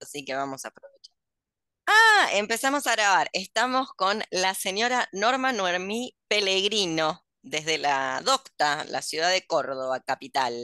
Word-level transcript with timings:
así 0.00 0.24
que 0.24 0.34
vamos 0.34 0.64
a 0.64 0.68
aprovechar. 0.68 1.14
Ah, 1.86 2.28
empezamos 2.34 2.86
a 2.86 2.92
grabar. 2.92 3.28
Estamos 3.32 3.92
con 3.94 4.22
la 4.30 4.54
señora 4.54 5.08
Norma 5.12 5.52
Noemí 5.52 6.16
Pellegrino, 6.28 7.24
desde 7.42 7.78
la 7.78 8.20
Docta, 8.24 8.84
la 8.84 9.02
ciudad 9.02 9.30
de 9.30 9.46
Córdoba, 9.46 10.00
capital, 10.00 10.54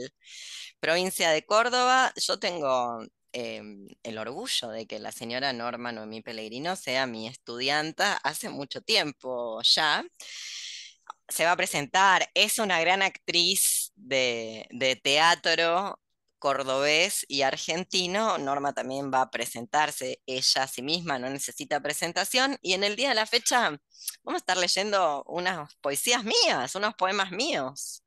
provincia 0.79 1.31
de 1.31 1.45
Córdoba. 1.45 2.13
Yo 2.15 2.39
tengo 2.39 2.99
em, 3.33 3.87
el 4.03 4.17
orgullo 4.17 4.69
de 4.69 4.87
que 4.87 4.99
la 4.99 5.11
señora 5.11 5.53
Norma 5.53 5.91
Noemí 5.91 6.21
Pellegrino 6.21 6.75
sea 6.75 7.07
mi 7.07 7.27
estudianta 7.27 8.17
hace 8.23 8.49
mucho 8.49 8.81
tiempo 8.81 9.61
ya. 9.63 10.05
Se 11.29 11.45
va 11.45 11.51
a 11.51 11.57
presentar, 11.57 12.29
es 12.33 12.57
una 12.59 12.79
gran 12.79 13.01
actriz 13.01 13.91
de, 13.95 14.65
de 14.71 14.95
teatro 14.95 15.99
cordobés 16.39 17.25
y 17.27 17.41
argentino, 17.41 18.37
Norma 18.37 18.73
también 18.73 19.11
va 19.11 19.21
a 19.21 19.31
presentarse 19.31 20.21
ella 20.25 20.63
a 20.63 20.67
sí 20.67 20.81
misma, 20.81 21.19
no 21.19 21.29
necesita 21.29 21.81
presentación, 21.81 22.57
y 22.61 22.73
en 22.73 22.83
el 22.83 22.95
día 22.95 23.09
de 23.09 23.15
la 23.15 23.25
fecha 23.25 23.79
vamos 24.23 24.39
a 24.39 24.43
estar 24.43 24.57
leyendo 24.57 25.23
unas 25.27 25.75
poesías 25.75 26.23
mías, 26.23 26.75
unos 26.75 26.93
poemas 26.95 27.31
míos, 27.31 28.03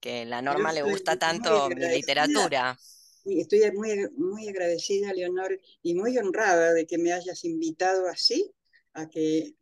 que 0.00 0.24
la 0.24 0.42
Norma 0.42 0.72
le 0.72 0.82
gusta 0.82 1.18
tanto 1.18 1.68
mi 1.70 1.76
literatura. 1.76 2.78
Estoy 3.24 3.70
muy, 3.72 4.08
muy 4.18 4.48
agradecida, 4.48 5.12
Leonor, 5.14 5.58
y 5.82 5.94
muy 5.94 6.18
honrada 6.18 6.74
de 6.74 6.86
que 6.86 6.98
me 6.98 7.12
hayas 7.12 7.44
invitado 7.44 8.06
así 8.08 8.52
a 8.92 9.08
que 9.08 9.54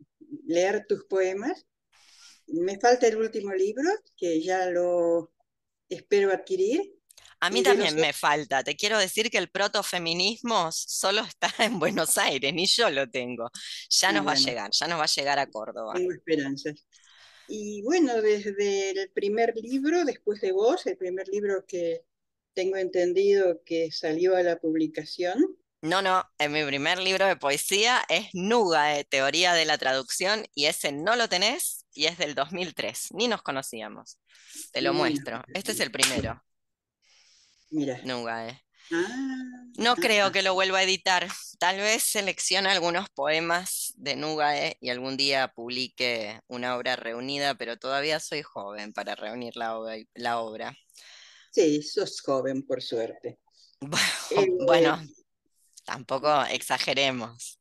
leer 0.46 0.84
tus 0.88 1.04
poemas. 1.04 1.66
Me 2.48 2.80
falta 2.80 3.06
el 3.06 3.18
último 3.18 3.54
libro, 3.54 3.88
que 4.16 4.42
ya 4.42 4.66
lo 4.66 5.32
espero 5.88 6.32
adquirir, 6.32 6.92
a 7.42 7.50
mí 7.50 7.60
también 7.64 7.96
me 7.96 8.12
falta. 8.12 8.62
Te 8.62 8.76
quiero 8.76 8.96
decir 8.98 9.28
que 9.28 9.38
el 9.38 9.50
protofeminismo 9.50 10.70
solo 10.70 11.22
está 11.22 11.52
en 11.58 11.80
Buenos 11.80 12.16
Aires, 12.16 12.54
ni 12.54 12.66
yo 12.66 12.88
lo 12.88 13.10
tengo. 13.10 13.50
Ya 13.90 14.12
nos 14.12 14.24
va 14.24 14.32
a 14.32 14.36
llegar, 14.36 14.70
ya 14.70 14.86
nos 14.86 15.00
va 15.00 15.04
a 15.04 15.08
llegar 15.08 15.40
a 15.40 15.50
Córdoba. 15.50 15.94
Tengo 15.94 16.12
esperanzas. 16.12 16.86
Y 17.48 17.82
bueno, 17.82 18.22
desde 18.22 18.90
el 18.90 19.10
primer 19.10 19.56
libro, 19.56 20.04
después 20.04 20.40
de 20.40 20.52
vos, 20.52 20.86
el 20.86 20.96
primer 20.96 21.26
libro 21.26 21.64
que 21.66 22.04
tengo 22.54 22.76
entendido 22.76 23.60
que 23.64 23.90
salió 23.90 24.36
a 24.36 24.42
la 24.44 24.60
publicación. 24.60 25.44
No, 25.80 26.00
no, 26.00 26.24
en 26.38 26.52
mi 26.52 26.64
primer 26.64 26.98
libro 27.00 27.26
de 27.26 27.34
poesía 27.34 28.04
es 28.08 28.28
Nuga, 28.34 28.96
eh, 28.96 29.04
Teoría 29.04 29.52
de 29.54 29.64
la 29.64 29.78
Traducción, 29.78 30.46
y 30.54 30.66
ese 30.66 30.92
no 30.92 31.16
lo 31.16 31.28
tenés 31.28 31.86
y 31.92 32.04
es 32.04 32.18
del 32.18 32.36
2003, 32.36 33.08
ni 33.14 33.26
nos 33.26 33.42
conocíamos. 33.42 34.20
Te 34.70 34.80
lo 34.80 34.94
muestro. 34.94 35.42
Este 35.52 35.72
es 35.72 35.80
el 35.80 35.90
primero. 35.90 36.40
Mira. 37.72 37.98
Eh. 38.04 38.62
Ah, 38.90 39.64
no 39.78 39.96
creo 39.96 40.30
que 40.30 40.42
lo 40.42 40.52
vuelva 40.52 40.78
a 40.78 40.82
editar. 40.82 41.26
Tal 41.58 41.78
vez 41.78 42.02
seleccione 42.04 42.68
algunos 42.68 43.08
poemas 43.08 43.94
de 43.96 44.14
Nugae 44.14 44.76
y 44.80 44.90
algún 44.90 45.16
día 45.16 45.48
publique 45.48 46.38
una 46.48 46.76
obra 46.76 46.96
reunida, 46.96 47.54
pero 47.54 47.78
todavía 47.78 48.20
soy 48.20 48.42
joven 48.42 48.92
para 48.92 49.14
reunir 49.14 49.54
la, 49.56 49.74
obra. 50.40 50.76
Sí, 51.50 51.82
sos 51.82 52.20
joven, 52.20 52.62
por 52.62 52.82
suerte. 52.82 53.40
Bueno, 54.66 55.00
eh, 55.02 55.08
tampoco 55.84 56.42
exageremos. 56.44 57.58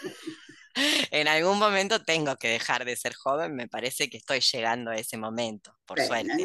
en 1.10 1.28
algún 1.28 1.58
momento 1.58 2.02
tengo 2.02 2.36
que 2.36 2.48
dejar 2.48 2.84
de 2.84 2.96
ser 2.96 3.14
joven, 3.14 3.54
me 3.54 3.68
parece 3.68 4.08
que 4.08 4.16
estoy 4.16 4.40
llegando 4.40 4.90
a 4.90 4.96
ese 4.96 5.16
momento, 5.16 5.76
por 5.86 6.00
suerte. 6.00 6.44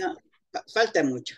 falta 0.72 1.03
mucho. 1.03 1.36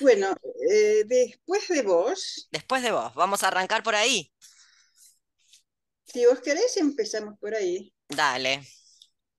Bueno, 0.00 0.36
eh, 0.70 1.04
después 1.06 1.68
de 1.68 1.82
vos. 1.82 2.48
Después 2.50 2.82
de 2.82 2.92
vos, 2.92 3.14
vamos 3.14 3.42
a 3.42 3.48
arrancar 3.48 3.82
por 3.82 3.94
ahí. 3.94 4.30
Si 6.04 6.26
vos 6.26 6.40
querés, 6.40 6.76
empezamos 6.76 7.38
por 7.38 7.54
ahí. 7.54 7.92
Dale. 8.08 8.62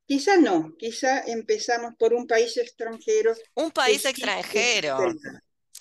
Quizá 0.05 0.37
no, 0.37 0.75
quizá 0.77 1.21
empezamos 1.21 1.95
por 1.97 2.13
un 2.13 2.27
país 2.27 2.57
extranjero. 2.57 3.33
Un 3.53 3.71
país 3.71 4.03
extranjero. 4.05 5.13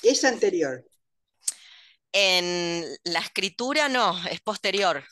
Es 0.03 0.25
anterior. 0.25 0.87
En 2.13 2.85
la 3.05 3.21
escritura 3.21 3.89
no, 3.89 4.17
es 4.29 4.41
posterior. 4.41 5.05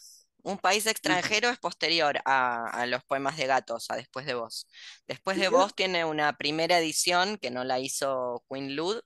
Un 0.42 0.58
país 0.58 0.86
extranjero 0.86 1.48
es 1.50 1.58
posterior 1.58 2.20
a, 2.24 2.86
los 2.86 3.04
poemas 3.04 3.36
de 3.36 3.46
gatos, 3.46 3.90
a 3.90 3.96
Después 3.96 4.24
de 4.24 4.34
Vos. 4.34 4.66
Después 5.06 5.36
de 5.36 5.48
Vos 5.48 5.74
tiene 5.74 6.04
una 6.04 6.36
primera 6.36 6.78
edición 6.78 7.38
que 7.38 7.50
no 7.50 7.64
la 7.64 7.80
hizo 7.80 8.44
Queen 8.48 8.74
Lud, 8.74 9.00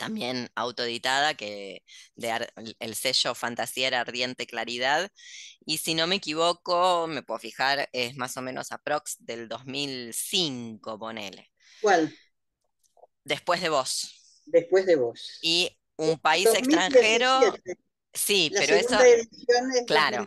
también 0.00 0.48
autoeditada, 0.54 1.34
que 1.34 1.84
de 2.14 2.48
el 2.78 2.94
sello 2.94 3.34
Fantasía 3.34 3.86
era 3.88 4.00
Ardiente 4.00 4.46
Claridad. 4.46 5.10
Y 5.66 5.76
si 5.76 5.94
no 5.94 6.06
me 6.06 6.16
equivoco, 6.16 7.06
me 7.06 7.22
puedo 7.22 7.38
fijar, 7.38 7.90
es 7.92 8.16
más 8.16 8.34
o 8.38 8.42
menos 8.42 8.72
aprox 8.72 9.16
del 9.18 9.46
2005, 9.46 10.98
ponele. 10.98 11.52
¿Cuál? 11.82 12.16
Después 13.24 13.60
de 13.60 13.68
vos. 13.68 14.42
Después 14.46 14.86
de 14.86 14.96
vos. 14.96 15.38
Y 15.42 15.78
un 15.96 16.18
país 16.18 16.48
extranjero. 16.48 17.38
Sí, 18.14 18.50
pero 18.56 18.76
esa. 18.76 19.06
Edición 19.06 19.70
es 19.76 19.86
claro. 19.86 20.24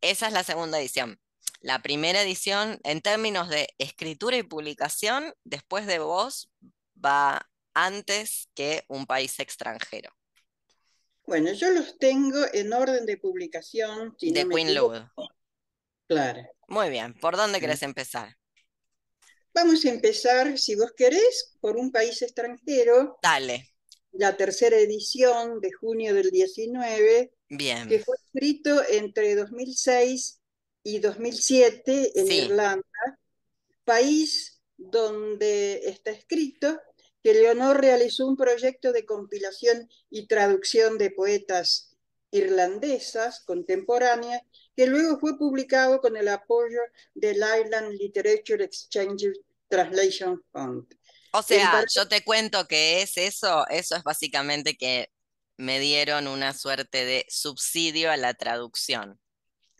Esa 0.00 0.26
es 0.28 0.32
la 0.32 0.42
segunda 0.42 0.80
edición. 0.80 1.20
La 1.60 1.82
primera 1.82 2.22
edición, 2.22 2.80
en 2.84 3.02
términos 3.02 3.50
de 3.50 3.68
escritura 3.76 4.38
y 4.38 4.42
publicación, 4.42 5.34
después 5.44 5.86
de 5.86 5.98
vos, 5.98 6.50
va 6.96 7.49
antes 7.74 8.48
que 8.54 8.84
un 8.88 9.06
país 9.06 9.38
extranjero. 9.40 10.10
Bueno, 11.26 11.52
yo 11.52 11.70
los 11.70 11.98
tengo 11.98 12.38
en 12.52 12.72
orden 12.72 13.06
de 13.06 13.16
publicación. 13.16 14.16
de 14.20 14.48
Queen 14.48 14.74
Lud. 14.74 14.98
Claro. 16.08 16.42
Muy 16.66 16.90
bien, 16.90 17.14
¿por 17.14 17.36
dónde 17.36 17.60
querés 17.60 17.82
empezar? 17.82 18.36
Vamos 19.54 19.84
a 19.84 19.90
empezar, 19.90 20.58
si 20.58 20.74
vos 20.74 20.92
querés, 20.96 21.56
por 21.60 21.76
un 21.76 21.90
país 21.90 22.22
extranjero. 22.22 23.18
Dale. 23.22 23.74
La 24.12 24.36
tercera 24.36 24.76
edición 24.76 25.60
de 25.60 25.72
junio 25.72 26.14
del 26.14 26.30
19. 26.30 27.32
Bien. 27.48 27.88
Que 27.88 28.00
fue 28.00 28.16
escrito 28.24 28.82
entre 28.88 29.34
2006 29.34 30.40
y 30.82 30.98
2007 30.98 32.12
en 32.14 32.32
Irlanda, 32.32 32.84
país 33.84 34.60
donde 34.76 35.82
está 35.84 36.10
escrito 36.10 36.80
que 37.22 37.34
Leonor 37.34 37.80
realizó 37.80 38.26
un 38.26 38.36
proyecto 38.36 38.92
de 38.92 39.04
compilación 39.04 39.88
y 40.08 40.26
traducción 40.26 40.98
de 40.98 41.10
poetas 41.10 41.96
irlandesas 42.30 43.40
contemporáneas, 43.44 44.42
que 44.76 44.86
luego 44.86 45.18
fue 45.18 45.36
publicado 45.36 46.00
con 46.00 46.16
el 46.16 46.28
apoyo 46.28 46.80
del 47.14 47.38
Ireland 47.38 47.92
Literature 47.94 48.64
Exchange 48.64 49.32
Translation 49.68 50.42
Fund. 50.52 50.86
O 51.32 51.42
sea, 51.42 51.84
yo 51.94 52.08
te 52.08 52.24
cuento 52.24 52.66
que 52.66 53.02
es 53.02 53.16
eso, 53.16 53.66
eso 53.68 53.96
es 53.96 54.02
básicamente 54.02 54.76
que 54.76 55.10
me 55.56 55.78
dieron 55.78 56.26
una 56.26 56.54
suerte 56.54 57.04
de 57.04 57.26
subsidio 57.28 58.10
a 58.10 58.16
la 58.16 58.34
traducción. 58.34 59.20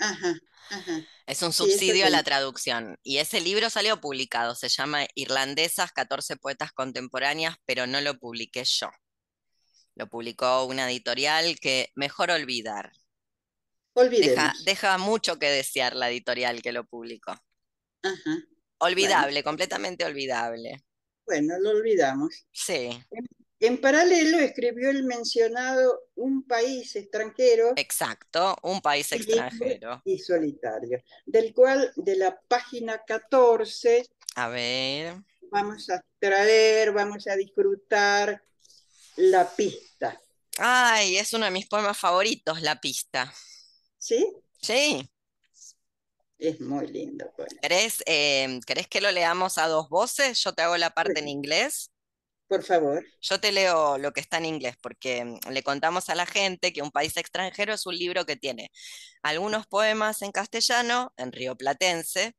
Ajá, 0.01 0.35
ajá. 0.71 1.07
Es 1.27 1.43
un 1.43 1.53
subsidio 1.53 2.07
a 2.07 2.11
la 2.11 2.23
traducción. 2.23 2.99
Y 3.03 3.19
ese 3.19 3.41
libro 3.41 3.71
salió 3.71 4.01
publicado, 4.01 4.55
se 4.55 4.69
llama 4.69 5.07
Irlandesas, 5.15 5.93
14 5.93 6.37
poetas 6.37 6.73
contemporáneas, 6.73 7.57
pero 7.67 7.87
no 7.87 8.01
lo 8.01 8.19
publiqué 8.19 8.65
yo. 8.65 8.91
Lo 9.95 10.09
publicó 10.09 10.65
una 10.65 10.91
editorial 10.91 11.61
que 11.61 11.91
mejor 11.95 12.31
olvidar. 12.31 12.91
Deja, 13.95 14.55
deja, 14.65 14.99
mucho 14.99 15.39
que 15.39 15.51
desear 15.51 15.95
la 15.95 16.09
editorial 16.09 16.63
que 16.63 16.73
lo 16.73 16.85
publicó. 16.85 17.35
Olvidable, 18.79 19.45
completamente 19.45 20.05
olvidable. 20.05 20.83
Bueno, 21.27 21.59
lo 21.61 21.71
olvidamos. 21.71 22.47
Sí. 22.51 22.91
En 23.61 23.79
paralelo 23.79 24.39
escribió 24.39 24.89
el 24.89 25.05
mencionado 25.05 26.09
Un 26.15 26.47
país 26.47 26.97
extranjero. 26.97 27.75
Exacto, 27.77 28.57
un 28.63 28.81
país 28.81 29.13
extranjero. 29.13 30.01
Y 30.07 30.19
solitario, 30.19 31.03
del 31.27 31.53
cual 31.53 31.93
de 31.97 32.17
la 32.17 32.41
página 32.49 33.03
14. 33.07 34.07
A 34.37 34.49
ver. 34.49 35.17
Vamos 35.51 35.91
a 35.91 36.03
traer, 36.19 36.93
vamos 36.93 37.27
a 37.27 37.37
disfrutar 37.37 38.43
la 39.17 39.49
pista. 39.55 40.19
Ay, 40.57 41.19
es 41.19 41.33
uno 41.35 41.45
de 41.45 41.51
mis 41.51 41.67
poemas 41.67 41.99
favoritos, 41.99 42.63
la 42.63 42.81
pista. 42.81 43.33
¿Sí? 43.99 44.27
Sí. 44.61 45.11
Es 46.39 46.59
muy 46.61 46.87
lindo. 46.87 47.31
Eh, 48.07 48.61
¿Querés, 48.67 48.89
que 48.89 49.01
lo 49.03 49.11
leamos 49.11 49.59
a 49.59 49.67
dos 49.67 49.91
voces? 49.91 50.43
Yo 50.43 50.55
te 50.55 50.63
hago 50.63 50.79
la 50.79 50.91
parte 50.91 51.21
en 51.21 51.29
inglés. 51.29 51.91
Por 52.51 52.65
favor. 52.65 53.07
Yo 53.21 53.39
te 53.39 53.53
leo 53.53 53.97
lo 53.97 54.13
que 54.13 54.19
está 54.19 54.39
en 54.39 54.45
inglés, 54.45 54.75
porque 54.83 55.25
mm, 55.25 55.51
le 55.51 55.63
contamos 55.63 56.11
a 56.11 56.17
la 56.17 56.27
gente 56.27 56.73
que 56.73 56.83
Un 56.83 56.91
país 56.91 57.17
extranjero 57.17 57.73
es 57.73 57.87
un 57.87 57.97
libro 57.97 58.27
que 58.27 58.35
tiene 58.35 58.73
algunos 59.23 59.69
poemas 59.69 60.21
en 60.23 60.33
castellano, 60.33 61.15
en 61.17 61.31
río 61.31 61.55
platense, 61.55 62.35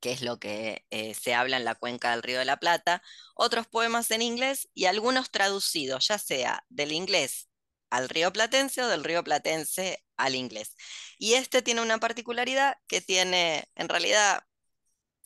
que 0.00 0.10
es 0.10 0.22
lo 0.22 0.40
que 0.40 0.84
eh, 0.90 1.14
se 1.14 1.32
habla 1.32 1.58
en 1.58 1.64
la 1.64 1.76
cuenca 1.76 2.10
del 2.10 2.24
Río 2.24 2.40
de 2.40 2.44
la 2.44 2.56
Plata, 2.56 3.02
otros 3.36 3.68
poemas 3.68 4.10
en 4.10 4.22
inglés 4.22 4.68
y 4.74 4.86
algunos 4.86 5.30
traducidos, 5.30 6.08
ya 6.08 6.18
sea 6.18 6.64
del 6.68 6.90
inglés 6.90 7.48
al 7.90 8.08
río 8.08 8.32
platense 8.32 8.82
o 8.82 8.88
del 8.88 9.04
río 9.04 9.22
platense 9.22 10.04
al 10.16 10.34
inglés. 10.34 10.74
Y 11.18 11.34
este 11.34 11.62
tiene 11.62 11.82
una 11.82 11.98
particularidad 11.98 12.78
que 12.88 13.00
tiene 13.00 13.68
en 13.76 13.88
realidad 13.88 14.42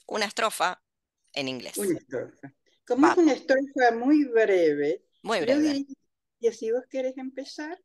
una 0.06 0.26
estrofa 0.26 0.82
en 1.32 1.48
inglés. 1.48 1.78
Una 1.78 1.98
estrofa. 1.98 2.54
Como 2.86 3.10
es 3.10 3.16
una 3.16 3.32
estrofa 3.32 3.92
muy 3.94 4.25
breve, 4.25 5.02
muy 5.22 5.40
breve. 5.40 5.86
y 6.40 6.52
si 6.52 6.70
vos 6.70 6.84
querés 6.88 7.16
empezar. 7.16 7.78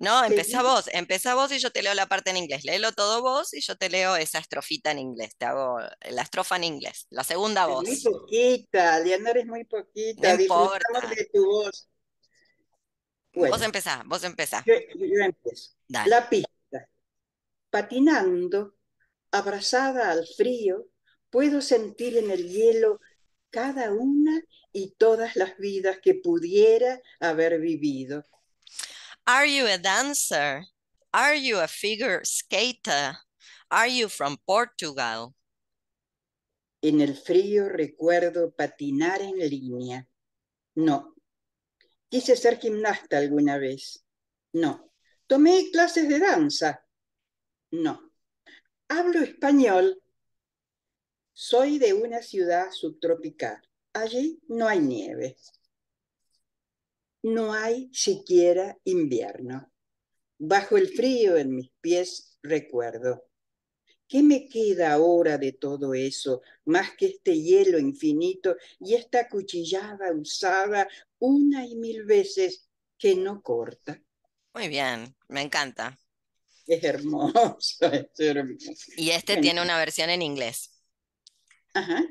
No, 0.00 0.24
empezá 0.24 0.62
vos, 0.62 0.88
empezá 0.94 1.34
vos 1.34 1.52
y 1.52 1.58
yo 1.58 1.70
te 1.70 1.82
leo 1.82 1.92
la 1.92 2.06
parte 2.06 2.30
en 2.30 2.38
inglés. 2.38 2.64
Léelo 2.64 2.92
todo 2.92 3.20
vos 3.20 3.52
y 3.52 3.60
yo 3.60 3.76
te 3.76 3.90
leo 3.90 4.16
esa 4.16 4.38
estrofita 4.38 4.90
en 4.90 4.98
inglés. 4.98 5.36
Te 5.36 5.44
hago 5.44 5.78
la 6.10 6.22
estrofa 6.22 6.56
en 6.56 6.64
inglés, 6.64 7.06
la 7.10 7.22
segunda 7.22 7.66
voz. 7.66 7.86
Muy 7.86 8.00
poquita, 8.00 8.98
Leonor 9.00 9.36
es 9.36 9.46
muy 9.46 9.64
poquita. 9.64 10.34
No 10.34 10.40
importa. 10.40 11.06
de 11.14 11.28
tu 11.32 11.44
voz. 11.44 11.88
vos 13.34 13.60
empezá, 13.60 14.02
vos 14.06 14.24
empezá. 14.24 14.64
Yo, 14.66 14.72
empiezo. 15.22 15.72
La 15.88 16.30
pista. 16.30 16.88
Patinando, 17.68 18.76
abrazada 19.30 20.10
al 20.12 20.26
frío, 20.26 20.86
puedo 21.28 21.60
sentir 21.60 22.16
en 22.16 22.30
el 22.30 22.48
hielo 22.48 23.00
cada 23.50 23.92
una 23.92 24.40
y 24.72 24.94
todas 24.96 25.36
las 25.36 25.56
vidas 25.58 25.98
que 26.02 26.14
pudiera 26.14 27.00
haber 27.20 27.60
vivido. 27.60 28.24
Are 29.26 29.46
you 29.46 29.66
a 29.66 29.78
dancer? 29.78 30.64
Are 31.12 31.36
you 31.36 31.58
a 31.58 31.68
figure 31.68 32.24
skater? 32.24 33.18
Are 33.68 33.88
you 33.88 34.08
from 34.08 34.36
Portugal? 34.44 35.34
En 36.82 37.00
el 37.00 37.14
frío 37.16 37.68
recuerdo 37.68 38.52
patinar 38.52 39.20
en 39.20 39.38
línea. 39.38 40.08
No. 40.74 41.14
Quise 42.08 42.36
ser 42.36 42.58
gimnasta 42.58 43.18
alguna 43.18 43.58
vez. 43.58 44.04
No. 44.52 44.92
Tomé 45.26 45.70
clases 45.70 46.08
de 46.08 46.18
danza. 46.18 46.84
No. 47.70 48.00
Hablo 48.88 49.20
español. 49.20 50.02
Soy 51.42 51.78
de 51.78 51.94
una 51.94 52.20
ciudad 52.20 52.70
subtropical. 52.70 53.62
Allí 53.94 54.42
no 54.48 54.68
hay 54.68 54.80
nieve. 54.80 55.38
No 57.22 57.54
hay 57.54 57.88
siquiera 57.94 58.76
invierno. 58.84 59.72
Bajo 60.36 60.76
el 60.76 60.88
frío 60.90 61.38
en 61.38 61.54
mis 61.54 61.70
pies 61.80 62.36
recuerdo. 62.42 63.24
¿Qué 64.06 64.22
me 64.22 64.50
queda 64.50 64.92
ahora 64.92 65.38
de 65.38 65.52
todo 65.52 65.94
eso, 65.94 66.42
más 66.66 66.94
que 66.94 67.06
este 67.06 67.40
hielo 67.40 67.78
infinito 67.78 68.56
y 68.78 68.92
esta 68.92 69.26
cuchillada 69.26 70.12
usada 70.12 70.86
una 71.20 71.64
y 71.64 71.74
mil 71.74 72.04
veces 72.04 72.68
que 72.98 73.14
no 73.14 73.40
corta? 73.40 73.98
Muy 74.52 74.68
bien, 74.68 75.16
me 75.28 75.40
encanta. 75.40 75.98
Es 76.66 76.84
hermoso, 76.84 77.58
es 77.92 78.10
hermoso. 78.18 78.92
Y 78.98 79.08
este 79.12 79.38
tiene 79.38 79.62
una 79.62 79.78
versión 79.78 80.10
en 80.10 80.20
inglés. 80.20 80.79
Ajá 81.74 82.04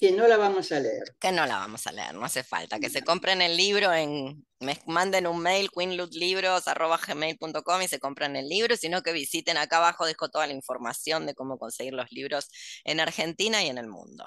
que 0.00 0.12
no 0.12 0.26
la 0.26 0.38
vamos 0.38 0.72
a 0.72 0.80
leer. 0.80 1.14
Que 1.20 1.30
no 1.30 1.44
la 1.44 1.58
vamos 1.58 1.86
a 1.86 1.92
leer, 1.92 2.14
no 2.14 2.24
hace 2.24 2.42
falta. 2.42 2.80
Que 2.80 2.88
se 2.88 3.02
compren 3.02 3.42
el 3.42 3.54
libro 3.54 3.92
en, 3.92 4.46
me 4.58 4.80
manden 4.86 5.26
un 5.26 5.42
mail, 5.42 5.68
queenlutlibros.com 5.70 7.82
y 7.82 7.88
se 7.88 7.98
compren 7.98 8.34
el 8.34 8.48
libro, 8.48 8.78
sino 8.78 9.02
que 9.02 9.12
visiten 9.12 9.58
acá 9.58 9.76
abajo, 9.76 10.06
dejo 10.06 10.30
toda 10.30 10.46
la 10.46 10.54
información 10.54 11.26
de 11.26 11.34
cómo 11.34 11.58
conseguir 11.58 11.92
los 11.92 12.10
libros 12.12 12.48
en 12.84 12.98
Argentina 12.98 13.62
y 13.62 13.68
en 13.68 13.76
el 13.76 13.88
mundo. 13.88 14.26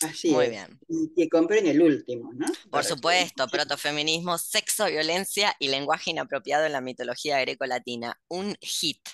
Así 0.00 0.32
Muy 0.32 0.48
bien. 0.48 0.80
Y 0.88 1.14
que 1.14 1.28
compren 1.28 1.68
el 1.68 1.80
último, 1.80 2.32
¿no? 2.34 2.46
Por 2.68 2.82
supuesto, 2.82 3.46
protofeminismo, 3.46 4.36
sexo, 4.36 4.86
violencia 4.86 5.54
y 5.60 5.68
lenguaje 5.68 6.10
inapropiado 6.10 6.66
en 6.66 6.72
la 6.72 6.80
mitología 6.80 7.40
greco-latina. 7.40 8.20
Un 8.26 8.56
hit. 8.60 9.08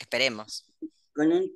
Esperemos. 0.00 0.64
Con 1.14 1.32
un 1.32 1.54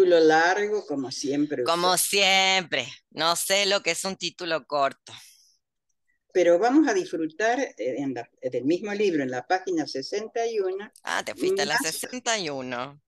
título 0.00 0.20
largo, 0.20 0.86
como 0.86 1.10
siempre. 1.10 1.62
Como 1.64 1.96
siempre, 1.96 2.86
no 3.10 3.36
sé 3.36 3.66
lo 3.66 3.82
que 3.82 3.90
es 3.90 4.04
un 4.04 4.16
título 4.16 4.66
corto. 4.66 5.12
Pero 6.32 6.58
vamos 6.58 6.88
a 6.88 6.94
disfrutar 6.94 7.60
eh, 7.60 7.74
en 7.76 8.14
del 8.14 8.64
mismo 8.64 8.94
libro, 8.94 9.22
en 9.22 9.30
la 9.30 9.46
página 9.46 9.86
61. 9.86 10.90
Ah, 11.02 11.24
te 11.24 11.34
fuiste 11.34 11.62
a 11.62 11.66
la 11.66 11.76
61. 11.76 13.00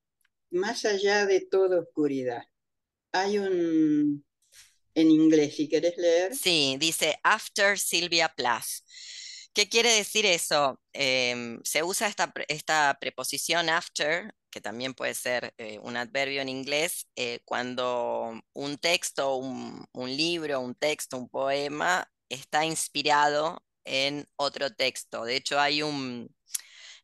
Más 0.50 0.84
allá 0.84 1.24
de 1.24 1.40
toda 1.40 1.80
oscuridad. 1.80 2.42
Hay 3.12 3.38
un, 3.38 4.24
en 4.94 5.10
inglés, 5.10 5.56
si 5.56 5.68
querés 5.68 5.96
leer. 5.96 6.34
Sí, 6.34 6.76
dice 6.78 7.18
After 7.22 7.78
Sylvia 7.78 8.32
Plath. 8.36 8.82
¿Qué 9.54 9.68
quiere 9.68 9.92
decir 9.92 10.26
eso? 10.26 10.80
Em, 10.92 11.60
se 11.62 11.82
usa 11.82 12.08
esta, 12.08 12.32
esta, 12.48 12.96
preposición 13.00 13.68
after, 13.68 14.34
que 14.52 14.60
también 14.60 14.94
puede 14.94 15.14
ser 15.14 15.54
eh, 15.58 15.81
un 15.82 15.96
adverbio 15.96 16.43
en 16.43 16.49
inglés, 16.49 17.08
eh, 17.16 17.40
cuando 17.44 18.40
un 18.52 18.78
texto, 18.78 19.37
un, 19.37 19.87
libro, 20.16 20.60
un 20.60 20.75
texto, 20.76 21.19
un 21.19 21.28
poema 21.28 22.08
está 22.28 22.64
inspirado 22.64 23.64
en 23.84 24.28
otro 24.37 24.70
texto. 24.75 25.25
De 25.25 25.37
hecho, 25.37 25.58
hay 25.60 25.82
un, 25.82 26.34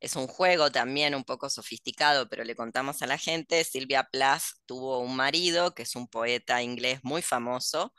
es 0.00 0.17
un 0.17 0.29
juego 0.29 0.71
también 0.71 1.15
un 1.15 1.25
poco 1.25 1.50
sofisticado, 1.50 2.29
pero 2.29 2.45
le 2.45 2.55
contamos 2.55 3.03
a 3.03 3.06
la 3.06 3.19
gente, 3.19 3.65
Silvia 3.65 4.05
Plath 4.05 4.44
tuvo 4.67 5.01
un 5.01 5.17
marido 5.17 5.75
que 5.75 5.83
es 5.85 5.97
un 5.97 6.09
poeta 6.09 6.62
inglés 6.62 7.01
muy 7.03 7.23
famoso, 7.23 7.94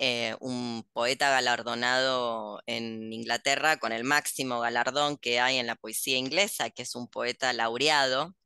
eh, 0.00 0.36
un 0.40 0.88
poeta 0.92 1.30
galardonado 1.30 2.60
en 2.66 3.12
Inglaterra 3.12 3.78
con 3.78 3.92
el 3.92 4.04
máximo 4.04 4.60
galardón 4.60 5.16
que 5.18 5.40
hay 5.40 5.58
en 5.58 5.66
la 5.66 5.74
poesía 5.76 6.18
inglesa, 6.18 6.70
que 6.70 6.82
es 6.82 6.94
un 6.94 7.08
poeta 7.08 7.52
laureado, 7.52 8.36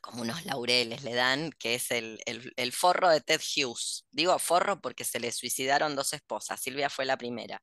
como 0.00 0.22
unos 0.22 0.44
laureles 0.46 1.02
le 1.02 1.14
dan, 1.14 1.50
que 1.58 1.74
es 1.74 1.90
el, 1.90 2.20
el, 2.24 2.72
forro 2.72 3.08
de 3.08 3.20
Ted 3.20 3.40
Hughes. 3.40 4.06
Digo 4.10 4.38
forro 4.38 4.80
porque 4.80 5.04
se 5.04 5.20
le 5.20 5.32
suicidaron 5.32 5.96
dos 5.96 6.12
esposas, 6.12 6.60
Silvia 6.60 6.90
fue 6.90 7.04
la 7.04 7.16
primera. 7.16 7.62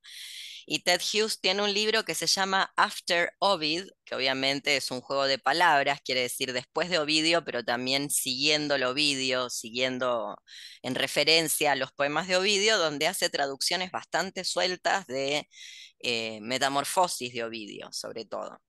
Y 0.66 0.80
Ted 0.80 1.00
Hughes 1.00 1.40
tiene 1.40 1.62
un 1.62 1.72
libro 1.72 2.04
que 2.04 2.14
se 2.16 2.26
llama 2.26 2.72
After 2.76 3.32
Ovid, 3.38 3.84
que 4.04 4.16
obviamente 4.16 4.76
es 4.76 4.90
un 4.90 5.00
juego 5.00 5.26
de 5.26 5.38
palabras, 5.38 6.00
quiere 6.04 6.22
decir 6.22 6.52
después 6.52 6.90
de 6.90 6.98
Ovidio, 6.98 7.44
pero 7.44 7.64
también 7.64 8.10
siguiendo 8.10 8.74
el 8.74 8.84
Ovidio, 8.84 9.48
siguiendo 9.48 10.36
en 10.82 10.96
referencia 10.96 11.72
a 11.72 11.76
los 11.76 11.92
poemas 11.92 12.26
de 12.28 12.36
Ovidio, 12.36 12.78
donde 12.78 13.06
hace 13.06 13.30
traducciones 13.30 13.92
bastante 13.92 14.44
sueltas 14.44 15.06
de 15.06 15.48
eh, 16.00 16.40
Metamorfosis 16.42 17.32
de 17.32 17.42
Ovidio, 17.44 17.90
sobre 17.92 18.24
todo. 18.26 18.60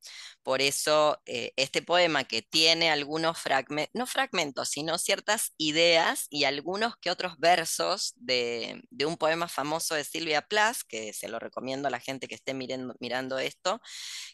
Por 0.44 0.62
eso 0.62 1.22
eh, 1.26 1.52
este 1.58 1.82
poema 1.82 2.24
que 2.24 2.42
tiene 2.42 2.90
algunos 2.90 3.38
fragmentos, 3.38 3.92
no 3.94 4.08
fragmentos, 4.08 4.70
sino 4.70 4.98
ciertas 4.98 5.54
ideas 5.58 6.28
y 6.30 6.46
algunos 6.46 6.96
que 6.98 7.12
otros 7.12 7.38
versos 7.38 8.14
de, 8.16 8.82
un 9.06 9.18
poema 9.18 9.50
famoso 9.50 9.94
de 9.96 10.06
Silvia 10.06 10.42
Plath, 10.42 10.78
que 10.88 11.12
se 11.14 11.28
lo 11.28 11.38
recomiendo 11.40 11.87
a 11.88 11.92
la 11.92 12.00
gente 12.00 12.28
que 12.28 12.36
esté 12.36 12.54
mirando, 12.54 13.40
esto, 13.40 13.82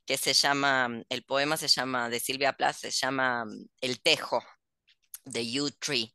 que 0.06 0.18
se 0.18 0.34
llama, 0.34 0.90
el 1.10 1.24
poema 1.24 1.58
se 1.58 1.68
llama, 1.68 2.10
de 2.10 2.20
Silvia 2.20 2.54
Plath, 2.54 2.78
se 2.78 2.92
llama 2.92 3.46
El 3.82 4.02
Tejo, 4.02 4.44
de 5.26 5.50
You 5.50 5.72
Tree 5.72 6.14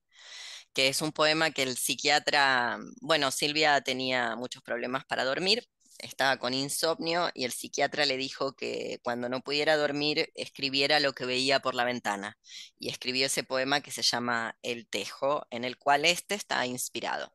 que 0.75 0.88
es 0.88 1.02
un 1.02 1.12
poema 1.12 1.50
que 1.50 1.64
el 1.64 1.76
psiquiatra, 1.76 2.78
bueno, 3.00 3.30
Silvia 3.33 3.80
tenía 3.80 4.37
muchos 4.37 4.62
problemas 4.62 5.04
para 5.07 5.25
dormir 5.25 5.66
estaba 5.99 6.38
con 6.38 6.54
insomnio 6.54 7.30
y 7.35 7.45
el 7.45 7.52
psiquiatra 7.52 8.07
le 8.07 8.16
dijo 8.16 8.54
que 8.54 9.00
cuando 9.02 9.28
no 9.28 9.40
pudiera 9.40 9.76
dormir 9.76 10.30
escribiera 10.35 11.00
lo 11.00 11.12
que 11.12 11.26
veía 11.26 11.61
por 11.61 11.75
la 11.75 11.85
ventana. 11.85 12.38
Y 12.78 12.88
escribió 12.88 13.26
ese 13.26 13.45
poema 13.45 13.80
que 13.80 13.90
se 13.90 14.02
llama 14.02 14.57
El 14.62 14.88
Tejo, 14.88 15.47
en 15.50 15.64
el 15.64 15.78
cual 15.78 16.04
este 16.04 16.35
está 16.35 16.64
inspirado. 16.66 17.33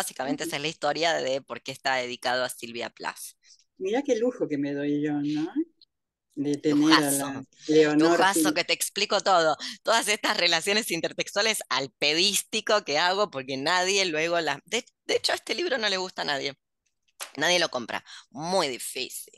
Básicamente 0.00 0.44
esa 0.44 0.56
es 0.56 0.62
la 0.62 0.68
historia 0.68 1.12
de 1.12 1.42
por 1.42 1.60
qué 1.60 1.72
está 1.72 1.96
dedicado 1.96 2.42
a 2.42 2.48
Silvia 2.48 2.88
Plath. 2.88 3.36
Mira 3.76 4.00
qué 4.00 4.16
lujo 4.16 4.48
que 4.48 4.56
me 4.56 4.72
doy 4.72 5.02
yo, 5.02 5.12
¿no? 5.12 5.52
De 6.34 6.56
tener 6.56 6.92
a 6.94 7.10
la 7.10 7.44
Leonor. 7.68 8.12
Lujazo, 8.12 8.54
que 8.54 8.64
te 8.64 8.72
explico 8.72 9.20
todo. 9.20 9.58
Todas 9.82 10.08
estas 10.08 10.38
relaciones 10.38 10.90
intertextuales 10.90 11.58
al 11.68 11.90
pedístico 11.90 12.82
que 12.82 12.98
hago 12.98 13.30
porque 13.30 13.58
nadie 13.58 14.06
luego 14.06 14.40
las... 14.40 14.60
De, 14.64 14.86
de 15.04 15.16
hecho, 15.16 15.32
a 15.32 15.34
este 15.34 15.54
libro 15.54 15.76
no 15.76 15.90
le 15.90 15.98
gusta 15.98 16.22
a 16.22 16.24
nadie. 16.24 16.54
Nadie 17.36 17.58
lo 17.58 17.68
compra. 17.68 18.02
Muy 18.30 18.68
difícil. 18.68 19.34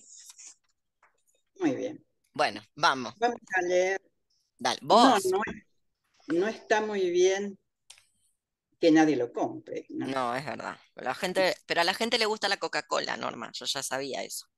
Muy 1.56 1.74
bien. 1.74 2.06
Bueno, 2.32 2.62
vamos. 2.76 3.14
Vamos 3.18 3.40
a 3.56 3.62
leer. 3.62 4.00
Dale, 4.58 4.78
vos. 4.80 5.24
No, 5.24 5.42
no, 6.28 6.46
está 6.46 6.80
muy 6.80 7.10
bien 7.10 7.58
que 8.82 8.90
nadie 8.90 9.14
lo 9.14 9.32
compre. 9.32 9.86
¿no? 9.90 10.34
es 10.34 10.44
verdad. 10.44 10.76
La 10.96 11.14
gente, 11.14 11.54
pero 11.66 11.82
a 11.82 11.84
la 11.84 11.94
gente 11.94 12.18
le 12.18 12.26
gusta 12.26 12.48
la 12.48 12.56
Coca-Cola, 12.56 13.16
Norma. 13.16 13.52
Yo 13.54 13.64
ya 13.64 13.80
sabía 13.80 14.24
eso. 14.24 14.48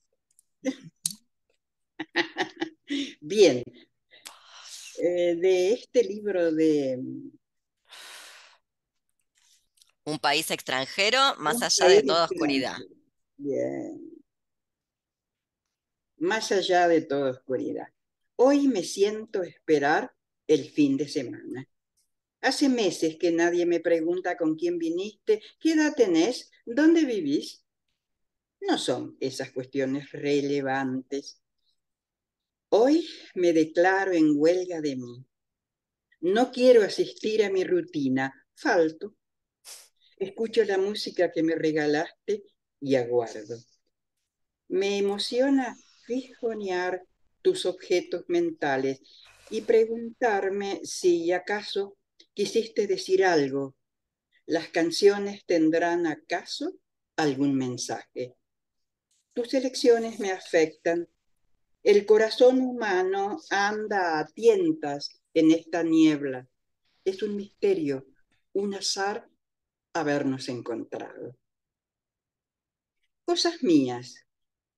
bien. 3.20 3.62
Eh, 4.96 5.36
de 5.36 5.74
este 5.74 6.04
libro 6.04 6.50
de 6.52 6.98
un 10.04 10.18
país 10.18 10.50
extranjero 10.50 11.18
más 11.36 11.60
allá 11.60 11.86
de 11.88 12.02
toda 12.02 12.24
oscuridad. 12.24 12.78
Bien. 13.36 14.10
más 16.16 16.50
allá 16.50 16.88
de 16.88 17.02
toda 17.02 17.32
oscuridad. 17.32 17.88
Hoy 18.36 18.68
me 18.68 18.84
siento 18.84 19.42
esperar 19.42 20.14
el 20.46 20.70
fin 20.70 20.96
de 20.96 21.08
semana. 21.08 21.68
Hace 22.44 22.68
meses 22.68 23.16
que 23.16 23.32
nadie 23.32 23.64
me 23.64 23.80
pregunta 23.80 24.36
con 24.36 24.54
quién 24.54 24.76
viniste, 24.76 25.40
qué 25.58 25.72
edad 25.72 25.94
tenés, 25.96 26.50
dónde 26.66 27.06
vivís. 27.06 27.64
No 28.60 28.76
son 28.76 29.16
esas 29.18 29.50
cuestiones 29.50 30.12
relevantes. 30.12 31.40
Hoy 32.68 33.08
me 33.34 33.54
declaro 33.54 34.12
en 34.12 34.34
huelga 34.36 34.82
de 34.82 34.94
mí. 34.94 35.24
No 36.20 36.52
quiero 36.52 36.82
asistir 36.82 37.42
a 37.42 37.48
mi 37.48 37.64
rutina, 37.64 38.34
falto. 38.54 39.16
Escucho 40.18 40.66
la 40.66 40.76
música 40.76 41.32
que 41.32 41.42
me 41.42 41.54
regalaste 41.54 42.42
y 42.78 42.96
aguardo. 42.96 43.56
Me 44.68 44.98
emociona 44.98 45.74
fijonear 46.04 47.06
tus 47.40 47.64
objetos 47.64 48.24
mentales 48.28 49.00
y 49.48 49.62
preguntarme 49.62 50.82
si 50.84 51.32
acaso 51.32 51.96
quisiste 52.34 52.86
decir 52.86 53.24
algo. 53.24 53.74
¿Las 54.46 54.68
canciones 54.68 55.46
tendrán 55.46 56.06
acaso 56.06 56.74
algún 57.16 57.54
mensaje? 57.54 58.36
Tus 59.32 59.54
elecciones 59.54 60.20
me 60.20 60.32
afectan. 60.32 61.08
El 61.82 62.04
corazón 62.04 62.60
humano 62.60 63.40
anda 63.50 64.18
a 64.18 64.26
tientas 64.26 65.22
en 65.32 65.50
esta 65.50 65.82
niebla. 65.82 66.48
Es 67.04 67.22
un 67.22 67.36
misterio, 67.36 68.06
un 68.52 68.74
azar 68.74 69.28
habernos 69.92 70.48
encontrado. 70.48 71.36
Cosas 73.24 73.62
mías, 73.62 74.26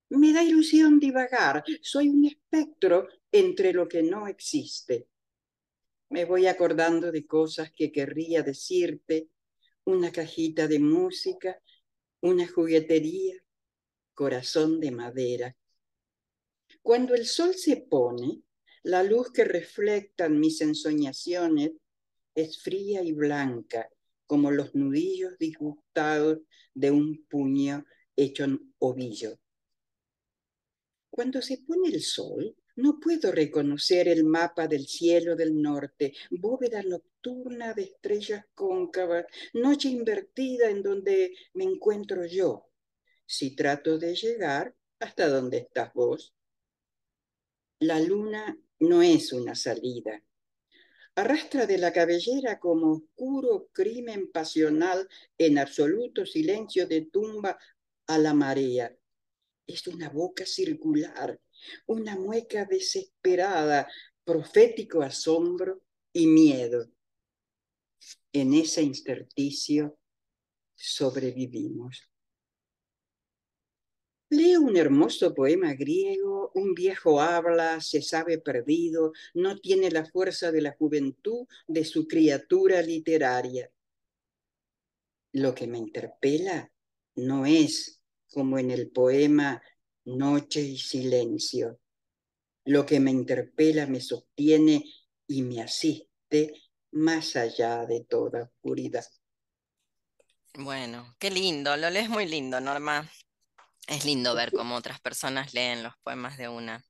me 0.09 0.33
da 0.33 0.43
ilusión 0.43 1.01
divagar. 1.01 1.65
Soy 1.83 2.09
un 2.09 2.27
espectro 2.27 3.09
entre 3.33 3.73
lo 3.73 3.89
que 3.89 4.03
no 4.03 4.29
existe. 4.29 5.09
Me 6.09 6.25
voy 6.25 6.47
acordando 6.47 7.11
de 7.11 7.27
cosas 7.27 7.73
que 7.73 7.91
querría 7.91 8.43
decirte, 8.43 9.29
una 9.85 10.11
cajita 10.13 10.69
de 10.69 10.79
música, 10.79 11.61
una 12.21 12.47
juguetería, 12.47 13.37
corazón 14.15 14.81
de 14.81 14.91
madera. 14.91 15.57
Cuando 16.83 17.15
el 17.15 17.27
sol 17.27 17.55
se 17.55 17.77
pone, 17.77 18.43
la 18.83 19.03
luz 19.03 19.33
que 19.33 19.45
reflectan 19.45 20.39
mis 20.39 20.61
ensoñaciones 20.61 21.73
es 22.35 22.63
fría 22.63 23.03
y 23.03 23.13
blanca, 23.13 23.89
como 24.27 24.51
los 24.51 24.75
nudillos 24.75 25.39
disgustados 25.39 26.39
de 26.75 26.91
un 26.91 27.25
puño 27.27 27.85
hecho 28.15 28.45
en 28.45 28.75
ovillo. 28.79 29.39
Cuando 31.11 31.43
se 31.43 31.59
pone 31.59 31.89
el 31.89 32.03
sol, 32.03 32.57
no 32.76 33.00
puedo 33.00 33.33
reconocer 33.33 34.09
el 34.09 34.25
mapa 34.25 34.68
del 34.68 34.87
cielo 34.87 35.35
del 35.35 35.61
norte, 35.61 36.14
bóveda 36.30 36.83
nocturna 36.83 37.75
de 37.75 37.83
estrellas 37.83 38.45
cóncavas, 38.54 39.26
noche 39.54 39.88
invertida 39.88 40.71
en 40.71 40.83
donde 40.83 41.35
me 41.54 41.64
encuentro 41.64 42.25
yo, 42.26 42.68
si 43.26 43.56
trato 43.56 43.99
de 43.99 44.14
llegar 44.14 44.75
hasta 45.00 45.28
donde 45.28 45.59
estás 45.59 45.92
vos. 45.95 46.35
La 47.80 48.00
luna 48.00 48.59
no 48.78 49.02
es 49.02 49.33
una 49.33 49.54
salida. 49.54 50.23
Arrastra 51.14 51.66
de 51.66 51.78
la 51.78 51.92
cabellera 51.92 52.59
como 52.61 52.92
oscuro 52.92 53.68
crimen 53.73 54.30
pasional 54.30 55.09
en 55.38 55.59
absoluto 55.59 56.26
silencio 56.26 56.87
de 56.87 57.02
tumba 57.02 57.59
a 58.06 58.18
la 58.18 58.35
marea 58.35 58.95
es 59.66 59.87
una 59.87 60.09
boca 60.09 60.47
circular, 60.47 61.40
una 61.87 62.16
mueca 62.16 62.64
desesperada, 62.64 63.88
profético 64.25 65.02
asombro 65.02 65.82
y 66.12 66.26
miedo. 66.26 66.88
En 68.32 68.54
ese 68.54 68.82
intersticio 68.82 69.99
sobrevivimos. 70.75 72.11
Leo 74.28 74.61
un 74.61 74.76
hermoso 74.76 75.32
poema 75.35 75.75
griego, 75.75 76.50
un 76.54 76.75
viejo 76.75 77.20
habla, 77.20 77.80
se 77.80 78.02
sabe 78.02 78.38
perdido, 78.38 79.12
no 79.35 79.56
tiene 79.56 79.88
la 79.90 80.04
fuerza 80.04 80.50
de 80.50 80.62
la 80.62 80.73
juventud 80.73 81.46
de 81.68 81.85
su 81.85 82.08
criatura 82.08 82.82
literaria. 82.82 83.70
Lo 85.32 85.54
que 85.54 85.68
me 85.68 85.78
interpela 85.78 86.73
no 87.14 87.46
es 87.46 88.02
como 88.32 88.58
en 88.58 88.73
el 88.73 88.90
poema 88.90 89.62
Noche 90.07 90.61
y 90.61 90.79
Silencio. 90.79 91.81
Lo 92.65 92.87
que 92.87 92.99
me 93.01 93.11
interpela, 93.11 93.87
me 93.87 94.01
sostiene 94.01 94.85
y 95.27 95.43
me 95.43 95.63
asiste 95.63 96.53
más 96.93 97.37
allá 97.37 97.85
de 97.87 98.05
toda 98.05 98.45
oscuridad. 98.45 99.05
Bueno, 100.55 101.15
qué 101.19 101.31
lindo, 101.31 101.77
lo 101.77 101.91
lees 101.91 102.09
muy 102.09 102.27
lindo, 102.27 102.61
Norma. 102.61 103.11
Es 103.87 104.05
lindo 104.05 104.35
ver 104.35 104.53
cómo 104.53 104.75
otras 104.75 105.01
personas 105.01 105.55
leen 105.55 105.83
los 105.83 105.95
poemas 106.03 106.39
de 106.39 106.49
una. 106.49 106.85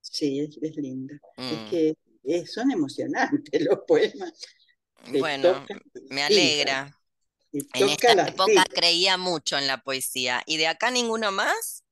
Sí, 0.00 0.40
es, 0.40 0.76
lindo. 0.76 1.14
Es 1.36 1.52
mm. 1.52 1.70
que 1.70 1.96
eh, 2.24 2.46
son 2.46 2.70
emocionantes 2.70 3.60
los 3.68 3.80
poemas. 3.86 4.32
bueno, 5.18 5.66
me 6.10 6.22
alegra. 6.22 6.94
En 7.52 7.88
esta 7.88 8.28
época 8.28 8.64
creía 8.72 9.16
mucho 9.16 9.58
en 9.58 9.66
la 9.66 9.82
poesía. 9.82 10.42
¿Y 10.46 10.58
de 10.58 10.68
acá 10.68 10.90
ninguno 10.90 11.32
más? 11.32 11.84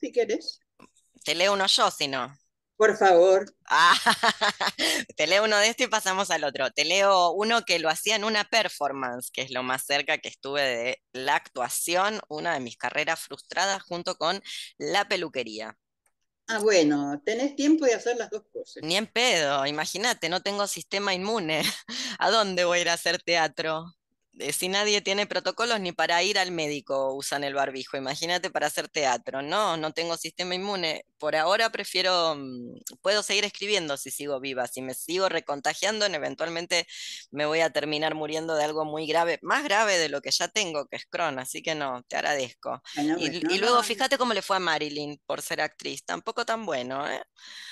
Si 0.00 0.12
querés. 0.12 0.60
Te 1.24 1.34
leo 1.34 1.52
uno 1.54 1.66
yo, 1.66 1.90
si 1.90 2.08
no. 2.08 2.36
Por 2.76 2.96
favor. 2.96 3.46
Ah, 3.66 3.94
te 5.16 5.26
leo 5.26 5.44
uno 5.44 5.56
de 5.58 5.68
este 5.68 5.84
y 5.84 5.86
pasamos 5.86 6.30
al 6.30 6.44
otro. 6.44 6.70
Te 6.70 6.84
leo 6.84 7.30
uno 7.30 7.62
que 7.62 7.78
lo 7.78 7.88
hacía 7.88 8.16
en 8.16 8.24
una 8.24 8.44
performance, 8.44 9.30
que 9.30 9.42
es 9.42 9.50
lo 9.52 9.62
más 9.62 9.84
cerca 9.86 10.18
que 10.18 10.28
estuve 10.28 10.62
de 10.62 11.02
la 11.12 11.36
actuación, 11.36 12.20
una 12.28 12.54
de 12.54 12.60
mis 12.60 12.76
carreras 12.76 13.20
frustradas 13.20 13.82
junto 13.82 14.16
con 14.16 14.42
la 14.76 15.06
peluquería. 15.06 15.78
Ah, 16.48 16.58
bueno, 16.58 17.22
tenés 17.24 17.56
tiempo 17.56 17.86
de 17.86 17.94
hacer 17.94 18.16
las 18.16 18.28
dos 18.28 18.42
cosas. 18.52 18.82
Ni 18.82 18.96
en 18.96 19.06
pedo, 19.06 19.64
imagínate, 19.66 20.28
no 20.28 20.42
tengo 20.42 20.66
sistema 20.66 21.14
inmune. 21.14 21.62
¿A 22.18 22.30
dónde 22.30 22.64
voy 22.64 22.78
a 22.78 22.82
ir 22.82 22.88
a 22.90 22.94
hacer 22.94 23.22
teatro? 23.22 23.86
Eh, 24.38 24.52
si 24.52 24.68
nadie 24.68 25.00
tiene 25.00 25.26
protocolos 25.26 25.78
ni 25.80 25.92
para 25.92 26.20
ir 26.22 26.38
al 26.38 26.50
médico 26.50 27.14
usan 27.14 27.44
el 27.44 27.54
barbijo, 27.54 27.96
imagínate 27.96 28.50
para 28.50 28.66
hacer 28.66 28.88
teatro. 28.88 29.42
No, 29.42 29.76
no 29.76 29.92
tengo 29.92 30.16
sistema 30.16 30.54
inmune. 30.54 31.06
Por 31.18 31.36
ahora 31.36 31.70
prefiero, 31.70 32.34
mm, 32.36 32.80
puedo 33.00 33.22
seguir 33.22 33.44
escribiendo 33.44 33.96
si 33.96 34.10
sigo 34.10 34.40
viva. 34.40 34.66
Si 34.66 34.82
me 34.82 34.94
sigo 34.94 35.28
recontagiando, 35.28 36.06
eventualmente 36.06 36.86
me 37.30 37.46
voy 37.46 37.60
a 37.60 37.70
terminar 37.70 38.14
muriendo 38.14 38.54
de 38.56 38.64
algo 38.64 38.84
muy 38.84 39.06
grave, 39.06 39.38
más 39.42 39.62
grave 39.64 39.98
de 39.98 40.08
lo 40.08 40.20
que 40.20 40.30
ya 40.32 40.48
tengo, 40.48 40.86
que 40.86 40.96
es 40.96 41.06
Crohn. 41.06 41.38
Así 41.38 41.62
que 41.62 41.74
no, 41.74 42.02
te 42.08 42.16
agradezco. 42.16 42.82
y, 42.96 43.58
luego 43.58 43.82
fíjate 43.82 44.18
cómo 44.18 44.34
le 44.34 44.42
fue 44.42 44.56
a 44.56 44.60
Marilyn 44.60 45.20
por 45.26 45.42
ser 45.42 45.60
actriz. 45.60 46.04
Tampoco 46.04 46.44
tan 46.44 46.66
bueno, 46.66 47.08
¿eh? 47.08 47.22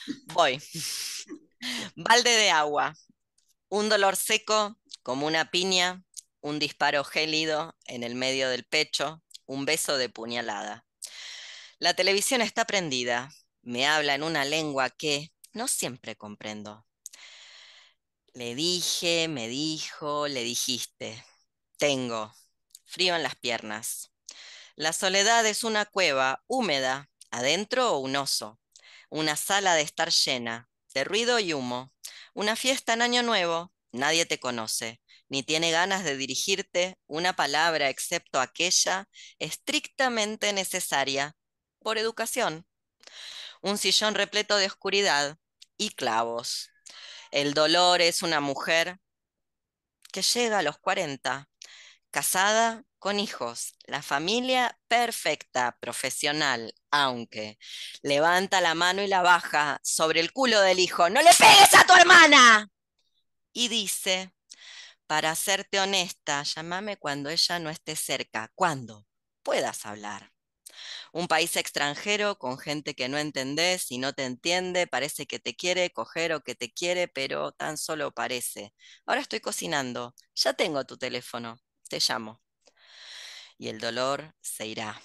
Voy. 0.26 0.62
Balde 1.96 2.30
de 2.30 2.50
agua. 2.50 2.94
Un 3.68 3.88
dolor 3.88 4.16
seco 4.16 4.78
como 5.02 5.26
una 5.26 5.50
piña 5.50 6.04
un 6.42 6.58
disparo 6.58 7.04
gélido 7.04 7.74
en 7.86 8.02
el 8.02 8.14
medio 8.14 8.50
del 8.50 8.64
pecho, 8.64 9.22
un 9.46 9.64
beso 9.64 9.96
de 9.96 10.10
puñalada. 10.10 10.84
La 11.78 11.94
televisión 11.94 12.42
está 12.42 12.66
prendida, 12.66 13.30
me 13.62 13.86
habla 13.86 14.14
en 14.14 14.22
una 14.22 14.44
lengua 14.44 14.90
que 14.90 15.32
no 15.52 15.68
siempre 15.68 16.16
comprendo. 16.16 16.86
Le 18.34 18.54
dije, 18.54 19.28
me 19.28 19.48
dijo, 19.48 20.26
le 20.26 20.42
dijiste. 20.42 21.24
Tengo 21.76 22.34
frío 22.84 23.14
en 23.14 23.22
las 23.22 23.36
piernas. 23.36 24.12
La 24.74 24.92
soledad 24.92 25.44
es 25.46 25.64
una 25.64 25.84
cueva 25.84 26.42
húmeda, 26.46 27.10
adentro 27.30 27.98
un 27.98 28.16
oso, 28.16 28.58
una 29.10 29.36
sala 29.36 29.74
de 29.74 29.82
estar 29.82 30.10
llena, 30.10 30.70
de 30.94 31.04
ruido 31.04 31.38
y 31.38 31.52
humo, 31.52 31.92
una 32.32 32.56
fiesta 32.56 32.94
en 32.94 33.02
Año 33.02 33.22
Nuevo, 33.22 33.72
nadie 33.92 34.24
te 34.24 34.40
conoce, 34.40 35.01
ni 35.32 35.42
tiene 35.42 35.70
ganas 35.70 36.04
de 36.04 36.14
dirigirte 36.18 36.98
una 37.06 37.32
palabra 37.32 37.88
excepto 37.88 38.38
aquella 38.38 39.08
estrictamente 39.38 40.52
necesaria 40.52 41.34
por 41.78 41.96
educación. 41.96 42.66
Un 43.62 43.78
sillón 43.78 44.14
repleto 44.14 44.58
de 44.58 44.66
oscuridad 44.66 45.38
y 45.78 45.88
clavos. 45.88 46.68
El 47.30 47.54
dolor 47.54 48.02
es 48.02 48.22
una 48.22 48.40
mujer 48.40 48.98
que 50.12 50.20
llega 50.20 50.58
a 50.58 50.62
los 50.62 50.76
40, 50.76 51.48
casada 52.10 52.84
con 52.98 53.18
hijos, 53.18 53.72
la 53.86 54.02
familia 54.02 54.78
perfecta, 54.86 55.78
profesional, 55.80 56.74
aunque 56.90 57.58
levanta 58.02 58.60
la 58.60 58.74
mano 58.74 59.00
y 59.00 59.06
la 59.06 59.22
baja 59.22 59.80
sobre 59.82 60.20
el 60.20 60.34
culo 60.34 60.60
del 60.60 60.78
hijo, 60.78 61.08
no 61.08 61.22
le 61.22 61.30
pegues 61.32 61.72
a 61.72 61.86
tu 61.86 61.94
hermana. 61.94 62.68
Y 63.54 63.68
dice, 63.68 64.34
para 65.12 65.34
serte 65.34 65.78
honesta, 65.78 66.42
llámame 66.42 66.96
cuando 66.96 67.28
ella 67.28 67.58
no 67.58 67.68
esté 67.68 67.96
cerca, 67.96 68.50
cuando 68.54 69.06
puedas 69.42 69.84
hablar. 69.84 70.32
Un 71.12 71.28
país 71.28 71.54
extranjero 71.56 72.38
con 72.38 72.58
gente 72.58 72.94
que 72.94 73.10
no 73.10 73.18
entendés 73.18 73.90
y 73.90 73.98
no 73.98 74.14
te 74.14 74.24
entiende, 74.24 74.86
parece 74.86 75.26
que 75.26 75.38
te 75.38 75.54
quiere 75.54 75.90
coger 75.92 76.32
o 76.32 76.40
que 76.40 76.54
te 76.54 76.72
quiere, 76.72 77.08
pero 77.08 77.52
tan 77.52 77.76
solo 77.76 78.12
parece. 78.12 78.72
Ahora 79.04 79.20
estoy 79.20 79.40
cocinando, 79.40 80.14
ya 80.34 80.54
tengo 80.54 80.86
tu 80.86 80.96
teléfono, 80.96 81.58
te 81.90 81.98
llamo. 82.00 82.40
Y 83.58 83.68
el 83.68 83.80
dolor 83.80 84.34
se 84.40 84.66
irá. 84.66 85.00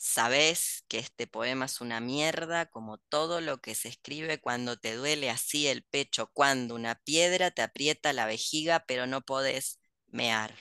Sabes 0.00 0.84
que 0.88 0.98
este 0.98 1.26
poema 1.26 1.64
es 1.66 1.80
una 1.80 2.00
mierda 2.00 2.66
como 2.66 2.98
todo 2.98 3.40
lo 3.40 3.58
que 3.60 3.74
se 3.74 3.88
escribe 3.88 4.40
cuando 4.40 4.76
te 4.78 4.94
duele 4.94 5.28
así 5.30 5.66
el 5.66 5.82
pecho, 5.84 6.30
cuando 6.32 6.74
una 6.76 6.94
piedra 6.96 7.50
te 7.50 7.62
aprieta 7.62 8.12
la 8.12 8.26
vejiga 8.26 8.84
pero 8.86 9.06
no 9.06 9.22
podés 9.22 9.80
mear. 10.06 10.54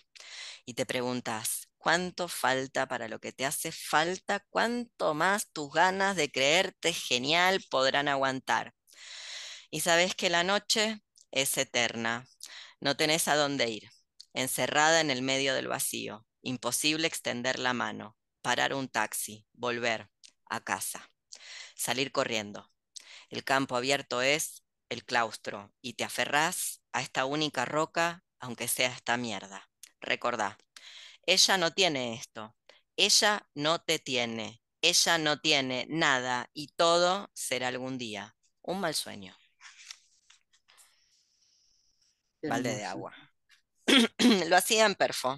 Y 0.66 0.74
te 0.76 0.86
preguntas, 0.86 1.70
¿cuánto 1.78 2.28
falta 2.28 2.88
para 2.88 3.08
lo 3.08 3.20
que 3.20 3.32
te 3.34 3.46
hace 3.46 3.72
falta? 3.72 4.42
¿Cuánto 4.50 5.14
más 5.14 5.52
tus 5.52 5.72
ganas 5.72 6.16
de 6.16 6.32
creerte 6.32 6.94
genial 6.94 7.64
podrán 7.70 8.08
aguantar? 8.08 8.74
Y 9.72 9.82
sabes 9.82 10.16
que 10.16 10.30
la 10.30 10.44
noche 10.44 11.02
es 11.32 11.58
eterna, 11.58 12.28
no 12.82 12.98
tenés 12.98 13.28
a 13.28 13.36
dónde 13.36 13.70
ir, 13.70 13.90
encerrada 14.34 15.02
en 15.02 15.12
el 15.12 15.22
medio 15.22 15.54
del 15.56 15.68
vacío, 15.68 16.26
imposible 16.42 17.08
extender 17.08 17.60
la 17.60 17.74
mano, 17.74 18.17
parar 18.48 18.74
un 18.74 18.88
taxi, 18.88 19.46
volver 19.52 20.10
a 20.46 20.62
casa, 20.62 21.12
salir 21.76 22.14
corriendo. 22.14 22.72
El 23.30 23.44
campo 23.44 23.76
abierto 23.76 24.22
es 24.22 24.64
el 24.88 25.04
claustro 25.04 25.74
y 25.82 25.96
te 25.96 26.06
aferrás 26.06 26.82
a 26.94 27.02
esta 27.02 27.26
única 27.26 27.66
roca, 27.66 28.24
aunque 28.40 28.70
sea 28.70 28.94
esta 28.94 29.18
mierda. 29.18 29.70
Recordá, 30.00 30.58
ella 31.26 31.58
no 31.58 31.74
tiene 31.74 32.14
esto, 32.14 32.56
ella 32.96 33.46
no 33.54 33.82
te 33.82 34.00
tiene, 34.00 34.64
ella 34.82 35.18
no 35.18 35.42
tiene 35.42 35.86
nada 35.90 36.50
y 36.54 36.68
todo 36.68 37.30
será 37.34 37.68
algún 37.68 37.98
día. 37.98 38.38
Un 38.62 38.80
mal 38.80 38.96
sueño. 38.96 39.36
Balde 42.44 42.76
de 42.76 42.86
agua. 42.86 43.14
Lo 44.48 44.56
hacía 44.56 44.86
en 44.86 44.96
perfo. 44.96 45.38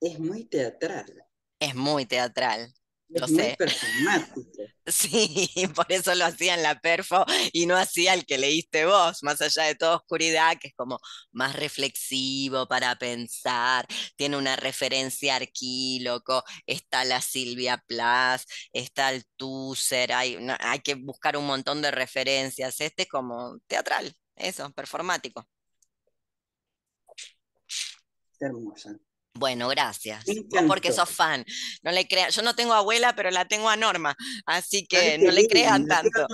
Es 0.00 0.18
muy 0.18 0.44
teatral. 0.44 1.24
Es 1.58 1.74
muy 1.74 2.06
teatral. 2.06 2.72
Es 3.12 3.30
muy 3.30 3.56
performático. 3.56 4.40
Sí, 4.86 5.52
por 5.76 5.86
eso 5.92 6.12
lo 6.16 6.24
hacía 6.24 6.54
en 6.54 6.64
la 6.64 6.80
perfo 6.80 7.24
y 7.52 7.66
no 7.66 7.76
hacía 7.76 8.14
el 8.14 8.26
que 8.26 8.38
leíste 8.38 8.86
vos, 8.86 9.22
más 9.22 9.40
allá 9.40 9.64
de 9.64 9.76
toda 9.76 9.96
oscuridad, 9.96 10.58
que 10.58 10.68
es 10.68 10.74
como 10.74 10.98
más 11.30 11.54
reflexivo 11.54 12.66
para 12.66 12.96
pensar, 12.96 13.86
tiene 14.16 14.36
una 14.36 14.56
referencia 14.56 15.36
arquíloco, 15.36 16.42
está 16.66 17.04
la 17.04 17.20
Silvia 17.20 17.80
Plath, 17.86 18.42
está 18.72 19.12
el 19.12 19.24
Tusser, 19.36 20.12
hay, 20.12 20.38
hay 20.58 20.80
que 20.80 20.94
buscar 20.96 21.36
un 21.36 21.46
montón 21.46 21.82
de 21.82 21.92
referencias. 21.92 22.80
Este 22.80 23.02
es 23.02 23.08
como 23.08 23.58
teatral, 23.68 24.12
eso, 24.34 24.72
performático. 24.72 25.46
Hermosa. 28.40 28.98
Bueno, 29.40 29.68
gracias. 29.68 30.22
porque 30.68 30.92
sos 30.92 31.08
fan. 31.08 31.46
No 31.82 31.90
le 31.92 32.06
crea, 32.06 32.28
yo 32.28 32.42
no 32.42 32.54
tengo 32.54 32.74
abuela, 32.74 33.16
pero 33.16 33.30
la 33.30 33.46
tengo 33.46 33.70
a 33.70 33.76
Norma, 33.76 34.14
así 34.44 34.86
que 34.86 35.16
no 35.16 35.30
le 35.30 35.48
crean 35.48 35.86
tanto. 35.86 36.26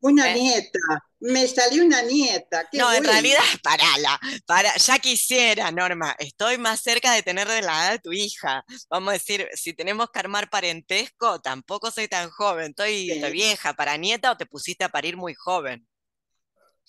Una 0.00 0.30
¿Eh? 0.30 0.34
nieta, 0.34 0.78
me 1.18 1.48
salió 1.48 1.84
una 1.84 2.02
nieta. 2.02 2.68
no, 2.74 2.92
en 2.92 3.02
realidad, 3.02 3.40
parala, 3.64 4.20
para, 4.46 4.76
ya 4.76 5.00
quisiera, 5.00 5.72
Norma, 5.72 6.14
estoy 6.20 6.56
más 6.56 6.78
cerca 6.80 7.12
de 7.14 7.24
tener 7.24 7.48
de 7.48 7.62
la 7.62 7.72
edad 7.72 7.92
de 7.92 7.98
tu 7.98 8.12
hija. 8.12 8.64
Vamos 8.88 9.08
a 9.08 9.12
decir, 9.14 9.48
si 9.54 9.72
tenemos 9.72 10.08
que 10.12 10.20
armar 10.20 10.48
parentesco, 10.48 11.40
tampoco 11.40 11.90
soy 11.90 12.06
tan 12.06 12.30
joven, 12.30 12.70
estoy, 12.70 13.10
vieja. 13.32 13.74
¿Para 13.74 13.96
nieta 13.96 14.30
o 14.30 14.36
te 14.36 14.46
pusiste 14.46 14.84
a 14.84 14.88
parir 14.88 15.16
muy 15.16 15.34
joven? 15.34 15.84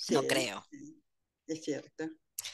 no 0.09 0.21
creo. 0.21 0.63
Es 1.47 1.63
cierto. 1.63 2.05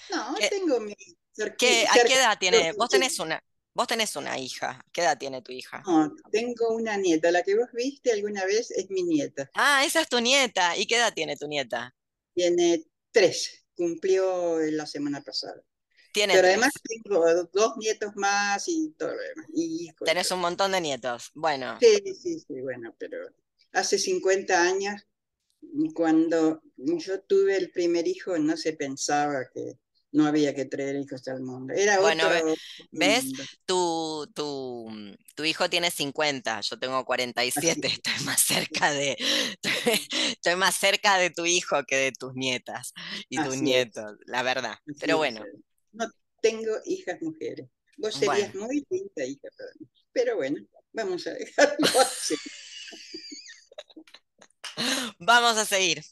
No, 0.09 0.35
tengo 0.49 0.79
mi 0.79 0.95
¿A 1.41 1.49
qué 1.55 1.83
edad 1.83 2.37
tiene? 2.39 2.73
Vos 2.73 2.89
tenés 2.89 3.19
una, 3.19 3.43
vos 3.73 3.87
tenés 3.87 4.15
una 4.15 4.37
hija. 4.37 4.83
¿Qué 4.91 5.01
edad 5.01 5.17
tiene 5.17 5.41
tu 5.41 5.51
hija? 5.51 5.81
No, 5.85 6.13
tengo 6.31 6.75
una 6.75 6.97
nieta. 6.97 7.31
La 7.31 7.43
que 7.43 7.55
vos 7.55 7.69
viste 7.73 8.11
alguna 8.11 8.45
vez 8.45 8.71
es 8.71 8.89
mi 8.89 9.03
nieta. 9.03 9.49
Ah, 9.55 9.83
esa 9.85 10.01
es 10.01 10.09
tu 10.09 10.19
nieta. 10.19 10.77
¿Y 10.77 10.85
qué 10.85 10.97
edad 10.97 11.13
tiene 11.13 11.35
tu 11.35 11.47
nieta? 11.47 11.95
Tiene 12.33 12.83
tres. 13.11 13.65
Cumplió 13.75 14.59
la 14.59 14.85
semana 14.85 15.21
pasada. 15.21 15.61
Tiene 16.13 16.35
pero 16.35 16.47
además 16.47 16.71
tengo 16.83 17.25
dos 17.51 17.77
nietos 17.77 18.15
más 18.15 18.67
y 18.67 18.91
todo 18.91 19.09
lo 19.09 19.21
demás. 19.21 19.47
Tenés 20.05 20.29
un 20.29 20.39
montón 20.41 20.71
de 20.71 20.81
nietos. 20.81 21.31
Bueno. 21.33 21.79
Sí, 21.81 22.03
sí, 22.21 22.39
sí, 22.39 22.61
bueno, 22.61 22.95
pero 22.99 23.17
hace 23.71 23.97
50 23.97 24.61
años, 24.61 25.07
cuando 25.93 26.61
yo 26.77 27.21
tuve 27.21 27.57
el 27.57 27.71
primer 27.71 28.07
hijo, 28.07 28.37
no 28.37 28.57
se 28.57 28.73
pensaba 28.73 29.49
que 29.53 29.77
no 30.13 30.27
había 30.27 30.53
que 30.53 30.65
traer 30.65 30.95
hijos 30.95 31.27
al 31.27 31.41
mundo. 31.41 31.73
Era 31.73 31.99
bueno, 31.99 32.29
¿ves? 32.91 33.25
Tu, 33.65 34.31
tu, 34.33 34.87
tu, 35.35 35.43
hijo 35.43 35.69
tiene 35.69 35.89
50, 35.89 36.61
yo 36.61 36.79
tengo 36.79 37.03
47, 37.03 37.87
estoy 37.87 38.25
más 38.25 38.41
cerca 38.41 38.91
de 38.91 39.17
estoy 40.29 40.55
más 40.55 40.75
cerca 40.75 41.17
de 41.17 41.31
tu 41.31 41.45
hijo 41.45 41.83
que 41.85 41.95
de 41.95 42.11
tus 42.11 42.35
nietas 42.35 42.93
y 43.27 43.43
tus 43.43 43.57
nietos, 43.57 44.17
la 44.25 44.43
verdad. 44.43 44.77
Pero 44.99 45.17
bueno. 45.17 45.43
No 45.91 46.07
tengo 46.41 46.71
hijas 46.85 47.19
mujeres. 47.21 47.67
Vos 47.97 48.15
serías 48.15 48.53
muy 48.55 48.85
linda 48.89 49.25
hija 49.25 49.47
para 49.57 49.69
mí. 49.79 49.87
Pero 50.11 50.35
bueno, 50.35 50.57
vamos 50.91 51.25
a 51.25 51.33
dejarlo 51.33 51.75
así. 52.01 52.35
Vamos 55.19 55.57
a 55.57 55.65
seguir. 55.65 56.03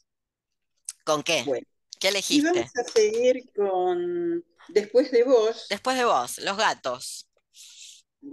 ¿Con 1.04 1.24
qué? 1.24 1.44
Bueno. 1.46 1.68
¿Qué 2.00 2.08
elegiste? 2.08 2.50
Y 2.50 2.54
vamos 2.54 2.72
a 2.76 2.84
seguir 2.92 3.52
con 3.56 4.44
Después 4.70 5.12
de 5.12 5.24
vos. 5.24 5.68
Después 5.70 5.98
de 5.98 6.06
vos, 6.06 6.38
Los 6.40 6.58
gatos. 6.58 7.28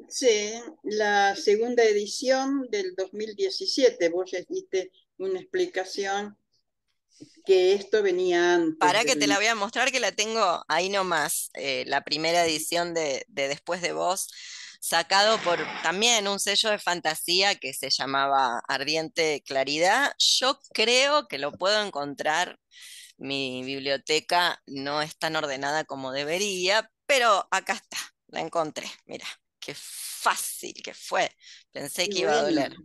Sí, 0.09 0.53
la 0.83 1.35
segunda 1.35 1.83
edición 1.83 2.69
del 2.71 2.95
2017. 2.95 4.09
Vos 4.11 4.31
ya 4.31 4.39
hiciste 4.39 4.93
una 5.17 5.41
explicación 5.41 6.37
que 7.45 7.73
esto 7.73 8.03
venía 8.03 8.55
antes. 8.55 8.79
Para 8.79 9.05
que 9.05 9.17
te 9.17 9.27
la 9.27 9.37
voy 9.37 9.47
a 9.47 9.55
mostrar, 9.55 9.91
que 9.91 9.99
la 9.99 10.13
tengo 10.13 10.63
ahí 10.69 10.91
nomás, 10.91 11.51
eh, 11.55 11.85
la 11.87 12.05
primera 12.05 12.45
edición 12.45 12.93
de, 12.95 13.25
de, 13.29 13.49
Después 13.49 13.81
de 13.81 13.93
Vos, 13.93 14.29
sacado 14.81 15.39
por 15.39 15.59
también 15.83 16.29
un 16.29 16.39
sello 16.39 16.71
de 16.71 16.79
fantasía 16.79 17.55
que 17.57 17.73
se 17.73 17.91
llamaba 17.91 18.61
Ardiente 18.69 19.43
Claridad. 19.47 20.13
Yo 20.19 20.59
creo 20.73 21.29
que 21.29 21.39
lo 21.39 21.53
puedo 21.53 21.85
encontrar 21.85 22.59
mi 23.19 23.65
biblioteca 23.65 24.63
no 24.67 25.03
es 25.03 25.19
tan 25.19 25.37
ordenada 25.37 25.85
como 25.85 26.13
debería, 26.13 26.91
pero 27.05 27.47
acá 27.51 27.75
está, 27.75 27.99
la 28.29 28.41
encontré. 28.41 28.89
Mira, 29.07 29.27
qué 29.59 29.75
fácil 29.77 30.75
que 30.83 30.95
fue. 30.95 31.31
Pensé 31.73 32.09
que 32.09 32.21
iba 32.21 32.33
a 32.33 32.43
doler. 32.43 32.77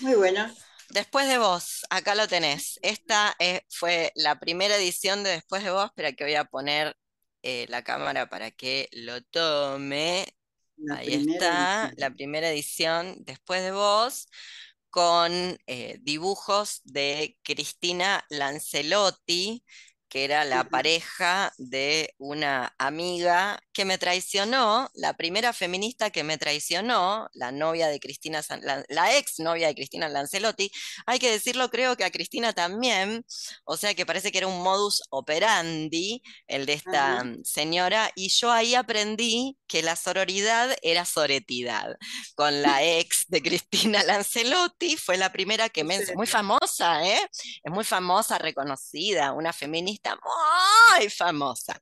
Muy 0.00 0.14
bueno. 0.14 0.54
Después 0.90 1.26
de 1.26 1.38
vos, 1.38 1.84
acá 1.90 2.14
lo 2.14 2.28
tenés. 2.28 2.78
Esta 2.82 3.34
eh, 3.38 3.62
fue 3.70 4.12
la 4.14 4.38
primera 4.38 4.76
edición 4.76 5.24
de 5.24 5.30
Después 5.30 5.64
de 5.64 5.70
vos, 5.70 5.90
pero 5.96 6.14
que 6.14 6.24
voy 6.24 6.34
a 6.34 6.44
poner 6.44 6.96
eh, 7.42 7.66
la 7.68 7.82
cámara 7.82 8.28
para 8.28 8.50
que 8.50 8.88
lo 8.92 9.22
tome. 9.22 10.35
Ahí 10.90 11.14
está, 11.14 11.92
la 11.96 12.10
primera 12.10 12.50
edición 12.50 13.16
Después 13.20 13.62
de 13.62 13.72
vos 13.72 14.28
con 14.90 15.32
eh, 15.66 15.98
dibujos 16.02 16.80
de 16.84 17.36
Cristina 17.42 18.24
Lancelotti, 18.30 19.62
que 20.08 20.24
era 20.24 20.44
la 20.44 20.64
pareja 20.64 21.52
de 21.58 22.14
una 22.18 22.74
amiga 22.78 23.58
que 23.72 23.84
me 23.84 23.98
traicionó, 23.98 24.88
la 24.94 25.14
primera 25.14 25.52
feminista 25.52 26.10
que 26.10 26.24
me 26.24 26.38
traicionó, 26.38 27.28
la 27.34 27.52
novia 27.52 27.88
de 27.88 27.98
Cristina, 27.98 28.40
la, 28.88 29.16
ex 29.16 29.40
novia 29.40 29.68
de 29.68 29.74
Cristina 29.74 30.08
Lancelotti, 30.08 30.70
hay 31.06 31.18
que 31.18 31.30
decirlo, 31.30 31.70
creo 31.70 31.96
que 31.96 32.04
a 32.04 32.10
Cristina 32.10 32.52
también, 32.52 33.24
o 33.64 33.76
sea 33.76 33.94
que 33.94 34.06
parece 34.06 34.30
que 34.30 34.38
era 34.38 34.46
un 34.46 34.62
modus 34.62 35.02
operandi 35.10 36.22
el 36.46 36.66
de 36.66 36.74
esta 36.74 37.24
señora, 37.44 38.10
y 38.14 38.28
yo 38.28 38.52
ahí 38.52 38.74
aprendí 38.74 39.58
que 39.66 39.82
la 39.82 39.96
sororidad 39.96 40.74
era 40.82 41.04
soretidad. 41.04 41.96
Con 42.34 42.62
la 42.62 42.84
ex 42.84 43.26
de 43.28 43.42
Cristina 43.42 44.02
Lancelotti 44.04 44.96
fue 44.96 45.16
la 45.16 45.32
primera 45.32 45.68
que 45.68 45.84
me... 45.84 45.96
Muy 46.14 46.26
famosa, 46.26 47.04
¿eh? 47.06 47.28
Es 47.62 47.72
muy 47.72 47.84
famosa, 47.84 48.38
reconocida, 48.38 49.32
una 49.32 49.52
feminista 49.52 49.95
muy 50.98 51.10
famosa. 51.10 51.80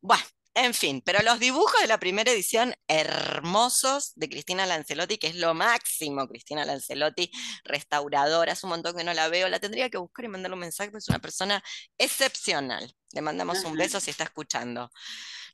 Bueno, 0.00 0.24
En 0.54 0.74
fin, 0.74 1.00
pero 1.04 1.22
los 1.22 1.38
dibujos 1.40 1.80
de 1.80 1.86
la 1.86 1.98
primera 1.98 2.30
edición, 2.30 2.74
hermosos, 2.86 4.12
de 4.16 4.28
Cristina 4.28 4.66
Lancelotti, 4.66 5.16
que 5.16 5.28
es 5.28 5.36
lo 5.36 5.54
máximo, 5.54 6.28
Cristina 6.28 6.66
Lancelotti, 6.66 7.30
restauradora, 7.64 8.52
hace 8.52 8.66
un 8.66 8.70
montón 8.70 8.94
que 8.94 9.02
no 9.02 9.14
la 9.14 9.28
veo, 9.28 9.48
la 9.48 9.60
tendría 9.60 9.88
que 9.88 9.96
buscar 9.96 10.26
y 10.26 10.28
mandarle 10.28 10.54
un 10.54 10.60
mensaje, 10.60 10.90
porque 10.90 11.04
es 11.04 11.08
una 11.08 11.20
persona 11.20 11.62
excepcional. 11.96 12.94
Le 13.12 13.22
mandamos 13.22 13.64
un 13.64 13.76
beso 13.76 13.98
si 13.98 14.10
está 14.10 14.24
escuchando. 14.24 14.90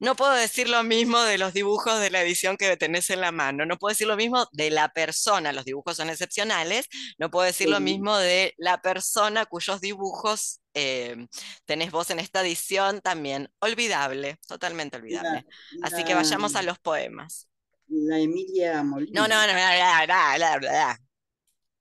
No 0.01 0.16
puedo 0.16 0.33
decir 0.33 0.68
lo 0.68 0.83
mismo 0.83 1.21
de 1.23 1.38
los 1.38 1.53
dibujos 1.53 2.01
de 2.01 2.11
la 2.11 2.23
edición 2.23 2.57
que 2.57 2.77
tenés 2.77 3.11
en 3.11 3.21
la 3.21 3.33
mano, 3.33 3.66
no 3.66 3.79
puedo 3.79 3.92
decir 3.92 4.07
lo 4.09 4.16
mismo 4.16 4.49
de 4.53 4.71
la 4.71 4.88
persona, 4.92 5.53
los 5.53 5.64
dibujos 5.64 5.97
son 5.97 6.11
excepcionales, 6.11 6.87
no 7.18 7.31
puedo 7.31 7.47
decir 7.47 7.68
lo 7.68 7.81
mismo 7.81 8.16
de 8.16 8.55
la 8.59 8.81
persona 8.81 9.47
cuyos 9.47 9.81
dibujos 9.81 10.61
eh, 10.80 11.26
tenés 11.64 11.90
vos 11.90 12.10
en 12.10 12.20
esta 12.20 12.40
edición 12.40 13.00
también. 13.00 13.50
Olvidable, 13.58 14.38
totalmente 14.46 14.96
olvidable. 14.96 15.44
Así 15.82 16.04
que 16.04 16.14
vayamos 16.14 16.54
a 16.54 16.62
los 16.62 16.78
poemas. 16.78 17.48
La 17.88 18.18
Emilia 18.18 18.82
Molina. 18.84 19.20
No, 19.20 19.26
no, 19.26 19.46
no, 19.46 19.52
no, 19.52 20.60
no, 20.60 20.96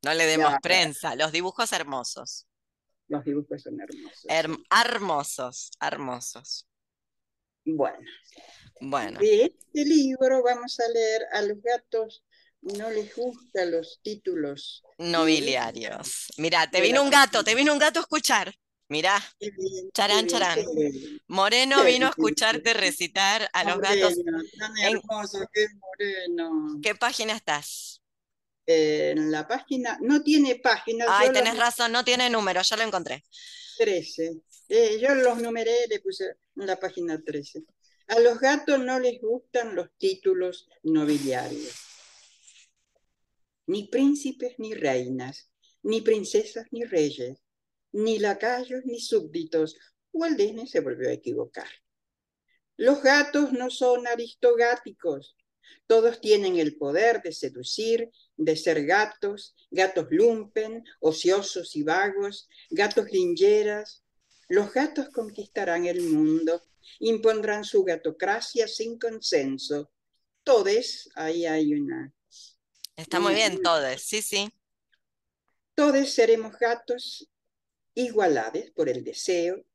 no 0.04 0.14
le 0.14 0.26
demos 0.26 0.54
prensa, 0.62 1.16
los 1.16 1.32
dibujos 1.32 1.72
hermosos. 1.74 2.48
Los 3.08 3.24
dibujos 3.24 3.62
son 3.62 3.80
hermosos. 3.80 4.26
hermosos, 4.70 5.72
hermosos. 5.80 6.68
Bueno. 7.66 8.10
Bueno. 8.82 9.20
De 9.20 9.44
este 9.44 9.86
libro 9.86 10.42
vamos 10.44 10.80
a 10.80 10.88
leer 10.90 11.22
a 11.34 11.42
los 11.42 11.62
gatos 11.62 12.24
no 12.62 12.90
les 12.90 13.16
gustan 13.16 13.72
los 13.72 14.00
títulos 14.02 14.84
nobiliarios. 14.98 16.28
Mira, 16.38 16.70
te 16.70 16.82
vino 16.82 17.04
un 17.04 17.10
gato, 17.10 17.44
te 17.44 17.56
vino 17.56 17.72
un 17.72 17.80
gato 17.80 18.00
a 18.00 18.02
escuchar. 18.02 18.54
Mira, 18.90 19.22
charán, 19.94 20.28
charán. 20.28 20.60
Moreno 21.28 21.84
vino 21.84 22.08
a 22.08 22.10
escucharte 22.10 22.74
recitar 22.74 23.50
a 23.52 23.64
los 23.66 23.80
gatos. 23.80 24.16
Tan 24.58 24.78
hermoso, 24.78 25.40
qué 25.52 25.68
moreno. 25.80 26.80
¿Qué 26.82 26.96
página 26.96 27.34
estás? 27.34 28.02
En 28.66 29.30
la 29.32 29.48
página, 29.48 29.98
no 30.02 30.24
tiene 30.24 30.56
página. 30.56 31.06
Ay, 31.10 31.32
tenés 31.34 31.58
razón, 31.58 31.92
no 31.92 32.06
tiene 32.06 32.30
número, 32.30 32.62
ya 32.62 32.78
lo 32.78 32.84
encontré. 32.84 33.24
13. 33.78 34.42
Eh, 34.70 35.00
yo 35.02 35.16
los 35.16 35.42
numeré, 35.42 35.88
le 35.90 36.00
puse 36.00 36.36
en 36.56 36.68
la 36.68 36.78
página 36.78 37.22
13. 37.22 37.64
A 38.08 38.20
los 38.20 38.40
gatos 38.40 38.80
no 38.80 39.00
les 39.00 39.20
gustan 39.22 39.76
los 39.76 39.90
títulos 39.98 40.70
nobiliarios. 40.84 41.76
Ni 43.66 43.88
príncipes 43.88 44.56
ni 44.60 44.74
reinas, 44.74 45.50
ni 45.84 46.02
princesas 46.02 46.68
ni 46.72 46.86
reyes, 46.86 47.38
ni 47.92 48.20
lacayos 48.20 48.86
ni 48.86 49.00
súbditos. 49.00 49.78
Walt 50.12 50.38
Disney 50.38 50.68
se 50.68 50.80
volvió 50.80 51.10
a 51.10 51.14
equivocar. 51.14 51.68
Los 52.78 53.02
gatos 53.02 53.54
no 53.54 53.70
son 53.70 54.08
aristogáticos. 54.08 55.36
Todos 55.88 56.22
tienen 56.22 56.58
el 56.58 56.78
poder 56.78 57.22
de 57.22 57.32
seducir, 57.32 58.12
de 58.36 58.56
ser 58.56 58.86
gatos, 58.86 59.56
gatos 59.72 60.08
lumpen, 60.10 60.84
ociosos 61.00 61.76
y 61.76 61.84
vagos, 61.84 62.48
gatos 62.70 63.12
lingeras, 63.12 64.04
los 64.50 64.72
gatos 64.72 65.10
conquistarán 65.10 65.86
el 65.86 66.02
mundo, 66.04 66.62
impondrán 67.00 67.66
su 67.66 67.84
gatocracia 67.84 68.68
sin 68.68 68.98
consenso. 68.98 69.92
Todes, 70.44 71.10
ahí 71.16 71.46
hay 71.46 71.74
una. 71.74 72.14
Está 72.96 73.20
muy 73.20 73.34
bien, 73.34 73.62
todes, 73.62 74.04
sí, 74.04 74.22
sí. 74.22 74.50
Todes 75.76 76.14
seremos 76.14 76.58
gatos 76.58 77.30
igualados 77.98 78.70
por 78.76 78.90
el 78.90 79.04
deseo, 79.04 79.66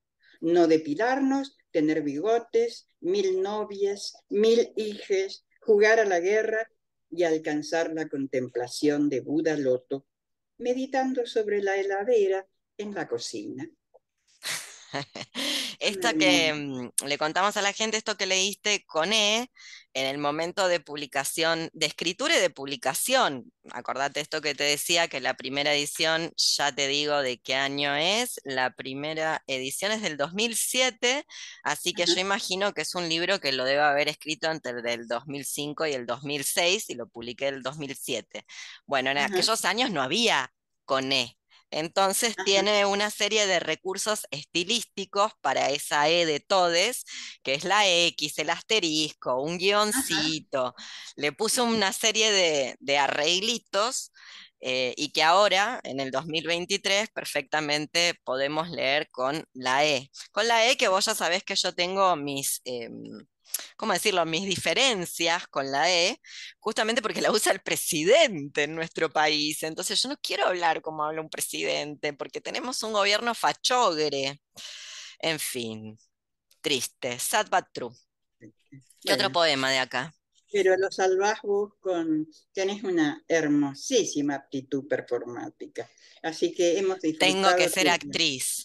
no 0.40 0.68
depilarnos, 0.68 1.58
tener 1.72 2.02
bigotes, 2.02 2.88
mil 3.00 3.42
novias, 3.42 4.14
mil 4.28 4.72
hijes, 4.76 5.44
jugar 5.60 5.98
a 5.98 6.04
la 6.04 6.20
guerra 6.20 6.70
y 7.10 7.24
alcanzar 7.24 7.92
la 7.92 8.08
contemplación 8.08 9.08
de 9.08 9.20
Buda 9.20 9.56
Loto, 9.56 10.06
meditando 10.58 11.26
sobre 11.26 11.62
la 11.62 11.76
heladera 11.76 12.46
en 12.78 12.94
la 12.94 13.08
cocina. 13.08 13.68
esto 15.82 16.08
que 16.18 16.54
mm, 16.54 17.06
le 17.06 17.18
contamos 17.18 17.56
a 17.56 17.62
la 17.62 17.72
gente, 17.72 17.96
esto 17.96 18.16
que 18.16 18.26
leíste 18.26 18.84
con 18.86 19.12
E, 19.12 19.50
en 19.94 20.06
el 20.06 20.18
momento 20.18 20.68
de 20.68 20.80
publicación, 20.80 21.68
de 21.72 21.86
escritura 21.86 22.36
y 22.36 22.40
de 22.40 22.50
publicación. 22.50 23.52
Acordate 23.72 24.20
esto 24.20 24.40
que 24.40 24.54
te 24.54 24.64
decía, 24.64 25.08
que 25.08 25.20
la 25.20 25.34
primera 25.34 25.74
edición, 25.74 26.32
ya 26.36 26.72
te 26.72 26.88
digo 26.88 27.20
de 27.20 27.38
qué 27.40 27.56
año 27.56 27.94
es, 27.94 28.40
la 28.44 28.70
primera 28.74 29.42
edición 29.46 29.92
es 29.92 30.02
del 30.02 30.16
2007, 30.16 31.26
así 31.62 31.92
que 31.92 32.06
yo 32.06 32.18
imagino 32.20 32.72
que 32.72 32.82
es 32.82 32.94
un 32.94 33.08
libro 33.08 33.40
que 33.40 33.52
lo 33.52 33.64
debe 33.64 33.82
haber 33.82 34.08
escrito 34.08 34.50
entre 34.50 34.72
el 34.94 35.06
2005 35.08 35.86
y 35.86 35.92
el 35.92 36.06
2006 36.06 36.90
y 36.90 36.94
lo 36.94 37.08
publiqué 37.08 37.48
el 37.48 37.62
2007. 37.62 38.46
Bueno, 38.86 39.10
en 39.10 39.18
aquellos 39.18 39.64
años 39.64 39.90
no 39.90 40.02
había 40.02 40.52
con 40.84 41.12
E, 41.12 41.36
entonces 41.72 42.36
tiene 42.44 42.86
una 42.86 43.10
serie 43.10 43.46
de 43.46 43.58
recursos 43.60 44.26
estilísticos 44.30 45.32
para 45.40 45.70
esa 45.70 46.08
E 46.08 46.26
de 46.26 46.38
todes, 46.40 47.04
que 47.42 47.54
es 47.54 47.64
la 47.64 47.88
X, 47.88 48.38
el 48.38 48.50
asterisco, 48.50 49.42
un 49.42 49.58
guioncito. 49.58 50.74
Le 51.16 51.32
puso 51.32 51.64
una 51.64 51.92
serie 51.92 52.76
de, 52.78 52.98
arreglitos 52.98 54.12
eh, 54.60 54.94
y 54.96 55.12
que 55.12 55.22
ahora, 55.22 55.80
en 55.82 55.98
el 56.00 56.10
2023, 56.10 57.10
perfectamente 57.10 58.14
podemos 58.24 58.70
leer 58.70 59.10
con 59.10 59.44
la 59.54 59.84
E. 59.86 60.10
Con 60.30 60.46
la 60.46 60.68
E 60.68 60.76
que 60.76 60.88
vos 60.88 61.06
ya 61.06 61.14
sabés 61.14 61.42
que 61.42 61.56
yo 61.56 61.74
tengo 61.74 62.14
mis... 62.16 62.60
Em, 62.64 63.26
¿cómo 63.76 63.92
decirlo?, 63.92 64.24
mis 64.24 64.44
diferencias 64.44 65.46
con 65.48 65.70
la 65.70 65.90
E, 65.90 66.20
justamente 66.58 67.02
porque 67.02 67.20
la 67.20 67.30
usa 67.30 67.52
el 67.52 67.60
presidente 67.60 68.64
en 68.64 68.74
nuestro 68.74 69.10
país. 69.10 69.62
Entonces 69.62 70.00
yo 70.02 70.08
no 70.08 70.16
quiero 70.20 70.46
hablar 70.46 70.82
como 70.82 71.04
habla 71.04 71.20
un 71.20 71.30
presidente, 71.30 72.12
porque 72.12 72.40
tenemos 72.40 72.82
un 72.82 72.92
gobierno 72.92 73.34
fachogre. 73.34 74.40
En 75.18 75.38
fin, 75.38 75.98
triste, 76.60 77.18
sad 77.18 77.48
but 77.50 77.66
true. 77.72 77.94
¿Qué 79.00 79.12
otro 79.12 79.30
poema 79.30 79.70
de 79.70 79.78
acá? 79.78 80.14
Pero 80.50 80.76
lo 80.76 80.90
salvás 80.90 81.40
vos 81.42 81.72
con, 81.80 82.28
tenés 82.52 82.84
una 82.84 83.24
hermosísima 83.26 84.34
aptitud 84.34 84.86
performática. 84.86 85.88
Así 86.22 86.52
que 86.54 86.78
hemos 86.78 87.00
disfrutado. 87.00 87.32
Tengo 87.32 87.56
que 87.56 87.68
ser 87.68 87.88
actriz. 87.88 88.61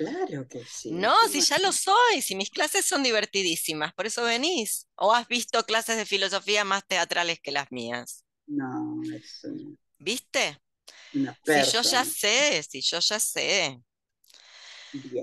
Claro 0.00 0.48
que 0.48 0.64
sí. 0.64 0.92
No, 0.92 1.14
si 1.28 1.42
ya 1.42 1.58
lo 1.58 1.72
soy, 1.72 2.22
si 2.22 2.34
mis 2.34 2.48
clases 2.48 2.86
son 2.86 3.02
divertidísimas, 3.02 3.92
por 3.92 4.06
eso 4.06 4.22
venís. 4.22 4.88
¿O 4.94 5.12
has 5.12 5.28
visto 5.28 5.62
clases 5.66 5.98
de 5.98 6.06
filosofía 6.06 6.64
más 6.64 6.86
teatrales 6.86 7.38
que 7.38 7.52
las 7.52 7.70
mías? 7.70 8.24
No, 8.46 9.02
eso 9.14 9.48
¿Viste? 9.98 10.58
si 11.12 11.70
yo 11.70 11.82
ya 11.82 12.06
sé, 12.06 12.62
si 12.62 12.80
yo 12.80 12.98
ya 12.98 13.20
sé. 13.20 13.78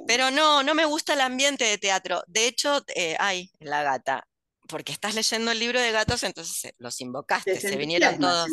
Pero 0.06 0.30
no, 0.30 0.62
no 0.62 0.76
me 0.76 0.86
gusta 0.86 1.13
el 1.13 1.22
ambiente 1.22 1.66
de 1.66 1.80
teatro. 1.80 2.22
De 2.28 2.46
hecho, 2.46 2.86
eh, 2.94 3.16
ay, 3.18 3.52
la 3.58 3.82
gata, 3.82 4.28
porque 4.68 4.92
estás 4.92 5.16
leyendo 5.16 5.50
el 5.50 5.58
libro 5.58 5.82
de 5.82 5.92
gatos, 5.92 6.22
entonces 6.22 6.66
eh, 6.66 6.76
los 6.78 7.02
invocaste, 7.02 7.60
se 7.60 7.78
vinieron 7.78 8.20
todos 8.20 8.52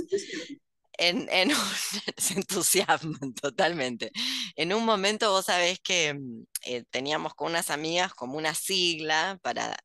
en, 0.98 1.50
se 2.16 2.34
entusiasman 2.34 3.34
totalmente. 3.40 4.12
En 4.56 4.72
un 4.72 4.84
momento 4.84 5.30
vos 5.30 5.46
sabés 5.46 5.80
que 5.80 6.14
mm, 6.14 6.46
eh, 6.62 6.84
teníamos 6.90 7.34
con 7.34 7.50
unas 7.50 7.70
amigas 7.70 8.14
como 8.14 8.36
una 8.36 8.54
sigla 8.54 9.38
para 9.42 9.76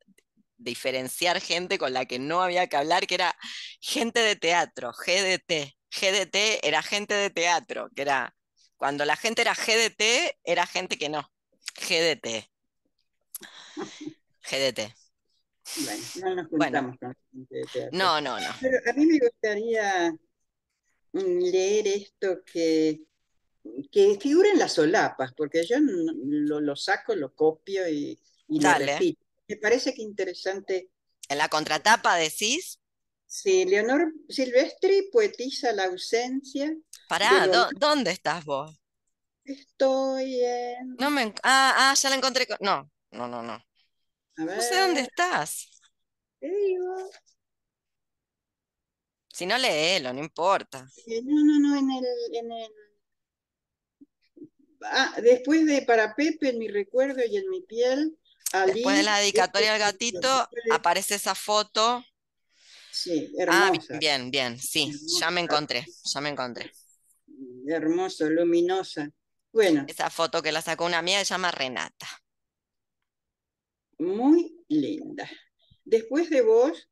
diferenciar 0.56 1.40
gente 1.40 1.78
con 1.78 1.92
la 1.92 2.04
que 2.04 2.18
no 2.18 2.42
había 2.42 2.66
que 2.66 2.76
hablar, 2.76 3.06
que 3.06 3.14
era 3.14 3.34
gente 3.80 4.20
de 4.20 4.36
teatro, 4.36 4.92
GDT. 4.92 5.74
GDT 5.90 6.60
era 6.62 6.82
gente 6.82 7.14
de 7.14 7.30
teatro, 7.30 7.88
que 7.96 8.02
era, 8.02 8.34
cuando 8.76 9.04
la 9.04 9.16
gente 9.16 9.42
era 9.42 9.54
GDT, 9.54 10.38
era 10.44 10.66
gente 10.66 10.98
que 10.98 11.08
no. 11.08 11.28
GDT. 11.76 12.48
GDT. 14.42 14.94
Bueno, 15.76 16.02
no 16.16 16.34
nos 16.34 16.48
juntamos 16.48 16.98
con 16.98 17.16
gente 17.32 17.56
de 17.56 17.64
teatro. 17.64 17.98
No, 17.98 18.20
no, 18.20 18.38
no. 18.38 18.54
Pero 18.60 18.78
a 18.88 18.92
mí 18.92 19.06
me 19.06 19.18
gustaría 19.18 20.14
leer 21.12 21.88
esto 21.88 22.42
que, 22.44 23.00
que 23.90 24.18
figura 24.20 24.50
en 24.50 24.58
las 24.58 24.74
solapas, 24.74 25.32
porque 25.34 25.66
yo 25.66 25.76
lo, 25.80 26.76
saco, 26.76 27.14
lo 27.14 27.34
copio 27.34 27.88
y, 27.88 28.18
lo 28.48 28.74
repito. 28.74 29.24
Me 29.48 29.56
parece 29.56 29.94
que 29.94 30.02
interesante. 30.02 30.90
¿En 31.28 31.38
la 31.38 31.48
contratapa 31.48 32.16
decís? 32.16 32.80
Sí, 33.26 33.64
Leonor 33.64 34.12
Silvestri 34.28 35.08
poetiza 35.12 35.72
la 35.72 35.84
ausencia. 35.84 36.74
Pará, 37.08 37.48
¿dónde 37.76 38.10
estás 38.10 38.44
vos? 38.44 38.80
Estoy 39.44 40.44
en. 40.44 40.96
No 40.98 41.10
me... 41.10 41.32
ah, 41.42 41.74
ah, 41.76 41.94
ya 41.94 42.10
la 42.10 42.16
encontré. 42.16 42.46
No, 42.60 42.90
no, 43.12 43.28
no, 43.28 43.42
no. 43.42 43.64
No 44.36 44.60
sé 44.60 44.80
dónde 44.80 45.02
estás. 45.02 45.80
Te 46.38 46.48
digo. 46.48 47.10
Si 49.40 49.46
no 49.46 49.56
léelo, 49.56 50.12
no 50.12 50.20
importa. 50.20 50.86
No, 51.24 51.44
no, 51.44 51.60
no, 51.60 51.78
en 51.78 51.90
el, 51.90 52.04
en 52.34 52.52
el... 52.52 52.72
Ah, 54.82 55.16
después 55.22 55.64
de 55.64 55.80
Para 55.80 56.14
Pepe, 56.14 56.50
en 56.50 56.58
mi 56.58 56.68
recuerdo 56.68 57.22
y 57.26 57.38
en 57.38 57.48
mi 57.48 57.62
piel. 57.62 58.18
Después 58.66 58.98
de 58.98 59.02
la 59.02 59.16
dedicatoria 59.16 59.72
al 59.72 59.78
gatito, 59.78 60.28
aparece 60.70 61.14
esa 61.14 61.34
foto. 61.34 62.04
Sí, 62.92 63.32
ah, 63.48 63.70
hermosa. 63.70 63.96
bien, 63.96 64.30
bien, 64.30 64.58
sí, 64.58 64.92
ya 65.18 65.30
me 65.30 65.40
encontré, 65.40 65.86
ya 66.04 66.20
me 66.20 66.28
encontré. 66.28 66.70
Hermoso, 67.66 68.28
luminosa. 68.28 69.10
Bueno. 69.52 69.86
Esa 69.88 70.10
foto 70.10 70.42
que 70.42 70.52
la 70.52 70.60
sacó 70.60 70.84
una 70.84 70.98
amiga 70.98 71.20
se 71.20 71.32
llama 71.32 71.50
Renata. 71.50 72.08
Muy 73.96 74.66
linda. 74.68 75.30
Después 75.82 76.28
de 76.28 76.42
vos, 76.42 76.89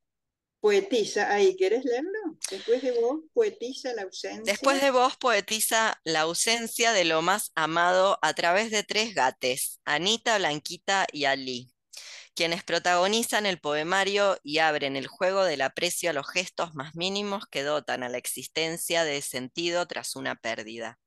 poetiza, 0.59 1.31
ahí, 1.31 1.55
¿querés 1.55 1.85
leerlo? 1.85 2.37
Después 2.49 2.81
de 2.81 2.91
vos, 2.99 3.21
poetiza 3.33 3.93
la 3.93 4.03
ausencia. 4.03 4.43
Después 4.43 4.81
de 4.81 4.91
vos, 4.91 5.15
poetiza 5.17 5.99
la 6.03 6.21
ausencia 6.21 6.91
de 6.91 7.05
lo 7.05 7.21
más 7.21 7.51
amado 7.55 8.19
a 8.21 8.33
través 8.33 8.71
de 8.71 8.83
tres 8.83 9.13
gates, 9.15 9.79
Anita, 9.85 10.37
Blanquita 10.37 11.07
y 11.11 11.25
Ali, 11.25 11.73
quienes 12.35 12.63
protagonizan 12.63 13.45
el 13.45 13.59
poemario 13.59 14.37
y 14.43 14.59
abren 14.59 14.95
el 14.95 15.07
juego 15.07 15.43
del 15.43 15.61
aprecio 15.61 16.09
a 16.09 16.13
los 16.13 16.29
gestos 16.29 16.73
más 16.73 16.95
mínimos 16.95 17.45
que 17.49 17.63
dotan 17.63 18.03
a 18.03 18.09
la 18.09 18.17
existencia 18.17 19.03
de 19.03 19.21
sentido 19.21 19.87
tras 19.87 20.15
una 20.15 20.35
pérdida. 20.35 20.99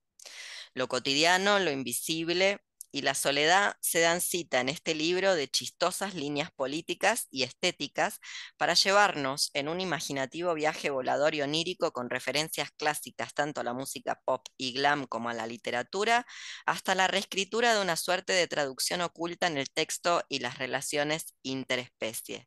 Lo 0.74 0.88
cotidiano, 0.88 1.58
lo 1.58 1.70
invisible, 1.70 2.60
y 2.92 3.02
la 3.02 3.14
soledad 3.14 3.74
se 3.81 4.00
dan 4.00 4.20
cita 4.20 4.61
en 4.61 4.68
este 4.68 4.94
libro 4.94 5.35
de 5.35 5.48
chistosas 5.48 6.14
líneas 6.14 6.50
políticas 6.52 7.26
y 7.31 7.42
estéticas 7.42 8.20
para 8.59 8.74
llevarnos 8.74 9.50
en 9.55 9.68
un 9.68 9.81
imaginativo 9.81 10.55
viaje 10.55 10.90
volador 10.90 11.35
y 11.35 11.42
onírico 11.42 11.92
con 11.92 12.11
referencias 12.11 12.70
clásicas 12.72 13.35
tanto 13.35 13.61
a 13.62 13.64
la 13.64 13.72
música 13.72 14.20
pop 14.24 14.46
y 14.59 14.72
glam 14.74 15.07
como 15.07 15.31
a 15.31 15.35
la 15.35 15.46
literatura, 15.46 16.26
hasta 16.66 16.94
la 16.94 17.09
reescritura 17.09 17.74
de 17.74 17.81
una 17.81 17.96
suerte 17.96 18.33
de 18.35 18.46
traducción 18.46 19.00
oculta 19.00 19.46
en 19.46 19.59
el 19.59 19.70
texto 19.70 20.22
y 20.28 20.40
las 20.40 20.59
relaciones 20.59 21.35
interespecies. 21.42 22.46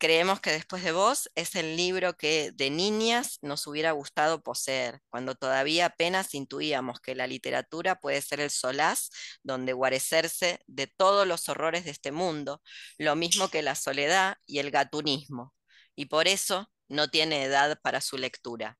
Creemos 0.00 0.40
que 0.40 0.52
Después 0.52 0.84
de 0.84 0.92
Vos 0.92 1.28
es 1.34 1.56
el 1.56 1.76
libro 1.76 2.16
que 2.16 2.52
de 2.52 2.70
niñas 2.70 3.38
nos 3.42 3.66
hubiera 3.66 3.90
gustado 3.90 4.42
poseer, 4.44 5.00
cuando 5.10 5.34
todavía 5.34 5.86
apenas 5.86 6.34
intuíamos 6.34 7.00
que 7.00 7.16
la 7.16 7.26
literatura 7.26 7.98
puede 7.98 8.22
ser 8.22 8.38
el 8.38 8.50
solaz 8.50 9.10
donde 9.42 9.72
guarecerse 9.72 10.60
de 10.68 10.86
todos 10.86 11.26
los 11.26 11.48
horrores 11.48 11.84
de 11.84 11.90
este 11.90 12.12
mundo, 12.12 12.62
lo 12.96 13.16
mismo 13.16 13.48
que 13.48 13.62
la 13.62 13.74
soledad 13.74 14.36
y 14.46 14.60
el 14.60 14.70
gatunismo, 14.70 15.52
y 15.96 16.06
por 16.06 16.28
eso 16.28 16.70
no 16.88 17.08
tiene 17.10 17.42
edad 17.42 17.80
para 17.82 18.00
su 18.00 18.18
lectura. 18.18 18.78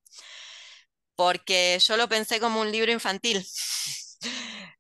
Porque 1.17 1.79
yo 1.85 1.97
lo 1.97 2.09
pensé 2.09 2.39
como 2.39 2.61
un 2.61 2.71
libro 2.71 2.93
infantil 2.93 3.45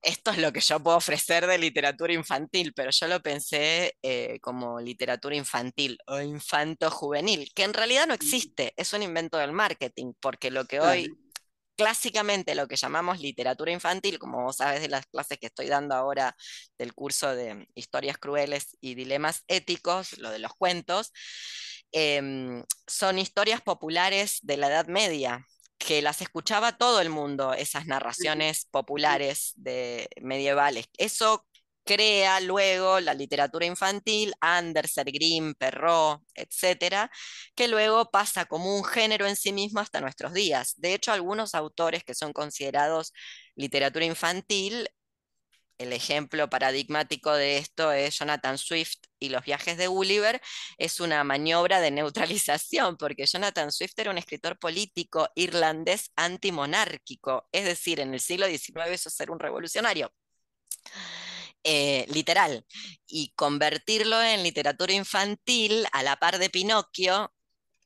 esto 0.02 0.30
es 0.30 0.38
lo 0.38 0.52
que 0.52 0.60
yo 0.60 0.80
puedo 0.80 0.96
ofrecer 0.96 1.46
de 1.46 1.58
literatura 1.58 2.12
infantil, 2.12 2.72
pero 2.74 2.90
yo 2.90 3.06
lo 3.08 3.20
pensé 3.20 3.96
eh, 4.02 4.38
como 4.40 4.80
literatura 4.80 5.36
infantil 5.36 5.98
o 6.06 6.20
infanto 6.20 6.90
juvenil, 6.90 7.50
que 7.54 7.64
en 7.64 7.74
realidad 7.74 8.06
no 8.06 8.14
existe, 8.14 8.72
es 8.76 8.92
un 8.92 9.02
invento 9.02 9.38
del 9.38 9.52
marketing, 9.52 10.12
porque 10.20 10.50
lo 10.50 10.66
que 10.66 10.80
hoy 10.80 11.12
clásicamente 11.78 12.56
lo 12.56 12.66
que 12.66 12.74
llamamos 12.74 13.20
literatura 13.20 13.70
infantil, 13.70 14.18
como 14.18 14.42
vos 14.42 14.56
sabes 14.56 14.82
de 14.82 14.88
las 14.88 15.06
clases 15.06 15.38
que 15.38 15.46
estoy 15.46 15.68
dando 15.68 15.94
ahora 15.94 16.36
del 16.76 16.92
curso 16.92 17.34
de 17.36 17.68
historias 17.76 18.18
crueles 18.18 18.76
y 18.80 18.96
dilemas 18.96 19.44
éticos, 19.46 20.18
lo 20.18 20.30
de 20.30 20.40
los 20.40 20.52
cuentos, 20.54 21.12
em, 21.92 22.64
son 22.88 23.18
historias 23.20 23.62
populares 23.62 24.40
de 24.42 24.56
la 24.56 24.66
Edad 24.66 24.88
Media, 24.88 25.46
que 25.78 26.02
las 26.02 26.20
escuchaba 26.22 26.76
todo 26.76 27.00
el 27.00 27.10
mundo, 27.10 27.54
esas 27.54 27.86
narraciones 27.86 28.66
populares 28.70 29.52
de 29.56 30.08
medievales. 30.20 30.86
Eso 30.98 31.46
crea 31.84 32.40
luego 32.40 33.00
la 33.00 33.14
literatura 33.14 33.64
infantil, 33.64 34.34
Andersen, 34.40 35.06
Grimm, 35.06 35.54
Perrault, 35.54 36.22
etcétera, 36.34 37.10
que 37.54 37.66
luego 37.68 38.10
pasa 38.10 38.44
como 38.44 38.76
un 38.76 38.84
género 38.84 39.26
en 39.26 39.36
sí 39.36 39.52
mismo 39.54 39.80
hasta 39.80 40.00
nuestros 40.02 40.34
días. 40.34 40.74
De 40.76 40.92
hecho, 40.92 41.12
algunos 41.12 41.54
autores 41.54 42.04
que 42.04 42.14
son 42.14 42.34
considerados 42.34 43.14
literatura 43.56 44.04
infantil 44.04 44.88
el 45.78 45.92
ejemplo 45.92 46.50
paradigmático 46.50 47.32
de 47.32 47.58
esto 47.58 47.92
es 47.92 48.18
Jonathan 48.18 48.58
Swift 48.58 48.98
y 49.20 49.30
los 49.30 49.44
viajes 49.44 49.76
de 49.78 49.86
Gulliver, 49.86 50.40
es 50.76 51.00
una 51.00 51.24
maniobra 51.24 51.80
de 51.80 51.90
neutralización, 51.90 52.96
porque 52.96 53.26
Jonathan 53.26 53.72
Swift 53.72 53.94
era 53.96 54.10
un 54.10 54.18
escritor 54.18 54.58
político 54.58 55.28
irlandés 55.34 56.12
antimonárquico, 56.16 57.48
es 57.52 57.64
decir, 57.64 58.00
en 58.00 58.14
el 58.14 58.20
siglo 58.20 58.46
XIX 58.46 58.88
eso 58.88 59.10
ser 59.10 59.30
un 59.30 59.38
revolucionario. 59.38 60.12
Eh, 61.64 62.06
literal, 62.08 62.64
y 63.06 63.32
convertirlo 63.34 64.22
en 64.22 64.42
literatura 64.42 64.92
infantil 64.92 65.86
a 65.92 66.02
la 66.02 66.16
par 66.16 66.38
de 66.38 66.50
Pinocchio 66.50 67.32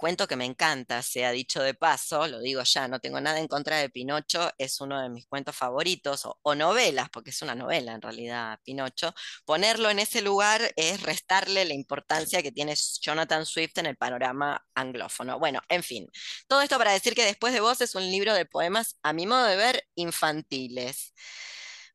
cuento 0.02 0.26
que 0.26 0.34
me 0.34 0.44
encanta, 0.44 1.00
se 1.00 1.24
ha 1.24 1.30
dicho 1.30 1.62
de 1.62 1.74
paso, 1.74 2.26
lo 2.26 2.40
digo 2.40 2.60
ya, 2.64 2.88
no 2.88 2.98
tengo 2.98 3.20
nada 3.20 3.38
en 3.38 3.46
contra 3.46 3.76
de 3.76 3.88
Pinocho, 3.88 4.50
es 4.58 4.80
uno 4.80 5.00
de 5.00 5.08
mis 5.08 5.28
cuentos 5.28 5.54
favoritos, 5.54 6.26
o, 6.42 6.54
novelas, 6.56 7.08
porque 7.08 7.30
es 7.30 7.40
una 7.40 7.54
novela 7.54 7.92
en 7.92 8.02
realidad, 8.02 8.58
Pinocho. 8.64 9.14
Ponerlo 9.44 9.90
en 9.90 10.00
ese 10.00 10.20
lugar 10.20 10.72
es 10.74 11.00
restarle 11.02 11.64
la 11.64 11.74
importancia 11.74 12.42
que 12.42 12.50
tiene 12.50 12.74
Jonathan 13.00 13.46
Swift 13.46 13.78
en 13.78 13.86
el 13.86 13.96
panorama 13.96 14.66
anglófono. 14.74 15.38
Bueno, 15.38 15.60
en 15.68 15.84
fin, 15.84 16.08
todo 16.48 16.62
esto 16.62 16.78
para 16.78 16.90
decir 16.90 17.14
que 17.14 17.24
Después 17.24 17.52
de 17.52 17.60
Vos 17.60 17.80
es 17.80 17.94
un 17.94 18.02
libro 18.02 18.34
de 18.34 18.44
poemas, 18.44 18.98
a 19.04 19.12
mi 19.12 19.28
modo 19.28 19.44
de 19.44 19.54
ver, 19.54 19.84
infantiles. 19.94 21.14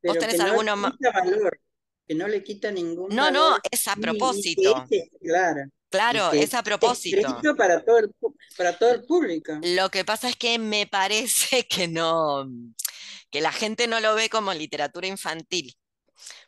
¿Vos 0.02 0.18
tenés 0.18 0.40
alguno 0.40 0.76
más? 0.76 0.94
Valor, 0.98 1.60
que 2.08 2.14
no 2.14 2.26
le 2.26 2.42
quita 2.42 2.70
ningún 2.70 3.14
No, 3.14 3.30
no, 3.30 3.58
es 3.70 3.86
a 3.86 3.94
propósito. 3.96 4.86
claro. 5.20 5.70
Claro, 5.90 6.32
es 6.32 6.52
a 6.54 6.62
propósito. 6.62 7.40
para 7.56 7.82
todo, 7.82 7.98
el, 7.98 8.10
para 8.56 8.76
todo 8.76 8.92
el 8.92 9.04
público. 9.04 9.58
Lo 9.62 9.90
que 9.90 10.04
pasa 10.04 10.28
es 10.28 10.36
que 10.36 10.58
me 10.58 10.86
parece 10.86 11.66
que 11.68 11.86
no, 11.88 12.46
que 13.30 13.40
la 13.40 13.52
gente 13.52 13.86
no 13.86 14.00
lo 14.00 14.14
ve 14.14 14.28
como 14.28 14.52
literatura 14.52 15.06
infantil, 15.06 15.74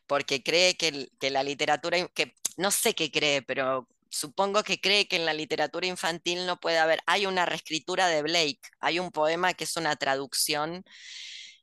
porque 0.06 0.42
cree 0.42 0.76
que, 0.76 1.08
que 1.18 1.30
la 1.30 1.42
literatura, 1.42 2.06
que 2.08 2.34
no 2.56 2.70
sé 2.70 2.94
qué 2.94 3.10
cree, 3.10 3.42
pero 3.42 3.88
supongo 4.10 4.62
que 4.62 4.80
cree 4.80 5.08
que 5.08 5.16
en 5.16 5.24
la 5.24 5.34
literatura 5.34 5.86
infantil 5.86 6.46
no 6.46 6.58
puede 6.58 6.78
haber, 6.78 7.00
hay 7.06 7.26
una 7.26 7.46
reescritura 7.46 8.08
de 8.08 8.22
Blake, 8.22 8.60
hay 8.80 8.98
un 8.98 9.10
poema 9.10 9.54
que 9.54 9.64
es 9.64 9.76
una 9.76 9.96
traducción 9.96 10.84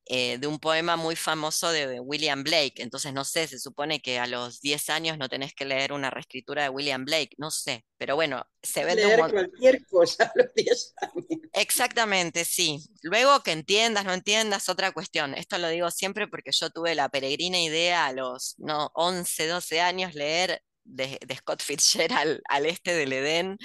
eh, 0.10 0.38
de 0.38 0.48
un 0.48 0.60
poema 0.60 0.96
muy 0.96 1.17
famoso 1.17 1.70
de 1.72 2.00
William 2.00 2.41
Blake. 2.41 2.76
Entonces, 2.78 3.13
no 3.13 3.26
sé, 3.26 3.48
se 3.48 3.60
supone 3.60 4.02
que 4.02 4.20
a 4.20 4.28
los 4.28 4.62
10 4.62 4.89
años 4.89 5.17
no 5.17 5.28
tenés 5.28 5.54
que 5.54 5.65
leer 5.65 5.91
una 5.91 6.10
reescritura 6.10 6.63
de 6.63 6.70
William 6.70 7.04
Blake, 7.04 7.32
no 7.38 7.52
sé, 7.52 7.84
pero 7.98 8.15
bueno, 8.15 8.46
se 8.63 8.86
ve 8.86 8.96
leer 8.96 9.20
cualquier 9.20 9.86
cosa 9.88 10.24
a 10.24 10.32
los 10.36 10.54
10 10.56 10.93
años. 11.02 11.26
Exactamente, 11.54 12.46
sí. 12.46 12.80
Luego 13.02 13.43
que 13.43 13.52
entiendas, 13.52 14.06
no 14.06 14.13
entiendas, 14.13 14.70
otra 14.70 14.91
cuestión. 14.91 15.34
Esto 15.34 15.58
lo 15.58 15.67
digo 15.67 15.91
siempre 15.91 16.28
porque 16.28 16.52
yo 16.54 16.70
tuve 16.70 16.96
la 16.96 17.10
peregrina 17.10 17.60
idea 17.60 18.06
a 18.06 18.13
los 18.13 18.56
no, 18.60 18.91
11, 18.93 19.48
12 19.48 19.82
años 19.82 20.15
leer 20.15 20.62
de, 20.86 21.20
de 21.26 21.36
Scott 21.36 21.62
Fitzgerald 21.62 22.39
al 22.48 22.65
este 22.65 22.93
del 22.93 23.12
Edén 23.12 23.58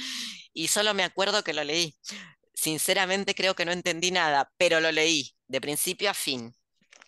y 0.52 0.68
solo 0.68 0.92
me 0.92 1.04
acuerdo 1.04 1.44
que 1.44 1.52
lo 1.52 1.62
leí. 1.62 1.96
Sinceramente 2.52 3.34
creo 3.34 3.54
que 3.54 3.64
no 3.64 3.72
entendí 3.72 4.10
nada, 4.10 4.52
pero 4.56 4.80
lo 4.80 4.90
leí 4.90 5.36
de 5.52 5.60
principio 5.60 6.08
a 6.08 6.14
fin, 6.14 6.52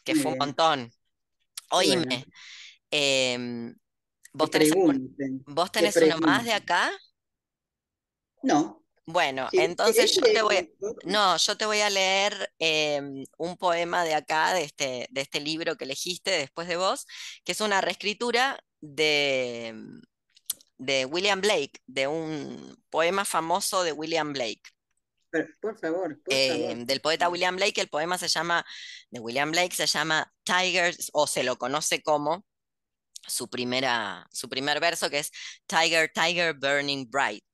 que 0.05 0.15
fue 0.15 0.33
un 0.33 0.39
montón. 0.39 0.93
Oíme, 1.71 2.27
em, 2.91 3.75
¿vos 4.35 4.51
tenés, 4.51 4.71
¿vos 5.47 5.73
tenés 5.73 5.97
uno 5.97 6.19
más 6.19 6.45
de 6.45 6.53
acá? 6.53 6.93
No. 8.43 8.85
Bueno, 9.07 9.49
entonces 9.53 10.15
yo 10.15 10.21
te 10.21 10.43
voy, 10.43 10.75
no, 11.05 11.37
yo 11.39 11.57
te 11.57 11.65
voy 11.65 11.81
a 11.81 11.89
leer 11.89 12.53
em, 12.59 13.25
un 13.39 13.57
poema 13.57 14.05
de 14.05 14.15
acá, 14.15 14.53
de 14.53 14.65
este, 14.65 15.07
de 15.11 15.21
este 15.23 15.41
libro 15.41 15.77
que 15.77 15.85
elegiste 15.85 16.31
después 16.31 16.69
de 16.69 16.77
vos, 16.77 17.07
que 17.45 17.53
es 17.53 17.61
una 17.63 17.81
reescritura 17.81 18.59
de, 18.81 19.75
de 20.77 21.07
William 21.07 21.41
Blake, 21.41 21.81
de 21.87 22.09
un 22.09 22.77
poema 22.91 23.25
famoso 23.25 23.85
de 23.85 23.93
William 23.93 24.35
Blake 24.35 24.74
por 25.61 25.79
favor, 25.79 26.21
em, 26.29 26.85
del 26.87 27.01
poeta 27.01 27.29
William 27.29 27.57
Blake, 27.57 27.81
el 27.81 27.89
poema 27.89 28.19
se 28.19 28.29
llama, 28.29 28.65
de 29.11 29.21
William 29.21 29.51
Blake 29.51 29.75
se 29.75 29.87
llama 29.87 30.33
Tigers, 30.45 31.11
o 31.13 31.27
se 31.27 31.43
lo 31.43 31.57
conoce 31.57 32.03
como 32.03 32.45
su, 33.27 33.49
primera, 33.49 34.27
su 34.33 34.49
primer 34.49 34.81
verso, 34.81 35.11
que 35.11 35.21
es 35.21 35.31
Tiger, 35.67 36.11
Tiger 36.13 36.55
Burning 36.55 37.11
Bright, 37.11 37.45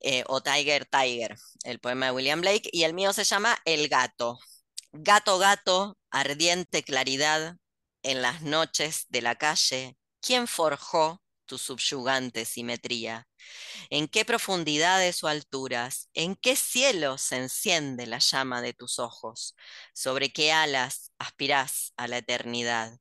eh, 0.00 0.24
o 0.28 0.42
Tiger, 0.42 0.86
Tiger, 0.86 1.36
el 1.64 1.80
poema 1.80 2.06
de 2.06 2.12
William 2.12 2.40
Blake, 2.40 2.68
y 2.72 2.84
el 2.84 2.94
mío 2.94 3.12
se 3.12 3.24
llama 3.24 3.56
El 3.64 3.88
gato. 3.88 4.38
Gato, 4.92 5.38
gato, 5.38 5.96
ardiente 6.10 6.82
claridad, 6.82 7.56
en 8.02 8.22
las 8.22 8.42
noches 8.42 9.06
de 9.08 9.22
la 9.22 9.34
calle, 9.36 9.96
¿quién 10.20 10.46
forjó 10.46 11.22
tu 11.50 11.58
subyugante 11.58 12.44
simetría? 12.44 13.26
¿En 13.90 14.06
qué 14.06 14.24
profundidades 14.24 15.24
o 15.24 15.28
alturas? 15.28 16.08
¿En 16.14 16.36
qué 16.36 16.54
cielo 16.54 17.18
se 17.18 17.38
enciende 17.38 18.06
la 18.06 18.20
llama 18.20 18.62
de 18.62 18.72
tus 18.72 19.00
ojos? 19.00 19.56
¿Sobre 19.92 20.32
qué 20.32 20.52
alas 20.52 21.12
aspirás 21.18 21.92
a 21.96 22.06
la 22.06 22.18
eternidad? 22.18 22.96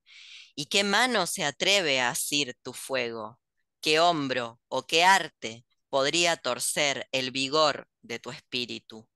¿Y 0.56 0.66
qué 0.66 0.84
mano 0.84 1.28
se 1.28 1.46
atreve 1.46 2.02
a 2.02 2.10
asir 2.10 2.58
tu 2.64 2.74
fuego? 2.74 3.40
¿Qué 3.82 4.00
hombro 4.00 4.60
o 4.68 4.88
qué 4.88 5.04
arte 5.04 5.64
podría 5.90 6.36
torcer 6.38 7.08
el 7.12 7.30
vigor 7.30 7.88
de 8.02 8.18
tu 8.18 8.32
espíritu? 8.32 9.08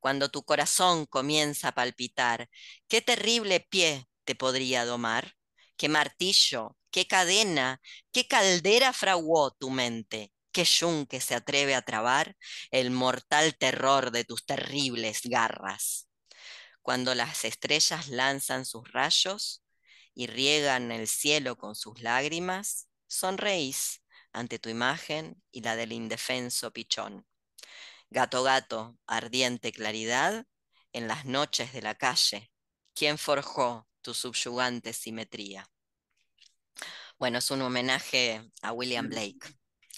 Cuando 0.00 0.28
tu 0.28 0.44
corazón 0.44 1.06
comienza 1.06 1.68
a 1.68 1.74
palpitar, 1.74 2.50
¿qué 2.88 3.00
terrible 3.00 3.60
pie 3.60 4.06
te 4.24 4.34
podría 4.34 4.84
domar? 4.84 5.34
¿Qué 5.78 5.88
martillo, 5.88 6.76
qué 6.92 7.06
cadena, 7.08 7.80
qué 8.12 8.28
caldera 8.28 8.92
fraguó 8.92 9.52
tu 9.52 9.70
mente? 9.70 10.32
¿Qué 10.52 10.64
yunque 10.64 11.20
se 11.20 11.34
atreve 11.34 11.74
a 11.74 11.82
trabar 11.82 12.36
el 12.70 12.90
mortal 12.92 13.56
terror 13.56 14.12
de 14.12 14.24
tus 14.24 14.44
terribles 14.46 15.22
garras? 15.24 16.08
Cuando 16.82 17.14
las 17.14 17.44
estrellas 17.44 18.08
lanzan 18.08 18.64
sus 18.66 18.90
rayos, 18.92 19.62
y 20.14 20.26
riegan 20.26 20.92
el 20.92 21.08
cielo 21.08 21.56
con 21.56 21.74
sus 21.74 22.00
lágrimas, 22.02 22.88
sonreís 23.06 24.02
ante 24.32 24.58
tu 24.58 24.68
imagen 24.68 25.42
y 25.50 25.62
la 25.62 25.76
del 25.76 25.92
indefenso 25.92 26.72
pichón. 26.72 27.26
Gato, 28.10 28.42
gato, 28.42 28.98
ardiente 29.06 29.72
claridad, 29.72 30.46
en 30.92 31.08
las 31.08 31.24
noches 31.24 31.72
de 31.72 31.82
la 31.82 31.96
calle, 31.96 32.52
¿quién 32.94 33.18
forjó 33.18 33.88
tu 34.02 34.14
subyugante 34.14 34.92
simetría? 34.92 35.71
Bueno, 37.22 37.38
es 37.38 37.52
un 37.52 37.62
homenaje 37.62 38.42
a 38.62 38.72
William 38.72 39.08
Blake, 39.08 39.38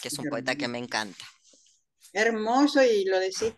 que 0.02 0.08
es 0.08 0.18
un 0.18 0.26
poeta 0.26 0.56
que 0.56 0.68
me 0.68 0.76
encanta. 0.76 1.24
Hermoso 2.12 2.84
y 2.84 3.06
lo 3.06 3.18
decís 3.18 3.54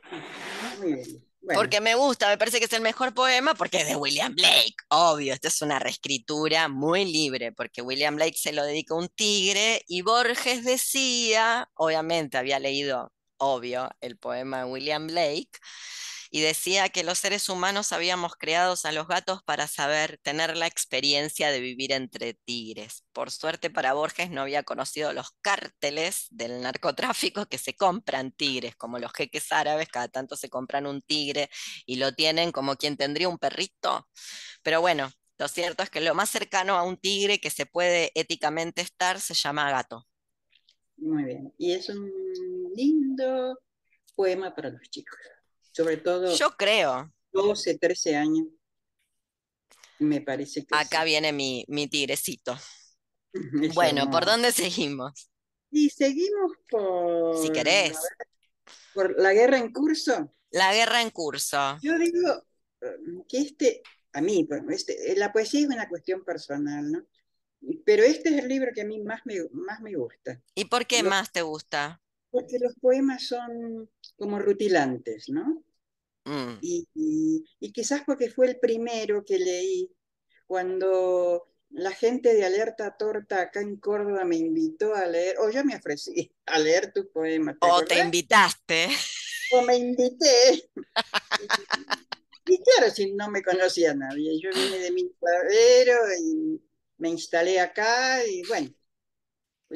muy 0.78 0.92
bien. 0.92 1.26
Porque 1.52 1.80
me 1.80 1.96
gusta, 1.96 2.28
me 2.28 2.38
parece 2.38 2.60
que 2.60 2.66
es 2.66 2.72
el 2.74 2.80
mejor 2.80 3.12
poema 3.12 3.54
porque 3.56 3.78
es 3.78 3.88
de 3.88 3.96
William 3.96 4.36
Blake, 4.36 4.76
obvio, 4.90 5.34
esto 5.34 5.48
es 5.48 5.60
una 5.62 5.80
reescritura 5.80 6.68
muy 6.68 7.06
libre, 7.06 7.50
porque 7.50 7.82
William 7.82 8.14
Blake 8.14 8.38
se 8.38 8.52
lo 8.52 8.62
dedica 8.62 8.94
a 8.94 8.98
un 8.98 9.08
tigre 9.08 9.82
y 9.88 10.02
Borges 10.02 10.64
decía, 10.64 11.68
obviamente 11.74 12.38
había 12.38 12.60
leído, 12.60 13.12
obvio, 13.36 13.90
el 14.00 14.16
poema 14.16 14.58
de 14.58 14.64
William 14.66 15.08
Blake, 15.08 15.50
y 16.30 16.40
decía 16.40 16.88
que 16.88 17.04
los 17.04 17.18
seres 17.18 17.48
humanos 17.48 17.92
habíamos 17.92 18.36
creados 18.36 18.84
a 18.84 18.92
los 18.92 19.06
gatos 19.08 19.42
para 19.44 19.66
saber 19.66 20.18
tener 20.22 20.56
la 20.56 20.66
experiencia 20.66 21.50
de 21.50 21.60
vivir 21.60 21.92
entre 21.92 22.34
tigres. 22.34 23.04
Por 23.12 23.30
suerte 23.30 23.70
para 23.70 23.92
Borges 23.92 24.30
no 24.30 24.42
había 24.42 24.62
conocido 24.62 25.12
los 25.12 25.30
cárteles 25.40 26.26
del 26.30 26.60
narcotráfico 26.60 27.46
que 27.46 27.58
se 27.58 27.74
compran 27.74 28.32
tigres, 28.32 28.76
como 28.76 28.98
los 28.98 29.12
jeques 29.12 29.52
árabes, 29.52 29.88
cada 29.88 30.08
tanto 30.08 30.36
se 30.36 30.48
compran 30.48 30.86
un 30.86 31.02
tigre 31.02 31.48
y 31.86 31.96
lo 31.96 32.14
tienen 32.14 32.52
como 32.52 32.76
quien 32.76 32.96
tendría 32.96 33.28
un 33.28 33.38
perrito. 33.38 34.08
Pero 34.62 34.80
bueno, 34.80 35.10
lo 35.38 35.48
cierto 35.48 35.82
es 35.82 35.90
que 35.90 36.00
lo 36.00 36.14
más 36.14 36.30
cercano 36.30 36.76
a 36.76 36.82
un 36.82 36.96
tigre 36.96 37.38
que 37.38 37.50
se 37.50 37.66
puede 37.66 38.10
éticamente 38.14 38.82
estar 38.82 39.20
se 39.20 39.34
llama 39.34 39.70
gato. 39.70 40.06
Muy 40.96 41.24
bien, 41.24 41.52
y 41.58 41.72
es 41.72 41.90
un 41.90 42.10
lindo 42.74 43.58
poema 44.14 44.54
para 44.54 44.70
los 44.70 44.80
chicos 44.88 45.18
sobre 45.76 45.98
todo. 45.98 46.34
Yo 46.34 46.56
creo. 46.56 47.12
12, 47.32 47.76
13 47.76 48.16
años. 48.16 48.46
Me 49.98 50.22
parece 50.22 50.64
que. 50.64 50.74
Acá 50.74 51.04
viene 51.04 51.32
mi, 51.32 51.66
mi 51.68 51.86
tigrecito. 51.86 52.56
bueno, 53.74 54.10
¿por 54.10 54.24
dónde 54.24 54.52
seguimos? 54.52 55.30
Y 55.70 55.90
seguimos 55.90 56.52
por. 56.70 57.36
Si 57.42 57.50
querés. 57.50 57.98
Por 58.94 59.20
la 59.20 59.34
guerra 59.34 59.58
en 59.58 59.70
curso. 59.70 60.34
La 60.50 60.72
guerra 60.72 61.02
en 61.02 61.10
curso. 61.10 61.78
Yo 61.82 61.98
digo 61.98 62.42
eh, 62.80 62.96
que 63.28 63.38
este, 63.38 63.82
a 64.14 64.22
mí, 64.22 64.48
este, 64.70 65.14
la 65.16 65.30
poesía 65.30 65.60
es 65.60 65.66
una 65.66 65.90
cuestión 65.90 66.24
personal, 66.24 66.90
¿no? 66.90 67.06
Pero 67.84 68.02
este 68.02 68.30
es 68.30 68.42
el 68.42 68.48
libro 68.48 68.70
que 68.74 68.80
a 68.80 68.86
mí 68.86 68.98
más 69.00 69.20
me, 69.26 69.34
más 69.50 69.80
me 69.82 69.94
gusta. 69.94 70.40
¿Y 70.54 70.66
por 70.66 70.86
qué 70.86 71.02
más 71.02 71.32
te 71.32 71.42
gusta? 71.42 72.00
Porque 72.30 72.58
los 72.58 72.74
poemas 72.76 73.26
son 73.26 73.90
como 74.16 74.38
rutilantes, 74.38 75.28
¿no? 75.28 75.65
Mm. 76.26 76.58
Y, 76.60 77.72
quizás 77.72 78.02
porque 78.04 78.30
fue 78.30 78.48
el 78.48 78.58
primero 78.58 79.24
que 79.24 79.38
leí 79.38 79.90
cuando 80.46 81.46
la 81.70 81.92
gente 81.92 82.34
de 82.34 82.44
Alerta 82.44 82.96
Torta 82.96 83.42
acá 83.42 83.60
en 83.60 83.76
Córdoba 83.76 84.24
me 84.24 84.36
invitó 84.36 84.94
a 84.94 85.06
leer, 85.06 85.36
o 85.38 85.50
yo 85.50 85.64
me 85.64 85.76
ofrecí 85.76 86.32
a 86.46 86.58
leer 86.58 86.92
tus 86.92 87.06
poemas. 87.06 87.56
o 87.60 87.84
te 87.84 88.00
invitaste. 88.00 88.88
O 89.52 89.62
me 89.62 89.76
invité. 89.76 90.68
y, 92.46 92.62
claro, 92.62 92.92
si 92.92 93.12
no 93.12 93.30
me 93.30 93.42
conocía 93.42 93.94
nadie, 93.94 94.40
yo 94.40 94.50
vine 94.50 94.78
de 94.78 94.90
mi 94.90 95.08
cuadrero 95.18 95.98
y 96.20 96.60
me 96.98 97.10
instalé 97.10 97.60
acá 97.60 98.24
y 98.24 98.42
bueno, 98.48 98.74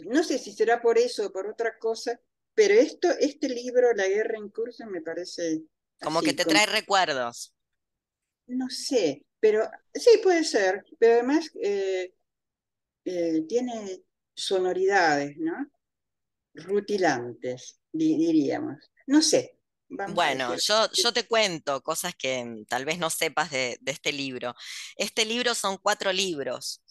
no 0.06 0.24
sé 0.24 0.38
si 0.38 0.52
será 0.52 0.80
por 0.80 0.98
eso 0.98 1.26
o 1.26 1.32
por 1.32 1.46
otra 1.46 1.78
cosa, 1.78 2.20
pero 2.54 2.74
esto, 2.74 3.08
este 3.20 3.48
libro, 3.48 3.92
La 3.94 4.08
guerra 4.08 4.38
en 4.38 4.48
curso, 4.48 4.86
me 4.86 5.02
parece 5.02 5.62
como 6.00 6.22
que 6.22 6.32
te 6.32 6.44
trae 6.44 6.66
recuerdos. 6.66 7.54
No 8.46 8.68
sé, 8.68 9.24
pero 9.38 9.68
sí 9.94 10.20
puede 10.22 10.44
ser, 10.44 10.84
pero 10.98 11.14
además 11.14 11.50
eh, 11.62 12.14
eh, 13.04 13.42
tiene 13.48 14.02
sonoridades, 14.34 15.36
¿no? 15.38 15.70
Rutilantes, 16.54 17.80
diríamos. 17.92 18.76
No 19.06 19.22
sé. 19.22 19.56
bueno, 19.88 20.56
yo, 20.56 20.90
yo 20.92 21.12
te 21.12 21.26
cuento 21.26 21.82
cosas 21.82 22.14
que 22.14 22.44
mm, 22.44 22.64
tal 22.66 22.84
vez 22.84 22.98
no 22.98 23.10
sepas 23.10 23.50
de, 23.50 23.78
de 23.80 23.92
este 23.92 24.12
libro. 24.12 24.54
Este 24.96 25.24
libro 25.24 25.54
son 25.54 25.78
cuatro 25.78 26.12
libros 26.12 26.82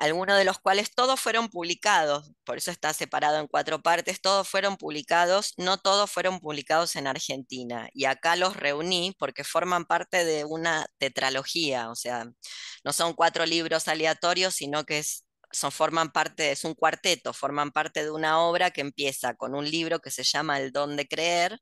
algunos 0.00 0.38
de 0.38 0.44
los 0.44 0.58
cuales 0.58 0.94
todos 0.94 1.20
fueron 1.20 1.48
publicados, 1.50 2.32
por 2.44 2.56
eso 2.58 2.70
está 2.70 2.92
separado 2.94 3.38
en 3.38 3.46
cuatro 3.46 3.82
partes, 3.82 4.20
todos 4.22 4.48
fueron 4.48 4.76
publicados, 4.78 5.52
no 5.58 5.78
todos 5.78 6.10
fueron 6.10 6.40
publicados 6.40 6.96
en 6.96 7.06
Argentina. 7.06 7.88
Y 7.92 8.06
acá 8.06 8.34
los 8.36 8.56
reuní 8.56 9.14
porque 9.18 9.44
forman 9.44 9.84
parte 9.84 10.24
de 10.24 10.44
una 10.46 10.86
tetralogía, 10.98 11.90
o 11.90 11.94
sea, 11.94 12.24
no 12.82 12.92
son 12.94 13.12
cuatro 13.14 13.44
libros 13.46 13.88
aleatorios, 13.88 14.54
sino 14.54 14.84
que 14.84 14.98
es 15.00 15.26
son, 15.52 15.72
forman 15.72 16.12
parte, 16.12 16.52
es 16.52 16.64
un 16.64 16.74
cuarteto, 16.74 17.32
forman 17.32 17.70
parte 17.72 18.04
de 18.04 18.10
una 18.10 18.40
obra 18.40 18.70
que 18.70 18.80
empieza 18.82 19.34
con 19.34 19.54
un 19.54 19.68
libro 19.70 20.00
que 20.00 20.10
se 20.10 20.22
llama 20.24 20.58
El 20.60 20.72
don 20.72 20.96
de 20.96 21.08
creer 21.08 21.60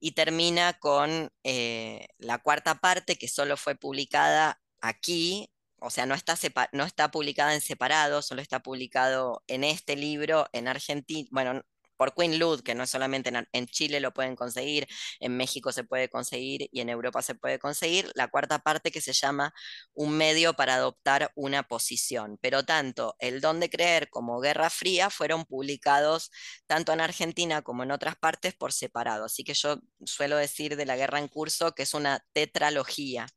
y 0.00 0.12
termina 0.12 0.74
con 0.74 1.30
eh, 1.44 2.08
la 2.18 2.38
cuarta 2.38 2.76
parte 2.76 3.16
que 3.16 3.28
solo 3.28 3.56
fue 3.56 3.76
publicada 3.76 4.60
aquí 4.80 5.50
o 5.82 5.90
sea, 5.90 6.06
no 6.06 6.14
está, 6.14 6.38
no 6.72 6.84
está 6.84 7.10
publicada 7.10 7.54
en 7.54 7.60
separado, 7.60 8.22
solo 8.22 8.40
está 8.40 8.60
publicado 8.60 9.42
en 9.48 9.64
este 9.64 9.96
libro 9.96 10.46
en 10.52 10.68
Argentina, 10.68 11.28
bueno, 11.32 11.62
por 12.02 12.14
Queen 12.14 12.38
Lud, 12.38 12.62
que 12.62 12.74
no 12.74 12.82
es 12.82 12.90
solamente 12.90 13.30
en, 13.52 13.66
Chile 13.66 14.00
lo 14.00 14.12
pueden 14.12 14.34
conseguir, 14.34 14.88
en 15.20 15.36
México 15.36 15.70
se 15.70 15.84
puede 15.84 16.08
conseguir 16.08 16.68
y 16.72 16.80
en 16.80 16.88
Europa 16.88 17.22
se 17.22 17.36
puede 17.36 17.60
conseguir, 17.60 18.10
la 18.16 18.26
cuarta 18.26 18.58
parte 18.58 18.90
que 18.90 19.00
se 19.00 19.12
llama 19.12 19.54
Un 19.94 20.16
medio 20.16 20.54
para 20.54 20.74
adoptar 20.74 21.30
una 21.36 21.62
posición. 21.62 22.38
Pero 22.40 22.64
tanto 22.64 23.14
El 23.20 23.40
don 23.40 23.60
de 23.60 23.70
creer 23.70 24.10
como 24.10 24.40
Guerra 24.40 24.68
Fría 24.68 25.10
fueron 25.10 25.44
publicados 25.44 26.32
tanto 26.66 26.92
en 26.92 27.00
Argentina 27.00 27.62
como 27.62 27.84
en 27.84 27.92
otras 27.92 28.16
partes 28.16 28.54
por 28.54 28.72
separado. 28.72 29.26
Así 29.26 29.44
que 29.44 29.54
yo 29.54 29.78
suelo 30.04 30.36
decir 30.36 30.76
de 30.76 30.86
la 30.86 30.96
guerra 30.96 31.20
en 31.20 31.28
curso 31.28 31.72
que 31.72 31.84
es 31.84 31.94
una 31.94 32.24
tetralogía 32.32 33.28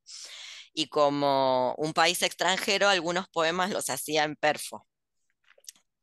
y 0.76 0.90
como 0.90 1.74
un 1.78 1.94
país 1.94 2.22
extranjero, 2.22 2.90
algunos 2.90 3.30
poemas 3.30 3.72
los 3.72 3.90
hacía 3.90 4.26
en 4.26 4.36
perfo. 4.36 4.86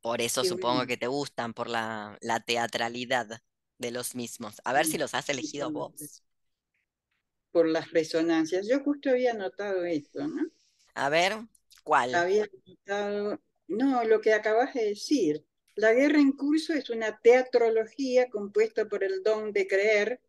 Por 0.01 0.19
eso 0.19 0.43
supongo 0.43 0.85
que 0.87 0.97
te 0.97 1.07
gustan, 1.07 1.53
por 1.53 1.69
la, 1.69 2.17
teatralidad 2.45 3.41
de 3.77 3.91
los 3.91 4.15
mismos. 4.15 4.55
A 4.65 4.73
ver 4.73 4.85
si 4.85 4.97
los 4.97 5.13
has 5.13 5.29
elegido 5.29 5.71
vos. 5.71 6.23
Por 7.51 7.69
las 7.69 7.91
resonancias. 7.91 8.67
Yo 8.67 8.79
justo 8.81 9.11
había 9.11 9.33
notado 9.33 9.85
esto, 9.85 10.27
¿no? 10.27 10.41
A 10.95 11.09
ver, 11.09 11.33
¿cuál? 11.83 12.15
Había 12.15 12.49
notado, 12.65 13.39
no, 13.67 14.03
lo 14.03 14.21
que 14.21 14.33
acabas 14.33 14.73
de 14.73 14.85
decir. 14.85 15.45
La 15.75 15.93
guerra 15.93 16.19
en 16.19 16.31
curso 16.31 16.73
es 16.73 16.89
una 16.89 17.19
teatrología 17.19 18.29
compuesta 18.29 18.87
por 18.87 19.03
el 19.03 19.21
don 19.23 19.53
de 19.53 19.67
creer, 19.67 20.19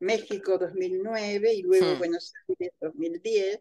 México 0.00 0.58
2009 0.58 1.54
y 1.54 1.62
luego 1.62 1.94
hmm. 1.94 1.98
Buenos 1.98 2.32
Aires 2.48 2.72
2010, 2.80 3.60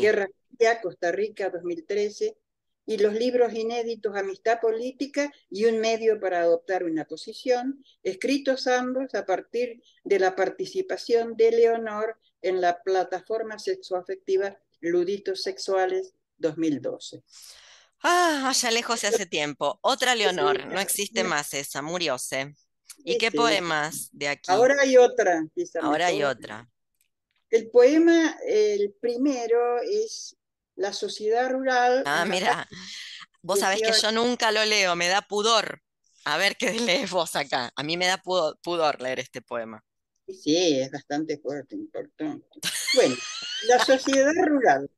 Guerra 0.00 0.28
Fría, 0.56 0.80
Costa 0.80 1.12
Rica 1.12 1.50
2013, 1.50 2.36
y 2.88 2.96
los 2.96 3.12
libros 3.12 3.52
inéditos 3.52 4.16
Amistad 4.16 4.60
Política 4.60 5.30
y 5.50 5.66
Un 5.66 5.78
medio 5.78 6.18
para 6.18 6.40
adoptar 6.40 6.84
una 6.84 7.04
posición, 7.04 7.84
escritos 8.02 8.66
ambos 8.66 9.14
a 9.14 9.26
partir 9.26 9.82
de 10.04 10.18
la 10.18 10.34
participación 10.34 11.36
de 11.36 11.50
Leonor 11.52 12.16
en 12.40 12.62
la 12.62 12.82
plataforma 12.82 13.58
sexoafectiva 13.58 14.58
Luditos 14.80 15.42
Sexuales 15.42 16.14
2012. 16.38 17.22
Ah, 18.02 18.48
allá 18.48 18.70
lejos 18.70 19.04
hace 19.04 19.26
tiempo. 19.26 19.78
Otra 19.82 20.14
Leonor, 20.14 20.66
no 20.66 20.80
existe 20.80 21.24
más 21.24 21.52
esa, 21.52 21.82
murióse. 21.82 22.54
¿Y 23.04 23.18
qué 23.18 23.30
poemas 23.30 24.08
de 24.12 24.28
aquí? 24.28 24.50
Ahora 24.50 24.76
hay 24.80 24.96
otra. 24.96 25.44
Ahora 25.82 26.06
hay 26.06 26.22
otra. 26.22 26.66
El 27.50 27.70
poema, 27.70 28.36
el 28.46 28.94
primero 29.00 29.80
es 29.82 30.36
La 30.76 30.92
sociedad 30.92 31.50
rural. 31.50 32.02
Ah, 32.06 32.24
mira, 32.28 32.68
Vos 33.42 33.60
sabés 33.60 33.80
que 33.80 33.92
yo 33.92 34.12
nunca 34.12 34.50
lo 34.50 34.64
leo, 34.64 34.96
me 34.96 35.08
da 35.08 35.22
pudor. 35.22 35.82
A 36.24 36.36
ver 36.36 36.56
qué 36.56 36.72
lees 36.80 37.10
vos 37.10 37.36
acá. 37.36 37.72
A 37.74 37.82
mí 37.82 37.96
me 37.96 38.06
da 38.06 38.18
pudor, 38.18 39.00
leer 39.00 39.20
este 39.20 39.40
poema. 39.42 39.82
Sí, 40.26 40.78
es 40.78 40.90
bastante 40.90 41.38
fuerte, 41.38 41.74
importante. 41.74 42.46
Bueno, 42.94 43.16
la 43.68 43.82
sociedad 43.82 44.34
rural 44.46 44.90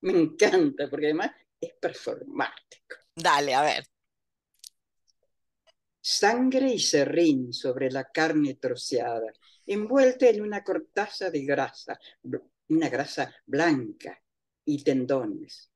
me 0.00 0.12
encanta 0.18 0.88
porque 0.88 1.06
además 1.06 1.32
es 1.60 1.74
performático. 1.74 2.96
Dale, 3.14 3.54
a 3.54 3.62
ver. 3.62 3.86
Sangre 6.00 6.72
y 6.72 6.78
serrín 6.78 7.52
sobre 7.52 7.90
la 7.90 8.04
carne 8.10 8.54
troceada, 8.54 9.30
envuelta 9.66 10.28
en 10.28 10.42
una 10.42 10.62
cortaza 10.64 11.30
de 11.30 11.44
grasa, 11.44 11.98
una 12.68 12.88
grasa 12.88 13.34
blanca 13.46 14.20
y 14.64 14.82
tendones. 14.82 15.70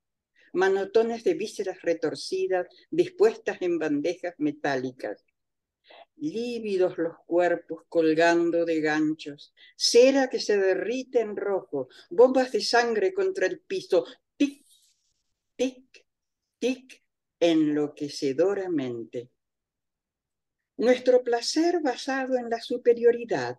Manotones 0.53 1.24
de 1.24 1.34
vísceras 1.34 1.82
retorcidas 1.82 2.66
dispuestas 2.91 3.61
en 3.61 3.78
bandejas 3.78 4.34
metálicas. 4.39 5.24
Lívidos 6.16 6.97
los 6.97 7.16
cuerpos 7.26 7.82
colgando 7.89 8.64
de 8.64 8.80
ganchos, 8.80 9.53
cera 9.76 10.28
que 10.28 10.41
se 10.41 10.57
derrite 10.57 11.20
en 11.20 11.37
rojo, 11.37 11.89
bombas 12.09 12.53
de 12.53 12.62
sangre 12.62 13.12
contra 13.12 13.47
el 13.47 13.61
piso, 13.61 14.07
tic, 14.37 14.64
tic, 15.57 16.07
tic, 16.59 17.03
enloquecedoramente 17.39 19.30
nuestro 20.76 21.22
placer 21.22 21.80
basado 21.82 22.37
en 22.37 22.51
la 22.51 22.61
superioridad, 22.61 23.59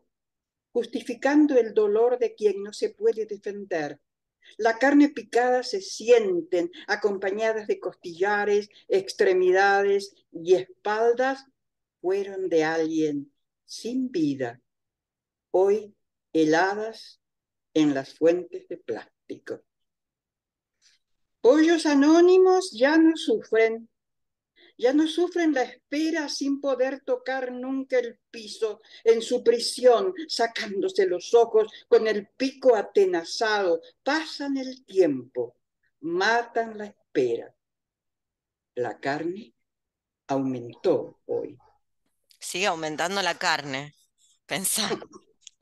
justificando 0.78 1.58
el 1.58 1.74
dolor 1.74 2.20
de 2.20 2.36
quien 2.36 2.62
no 2.62 2.72
se 2.72 2.92
puede 2.92 3.26
defender. 3.26 4.00
La 4.58 4.78
carne 4.78 5.10
picada 5.10 5.64
se 5.64 5.82
sienten 5.82 6.70
acompañadas 6.86 7.66
de 7.66 7.80
costillares, 7.80 8.70
extremidades 8.88 10.14
y 10.32 10.54
espaldas 10.54 11.48
fueron 12.00 12.48
de 12.48 12.64
alguien 12.64 13.34
sin 13.66 14.12
vida, 14.12 14.62
hoy 15.50 15.96
heladas 16.32 17.22
en 17.74 17.96
las 17.96 18.14
fuentes 18.14 18.68
de 18.68 18.78
plástico. 18.78 19.64
Pollos 21.42 21.88
anónimos 21.88 22.70
ya 22.72 23.00
no 23.00 23.18
sufren 23.18 23.90
ya 24.78 24.94
no 24.94 25.08
sufren 25.08 25.54
la 25.54 25.64
espera 25.64 26.30
sin 26.30 26.62
poder 26.62 27.02
tocar 27.02 27.52
nunca 27.52 27.98
el 27.98 28.20
piso 28.30 28.82
en 29.04 29.22
su 29.22 29.44
prisión, 29.44 30.14
sacándose 30.28 31.08
los 31.08 31.34
ojos 31.34 31.72
con 31.88 32.08
el 32.08 32.28
pico 32.28 32.76
atenazado. 32.76 33.82
Pasan 34.04 34.58
el 34.58 34.86
tiempo, 34.86 35.56
matan 36.02 36.78
la 36.78 36.86
espera. 36.86 37.54
La 38.76 39.00
carne 39.00 39.54
aumentó 40.28 41.20
hoy. 41.26 41.58
Sigue 42.40 42.68
aumentando 42.68 43.22
la 43.24 43.36
carne. 43.38 43.96
Pensá. 44.46 44.88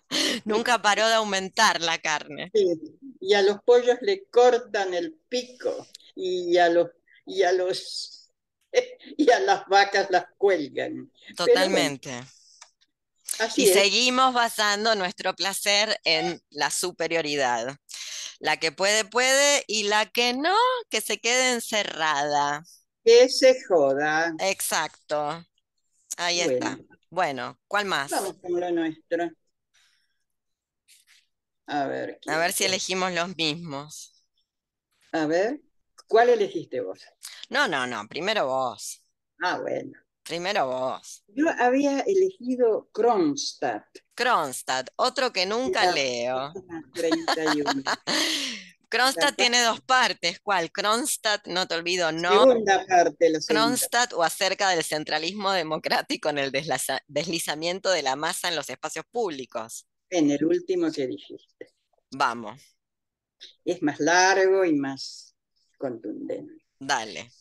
Nunca 0.46 0.82
paró 0.82 1.08
de 1.08 1.16
aumentar 1.16 1.82
la 1.82 1.98
carne. 2.00 2.52
Y 3.22 3.34
a 3.34 3.42
los 3.42 3.62
pollos 3.64 3.98
le 4.02 4.26
cortan 4.26 4.94
el 4.94 5.14
pico 5.30 5.88
y 6.14 6.58
a 6.58 6.70
los, 6.70 6.90
y 7.26 7.44
a 7.44 7.54
los 7.54 8.25
y 9.18 9.30
a 9.32 9.40
las 9.40 9.66
vacas 9.68 10.08
las 10.10 10.26
cuelgan. 10.38 11.12
Totalmente. 11.36 12.24
y 13.56 13.68
seguimos 13.68 14.34
basando 14.34 14.96
nuestro 14.96 15.34
placer 15.36 16.00
en 16.04 16.42
la 16.50 16.70
superioridad. 16.70 17.76
La 18.40 18.58
que 18.58 18.72
puede, 18.72 19.06
puede, 19.06 19.64
y 19.68 19.84
la 19.84 20.06
que 20.06 20.34
no, 20.34 20.56
que 20.90 21.02
se 21.02 21.20
quede 21.20 21.54
encerrada. 21.54 22.64
Que 23.04 23.30
se 23.30 23.64
joda. 23.68 24.34
Exacto. 24.40 25.46
Ahí 26.18 26.42
está. 26.42 26.78
Bueno, 27.10 27.58
¿cuál 27.68 27.86
más? 27.86 28.12
Vamos 28.12 28.36
con 28.42 28.60
lo 28.60 28.72
nuestro. 28.72 29.30
A 31.68 31.88
ver. 31.88 32.20
A 32.28 32.38
ver 32.38 32.52
si 32.52 32.66
elegimos 32.66 33.12
los 33.14 33.36
mismos. 33.36 34.14
A 35.12 35.26
ver, 35.26 35.62
¿cuál 36.08 36.30
elegiste 36.30 36.82
vos? 36.82 37.00
No, 37.50 37.68
no, 37.68 37.86
no, 37.86 38.08
primero 38.08 38.48
vos. 38.48 39.02
Ah, 39.42 39.60
bueno. 39.60 39.94
Primero 40.24 40.66
vos. 40.66 41.24
Yo 41.28 41.46
había 41.60 42.00
elegido 42.00 42.90
Kronstadt. 42.92 43.86
Kronstadt, 44.16 44.90
otro 44.96 45.32
que 45.32 45.46
nunca 45.46 45.92
leo. 45.92 46.52
31. 46.94 47.84
Kronstadt 48.90 49.36
tiene 49.36 49.62
dos 49.62 49.82
partes. 49.82 50.40
¿Cuál? 50.40 50.72
Kronstadt, 50.72 51.46
no 51.48 51.68
te 51.68 51.76
olvido, 51.76 52.12
no. 52.12 52.32
Segunda 52.32 52.86
parte, 52.88 53.30
la 53.30 53.40
Kronstadt 53.46 54.14
o 54.14 54.24
acerca 54.24 54.70
del 54.70 54.84
centralismo 54.84 55.52
democrático 55.52 56.30
en 56.30 56.40
el 56.40 56.52
deslizamiento 56.52 57.92
de 57.92 58.02
la 58.02 58.16
masa 58.16 58.48
en 58.48 58.56
los 58.56 58.70
espacios 58.70 59.06
públicos. 59.12 59.86
En 60.10 60.32
el 60.32 60.44
último 60.46 60.92
que 60.92 61.08
dijiste. 61.08 61.74
Vamos. 62.12 62.62
Es 63.64 63.82
más 63.84 64.00
largo 64.00 64.66
y 64.66 64.74
más 64.74 65.35
contundente. 65.78 66.66
Dale. 66.80 67.32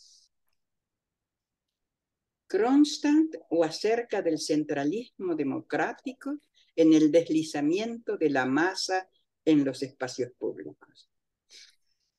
Kronstadt 2.47 3.35
o 3.51 3.65
acerca 3.65 4.23
del 4.23 4.39
centralismo 4.39 5.35
democrático 5.35 6.39
en 6.77 6.93
el 6.93 7.11
deslizamiento 7.11 8.17
de 8.17 8.31
la 8.31 8.47
masa 8.47 9.09
en 9.45 9.65
los 9.65 9.83
espacios 9.83 10.33
públicos. 10.39 11.11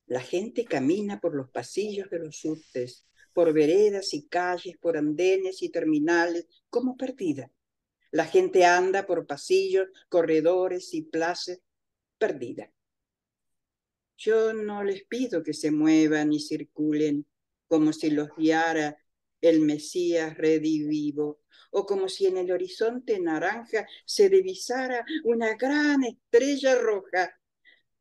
La 0.07 0.21
gente 0.21 0.65
camina 0.65 1.19
por 1.19 1.35
los 1.35 1.49
pasillos 1.49 2.09
de 2.09 2.19
los 2.19 2.37
subtes, 2.37 3.05
por 3.33 3.53
veredas 3.53 4.13
y 4.13 4.27
calles, 4.27 4.77
por 4.77 4.97
andenes 4.97 5.61
y 5.63 5.69
terminales, 5.69 6.47
como 6.69 6.95
perdida. 6.95 7.51
La 8.11 8.25
gente 8.25 8.65
anda 8.65 9.05
por 9.05 9.25
pasillos, 9.25 9.87
corredores 10.07 10.93
y 10.93 11.01
plazas, 11.01 11.59
perdida. 12.17 12.71
Yo 14.17 14.53
no 14.53 14.83
les 14.83 15.03
pido 15.05 15.43
que 15.43 15.53
se 15.53 15.71
muevan 15.71 16.31
y 16.31 16.39
circulen 16.39 17.25
como 17.67 17.91
si 17.93 18.11
los 18.11 18.29
guiara 18.37 18.97
el 19.41 19.61
Mesías 19.61 20.37
redivivo, 20.37 21.41
o 21.71 21.85
como 21.85 22.07
si 22.07 22.25
en 22.25 22.37
el 22.37 22.51
horizonte 22.51 23.19
naranja 23.19 23.85
se 24.05 24.29
divisara 24.29 25.05
una 25.23 25.55
gran 25.55 26.03
estrella 26.03 26.75
roja. 26.75 27.37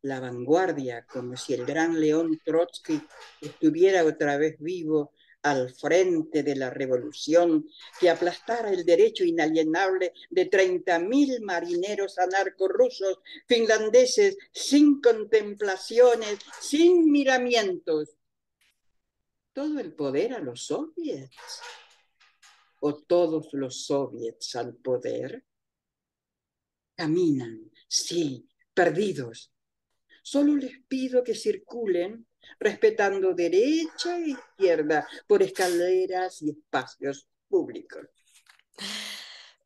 La 0.03 0.21
vanguardia, 0.21 1.05
como 1.07 1.37
si 1.37 1.55
el 1.55 1.65
gran 1.65 2.01
León 2.01 2.39
Trotsky 2.45 3.01
estuviera 3.41 4.05
otra 4.05 4.37
vez 4.37 4.57
vivo 4.59 5.12
al 5.45 5.74
frente 5.74 6.42
de 6.42 6.57
la 6.57 6.70
revolución 6.70 7.68
que 8.01 8.09
aplastara 8.09 8.70
el 8.70 8.84
derecho 8.84 9.24
inalienable 9.24 10.14
de 10.30 10.51
30.000 10.51 11.40
marineros 11.42 12.18
anarcorrusos 12.18 13.18
finlandeses 13.47 14.38
sin 14.53 15.03
contemplaciones, 15.03 16.38
sin 16.61 17.11
miramientos. 17.12 18.16
¿Todo 19.53 19.78
el 19.80 19.92
poder 19.92 20.32
a 20.32 20.40
los 20.40 20.64
soviets? 20.64 21.61
¿O 22.80 22.95
todos 22.95 23.53
los 23.53 23.84
soviets 23.84 24.57
al 24.57 24.74
poder? 24.76 25.45
Caminan, 26.97 27.70
sí, 27.86 28.49
perdidos. 28.72 29.53
Solo 30.22 30.57
les 30.57 30.80
pido 30.88 31.22
que 31.22 31.34
circulen 31.34 32.26
respetando 32.59 33.34
derecha 33.34 34.16
e 34.18 34.30
izquierda 34.30 35.07
por 35.26 35.42
escaleras 35.42 36.42
y 36.42 36.51
espacios 36.51 37.26
públicos. 37.49 38.07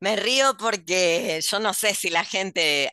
Me 0.01 0.17
río 0.17 0.57
porque 0.57 1.41
yo 1.41 1.59
no 1.59 1.75
sé 1.75 1.95
si 1.95 2.11
la 2.11 2.25
gente 2.25 2.93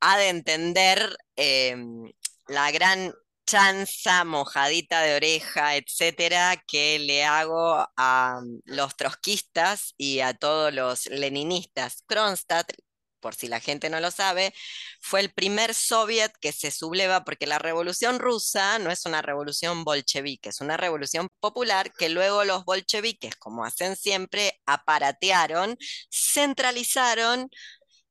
ha 0.00 0.18
de 0.18 0.28
entender 0.28 1.16
em, 1.36 2.10
la 2.48 2.70
gran 2.72 3.14
chanza, 3.46 4.24
mojadita 4.24 5.02
de 5.02 5.16
oreja, 5.16 5.76
etcétera, 5.76 6.62
que 6.66 6.98
le 7.00 7.24
hago 7.24 7.84
a 7.96 8.40
los 8.64 8.96
trotskistas 8.96 9.94
y 9.96 10.20
a 10.20 10.34
todos 10.34 10.72
los 10.72 11.06
leninistas. 11.06 12.04
Kronstadt 12.06 12.72
por 13.20 13.34
si 13.34 13.48
la 13.48 13.60
gente 13.60 13.90
no 13.90 14.00
lo 14.00 14.10
sabe, 14.10 14.54
fue 15.00 15.20
el 15.20 15.32
primer 15.32 15.74
soviet 15.74 16.32
que 16.40 16.52
se 16.52 16.70
subleva 16.70 17.24
porque 17.24 17.46
la 17.46 17.58
revolución 17.58 18.18
rusa 18.18 18.78
no 18.78 18.90
es 18.90 19.06
una 19.06 19.22
revolución 19.22 19.84
bolchevique, 19.84 20.48
es 20.50 20.60
una 20.60 20.76
revolución 20.76 21.28
popular 21.40 21.92
que 21.92 22.08
luego 22.08 22.44
los 22.44 22.64
bolcheviques, 22.64 23.36
como 23.36 23.64
hacen 23.64 23.96
siempre, 23.96 24.60
aparatearon, 24.66 25.76
centralizaron 26.10 27.50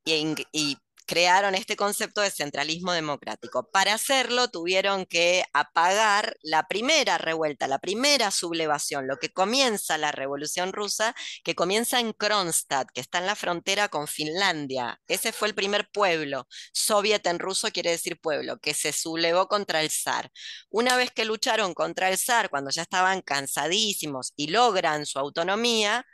y, 0.06 0.78
crearon 1.10 1.56
este 1.56 1.76
concepto 1.76 2.22
de 2.22 2.30
centralismo 2.30 2.94
democrático. 2.94 3.68
Para 3.72 3.96
hacerlo 3.96 4.50
tuvieron 4.50 5.08
que 5.08 5.44
apagar 5.54 6.38
la 6.44 6.68
primera 6.68 7.18
revuelta, 7.18 7.68
la 7.68 7.80
primera 7.80 8.30
sublevación, 8.30 9.08
lo 9.08 9.18
que 9.18 9.34
comienza 9.34 9.98
la 9.98 10.12
revolución 10.12 10.72
rusa, 10.72 11.16
que 11.44 11.56
comienza 11.56 12.00
en 12.00 12.14
Kronstadt, 12.14 12.92
que 12.94 13.02
está 13.02 13.18
en 13.18 13.26
la 13.26 13.36
frontera 13.36 13.90
con 13.90 14.08
Finlandia. 14.08 15.02
Ese 15.08 15.32
fue 15.32 15.48
el 15.48 15.56
primer 15.56 15.90
pueblo. 15.90 16.48
Soviet 16.74 17.26
en 17.26 17.40
ruso 17.40 17.70
quiere 17.72 17.90
decir 17.90 18.20
pueblo, 18.22 18.60
que 18.60 18.76
se 18.76 18.94
sublevó 18.94 19.48
contra 19.48 19.82
el 19.82 19.90
zar. 19.90 20.30
Una 20.70 20.96
vez 20.96 21.10
que 21.10 21.26
lucharon 21.26 21.74
contra 21.74 22.10
el 22.12 22.20
zar, 22.20 22.52
cuando 22.52 22.70
ya 22.70 22.84
estaban 22.84 23.24
cansadísimos 23.24 24.34
y 24.36 24.50
logran 24.50 25.08
su 25.08 25.18
autonomía, 25.18 26.06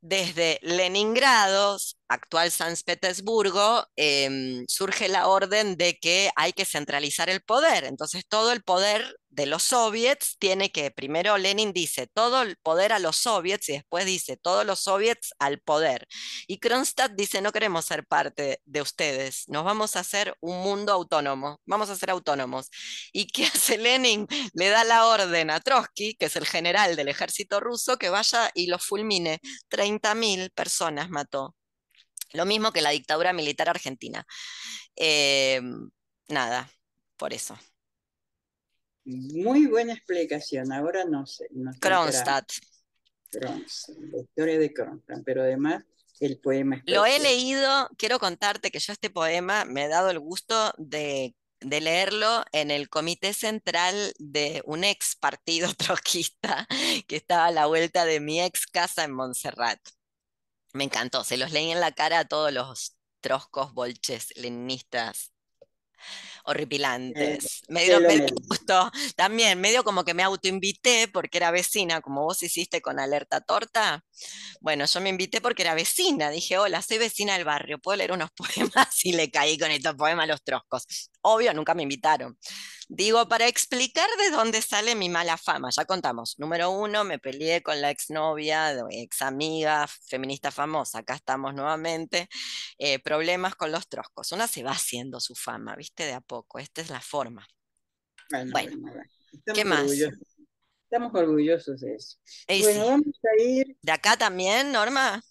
desde 0.00 0.60
Leningrado, 0.62 1.78
actual 2.08 2.50
San 2.50 2.74
Petersburgo, 2.84 3.86
em, 3.96 4.64
surge 4.68 5.08
la 5.08 5.28
orden 5.28 5.76
de 5.76 5.98
que 5.98 6.30
hay 6.36 6.52
que 6.52 6.64
centralizar 6.64 7.28
el 7.30 7.42
poder. 7.42 7.84
Entonces 7.84 8.24
todo 8.28 8.52
el 8.52 8.62
poder 8.62 9.16
de 9.30 9.46
los 9.46 9.62
soviets 9.62 10.36
tiene 10.38 10.72
que, 10.72 10.90
primero 10.90 11.38
Lenin 11.38 11.72
dice 11.72 12.08
todo 12.08 12.42
el 12.42 12.56
poder 12.56 12.92
a 12.92 12.98
los 12.98 13.16
soviets 13.16 13.68
y 13.68 13.72
después 13.74 14.04
dice 14.06 14.36
todos 14.36 14.64
los 14.66 14.80
soviets 14.80 15.32
al 15.38 15.60
poder. 15.60 16.06
Y 16.46 16.58
Kronstadt 16.58 17.12
dice 17.12 17.40
no 17.40 17.52
queremos 17.52 17.84
ser 17.84 18.06
parte 18.06 18.60
de 18.64 18.82
ustedes, 18.82 19.44
nos 19.48 19.64
vamos 19.64 19.96
a 19.96 20.00
hacer 20.00 20.34
un 20.40 20.62
mundo 20.62 20.92
autónomo, 20.92 21.60
vamos 21.66 21.90
a 21.90 21.96
ser 21.96 22.10
autónomos. 22.10 22.68
¿Y 23.12 23.26
qué 23.28 23.46
hace 23.54 23.78
Lenin? 23.78 24.26
Le 24.54 24.68
da 24.68 24.84
la 24.84 25.06
orden 25.06 25.50
a 25.50 25.60
Trotsky, 25.60 26.14
que 26.14 26.26
es 26.26 26.36
el 26.36 26.46
general 26.46 26.96
del 26.96 27.08
ejército 27.08 27.60
ruso, 27.60 27.96
que 27.98 28.10
vaya 28.10 28.50
y 28.54 28.66
los 28.66 28.84
fulmine. 28.84 29.40
30.000 29.68 30.50
personas 30.50 31.10
mató. 31.10 31.54
Lo 32.32 32.44
mismo 32.44 32.72
que 32.72 32.82
la 32.82 32.90
dictadura 32.90 33.32
militar 33.32 33.68
argentina. 33.68 34.26
Em, 34.96 35.90
nada, 36.28 36.70
por 37.16 37.32
eso. 37.32 37.58
Muy 39.04 39.66
buena 39.66 39.94
explicación. 39.94 40.72
Ahora 40.72 41.04
no 41.04 41.26
sé. 41.26 41.48
Kronstadt. 41.80 42.52
Kronstadt, 43.30 43.96
la 44.12 44.20
historia 44.22 44.58
de 44.58 44.72
Kronstadt, 44.72 45.22
pero 45.24 45.42
además 45.42 45.84
el 46.20 46.38
poema. 46.38 46.82
Lo 46.86 47.06
he 47.06 47.18
leído, 47.18 47.88
quiero 47.96 48.18
contarte 48.18 48.70
que 48.70 48.78
yo 48.78 48.92
este 48.92 49.10
poema 49.10 49.64
me 49.64 49.84
he 49.84 49.88
dado 49.88 50.10
el 50.10 50.18
gusto 50.18 50.72
de, 50.76 51.34
de 51.60 51.80
leerlo 51.80 52.44
en 52.52 52.70
el 52.70 52.88
comité 52.88 53.32
central 53.32 54.14
de 54.18 54.62
un 54.64 54.84
ex 54.84 55.16
partido 55.16 55.68
trotskista 55.76 56.66
que 57.06 57.16
estaba 57.16 57.46
a 57.46 57.52
la 57.52 57.66
vuelta 57.66 58.04
de 58.04 58.20
mi 58.20 58.40
ex 58.40 58.66
casa 58.66 59.04
en 59.04 59.12
Montserrat. 59.12 59.80
Me 60.78 60.84
encantó, 60.84 61.24
se 61.24 61.36
los 61.36 61.50
leí 61.50 61.72
en 61.72 61.80
la 61.80 61.90
cara 61.90 62.20
a 62.20 62.24
todos 62.24 62.52
los 62.52 62.96
troscos, 63.20 63.74
bolches, 63.74 64.32
leninistas 64.36 65.32
horripilantes. 66.44 67.62
medio, 67.68 68.00
me 68.00 68.26
gustó. 68.46 68.92
También, 69.16 69.60
medio 69.60 69.82
como 69.82 70.04
que 70.04 70.14
me 70.14 70.22
autoinvité 70.22 71.08
porque 71.08 71.38
era 71.38 71.50
vecina, 71.50 72.00
como 72.00 72.22
vos 72.22 72.40
hiciste 72.42 72.80
con 72.80 73.00
Alerta 73.00 73.40
Torta. 73.40 74.04
Bueno, 74.60 74.86
yo 74.86 75.00
me 75.00 75.08
invité 75.08 75.40
porque 75.40 75.62
era 75.62 75.74
vecina. 75.74 76.30
Dije, 76.30 76.58
hola, 76.58 76.80
soy 76.80 76.98
vecina 76.98 77.34
del 77.34 77.44
barrio, 77.44 77.80
¿puedo 77.80 77.96
leer 77.96 78.12
unos 78.12 78.30
poemas? 78.36 79.04
Y 79.04 79.14
le 79.14 79.30
caí 79.32 79.58
con 79.58 79.72
estos 79.72 79.96
poemas 79.96 80.24
a 80.24 80.28
los 80.28 80.42
troscos. 80.44 81.10
Obvio, 81.22 81.52
nunca 81.54 81.74
me 81.74 81.82
invitaron. 81.82 82.38
Digo, 82.88 83.28
para 83.28 83.46
explicar 83.46 84.08
de 84.18 84.30
dónde 84.30 84.62
sale 84.62 84.94
mi 84.94 85.08
mala 85.08 85.36
fama, 85.36 85.68
ya 85.70 85.84
contamos. 85.84 86.38
Número 86.38 86.70
uno, 86.70 87.04
me 87.04 87.18
peleé 87.18 87.62
con 87.62 87.80
la 87.82 87.90
exnovia, 87.90 88.74
ex 88.90 89.20
amiga, 89.22 89.86
feminista 90.06 90.50
famosa. 90.50 91.00
Acá 91.00 91.14
estamos 91.14 91.54
nuevamente. 91.54 92.28
Eh, 92.78 92.98
problemas 92.98 93.56
con 93.56 93.72
los 93.72 93.88
troscos. 93.88 94.32
Una 94.32 94.46
se 94.46 94.62
va 94.62 94.70
haciendo 94.70 95.20
su 95.20 95.34
fama, 95.34 95.76
¿viste? 95.76 96.04
De 96.04 96.14
a 96.14 96.20
poco. 96.20 96.58
Esta 96.58 96.80
es 96.80 96.88
la 96.88 97.00
forma. 97.00 97.46
Bueno, 98.52 98.92
¿qué 99.54 99.64
más? 99.64 99.90
Estamos 100.90 101.14
orgullosos 101.14 101.80
de 101.80 101.94
eso. 101.94 102.16
bueno, 102.62 102.86
vamos 102.86 103.20
a 103.22 103.42
ir. 103.42 103.76
¿De 103.82 103.92
acá 103.92 104.16
también, 104.16 104.72
Norma? 104.72 105.22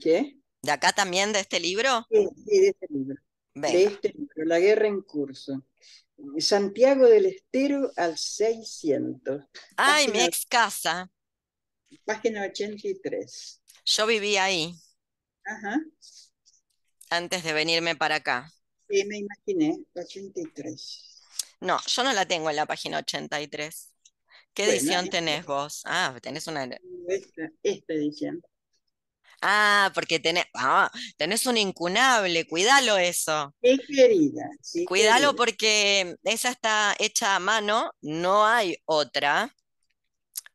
¿Qué? 0.00 0.38
¿De 0.62 0.70
acá 0.70 0.92
también, 0.92 1.32
de 1.32 1.40
este 1.40 1.58
libro? 1.58 2.06
Sí, 2.08 2.60
de 2.60 2.68
este 2.68 2.86
libro. 2.90 3.16
De 3.54 3.84
este 3.84 4.08
libro, 4.10 4.17
La 4.48 4.58
guerra 4.58 4.88
en 4.88 5.02
curso. 5.02 5.62
Santiago 6.38 7.06
del 7.06 7.26
Estero 7.26 7.92
al 7.96 8.16
600. 8.16 9.42
Ay, 9.76 10.08
mi 10.08 10.20
ex 10.20 10.46
casa. 10.46 11.12
Página 12.06 12.46
83. 12.46 13.62
Yo 13.84 14.06
viví 14.06 14.38
ahí. 14.38 14.74
Ajá. 15.44 15.80
Antes 17.10 17.44
de 17.44 17.52
venirme 17.52 17.94
para 17.94 18.16
acá. 18.16 18.50
Sí, 18.88 19.04
me 19.04 19.18
imaginé, 19.18 19.84
83. 19.94 21.22
No, 21.60 21.78
yo 21.86 22.02
no 22.02 22.14
la 22.14 22.26
tengo 22.26 22.48
en 22.48 22.56
la 22.56 22.64
página 22.64 23.00
83. 23.00 23.90
¿Qué 24.54 24.64
edición 24.64 25.10
tenés 25.10 25.44
vos? 25.44 25.82
Ah, 25.84 26.16
tenés 26.22 26.46
una. 26.46 26.64
Esta, 27.06 27.52
esta 27.62 27.92
edición. 27.92 28.42
Ah, 29.40 29.90
porque 29.94 30.18
tenés, 30.18 30.46
ah, 30.54 30.90
tenés 31.16 31.46
un 31.46 31.56
incunable, 31.56 32.46
cuídalo 32.46 32.96
eso. 32.96 33.54
Qué 33.62 33.78
querida. 33.78 34.48
cuídalo 34.86 35.36
porque 35.36 36.16
esa 36.24 36.50
está 36.50 36.96
hecha 36.98 37.36
a 37.36 37.38
mano, 37.38 37.92
no 38.00 38.46
hay 38.46 38.76
otra. 38.84 39.54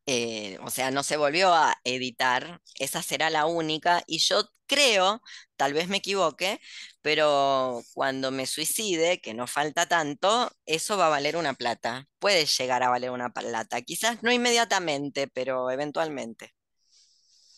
Eh, 0.06 0.58
o 0.62 0.70
sea, 0.70 0.92
no 0.92 1.02
se 1.04 1.16
volvió 1.16 1.54
a 1.54 1.78
editar, 1.86 2.62
esa 2.78 3.02
será 3.02 3.30
la 3.30 3.46
única, 3.46 4.04
y 4.06 4.18
yo 4.20 4.50
creo, 4.68 5.22
tal 5.56 5.74
vez 5.74 5.88
me 5.88 5.98
equivoque, 5.98 6.60
pero 7.02 7.82
cuando 7.94 8.32
me 8.32 8.46
suicide, 8.46 9.22
que 9.22 9.34
no 9.34 9.48
falta 9.48 9.86
tanto, 9.88 10.52
eso 10.66 10.98
va 10.98 11.08
a 11.08 11.10
valer 11.10 11.38
una 11.38 11.54
plata, 11.54 12.08
puede 12.20 12.46
llegar 12.46 12.84
a 12.84 12.90
valer 12.90 13.12
una 13.12 13.30
plata, 13.32 13.82
quizás 13.82 14.22
no 14.24 14.32
inmediatamente, 14.32 15.28
pero 15.30 15.72
eventualmente. 15.72 16.54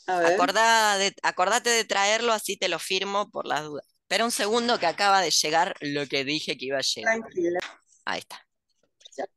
De, 0.07 1.15
acordate 1.23 1.69
de 1.69 1.83
traerlo, 1.85 2.33
así 2.33 2.57
te 2.57 2.67
lo 2.67 2.79
firmo 2.79 3.29
por 3.29 3.47
las 3.47 3.63
dudas. 3.63 3.85
Espera 4.01 4.25
un 4.25 4.31
segundo 4.31 4.77
que 4.79 4.85
acaba 4.85 5.21
de 5.21 5.31
llegar 5.31 5.75
lo 5.81 6.07
que 6.07 6.23
dije 6.23 6.57
que 6.57 6.65
iba 6.65 6.77
a 6.77 6.81
llegar. 6.81 7.19
Tranquila. 7.19 7.59
Ahí 8.05 8.19
está. 8.19 8.47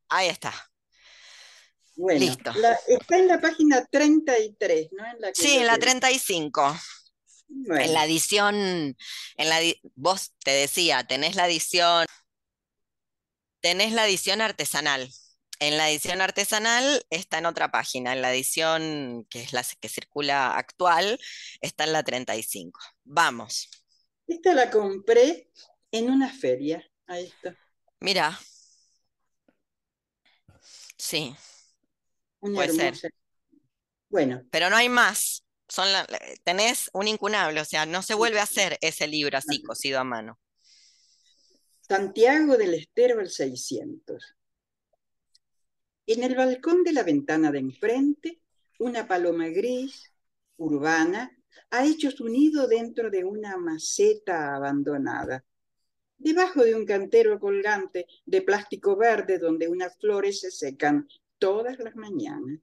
Ahí 0.09 0.27
está. 0.27 0.53
Bueno, 1.95 2.19
Listo. 2.19 2.51
está 2.87 3.17
en 3.17 3.27
la 3.27 3.41
página 3.41 3.85
33, 3.85 4.89
¿no? 4.91 5.05
En 5.05 5.21
la 5.21 5.31
sí, 5.33 5.57
en 5.57 5.67
la 5.67 5.77
35. 5.77 6.79
En 7.49 7.93
la 7.93 8.05
edición, 8.05 8.55
en 8.55 9.49
la, 9.49 9.59
vos 9.95 10.33
te 10.43 10.51
decía, 10.51 11.03
tenés 11.05 11.35
la 11.35 11.47
edición, 11.47 12.05
tenés 13.59 13.91
la 13.91 14.05
edición 14.05 14.39
artesanal. 14.39 15.09
En 15.59 15.75
la 15.75 15.89
edición 15.89 16.21
artesanal 16.21 17.05
está 17.09 17.39
en 17.39 17.45
otra 17.45 17.69
página, 17.69 18.13
en 18.13 18.21
la 18.21 18.33
edición 18.33 19.27
que 19.29 19.41
es 19.41 19.51
la 19.51 19.63
que 19.81 19.89
circula 19.89 20.55
actual 20.55 21.19
está 21.59 21.83
en 21.83 21.93
la 21.93 22.03
35. 22.03 22.79
Vamos. 23.03 23.69
Esta 24.25 24.53
la 24.53 24.71
compré 24.71 25.49
en 25.91 26.09
una 26.09 26.33
feria. 26.33 26.81
Ahí 27.07 27.25
está. 27.25 27.57
Mira. 27.99 28.39
Sí. 30.97 31.35
Puede 32.39 32.73
ser. 32.73 33.11
Bueno. 34.07 34.43
Pero 34.51 34.69
no 34.69 34.77
hay 34.77 34.87
más. 34.87 35.43
Son 35.67 35.87
tenés 36.43 36.89
un 36.93 37.07
incunable, 37.07 37.61
o 37.61 37.65
sea, 37.65 37.85
no 37.85 38.01
se 38.01 38.15
vuelve 38.15 38.39
a 38.39 38.43
hacer 38.43 38.77
ese 38.81 39.07
libro 39.07 39.37
así 39.37 39.61
cosido 39.61 39.99
a 39.99 40.03
mano. 40.03 40.39
Santiago 41.81 42.55
del 42.57 42.75
Estero 42.75 43.19
al 43.19 43.29
600. 43.29 44.38
En 46.11 46.23
el 46.23 46.33
balcón 46.33 46.83
de 46.83 46.91
la 46.91 47.03
ventana 47.03 47.51
de 47.51 47.59
enfrente, 47.59 48.41
una 48.79 49.07
paloma 49.07 49.47
gris, 49.49 50.11
urbana, 50.57 51.37
ha 51.69 51.85
hecho 51.85 52.09
su 52.09 52.27
nido 52.27 52.67
dentro 52.67 53.11
de 53.11 53.23
una 53.23 53.57
maceta 53.57 54.55
abandonada, 54.55 55.45
debajo 56.17 56.63
de 56.63 56.73
un 56.73 56.87
cantero 56.87 57.39
colgante 57.39 58.07
de 58.25 58.41
plástico 58.41 58.95
verde 58.95 59.37
donde 59.37 59.67
unas 59.67 59.99
flores 59.99 60.39
se 60.39 60.49
secan 60.49 61.07
todas 61.37 61.77
las 61.77 61.95
mañanas. 61.95 62.59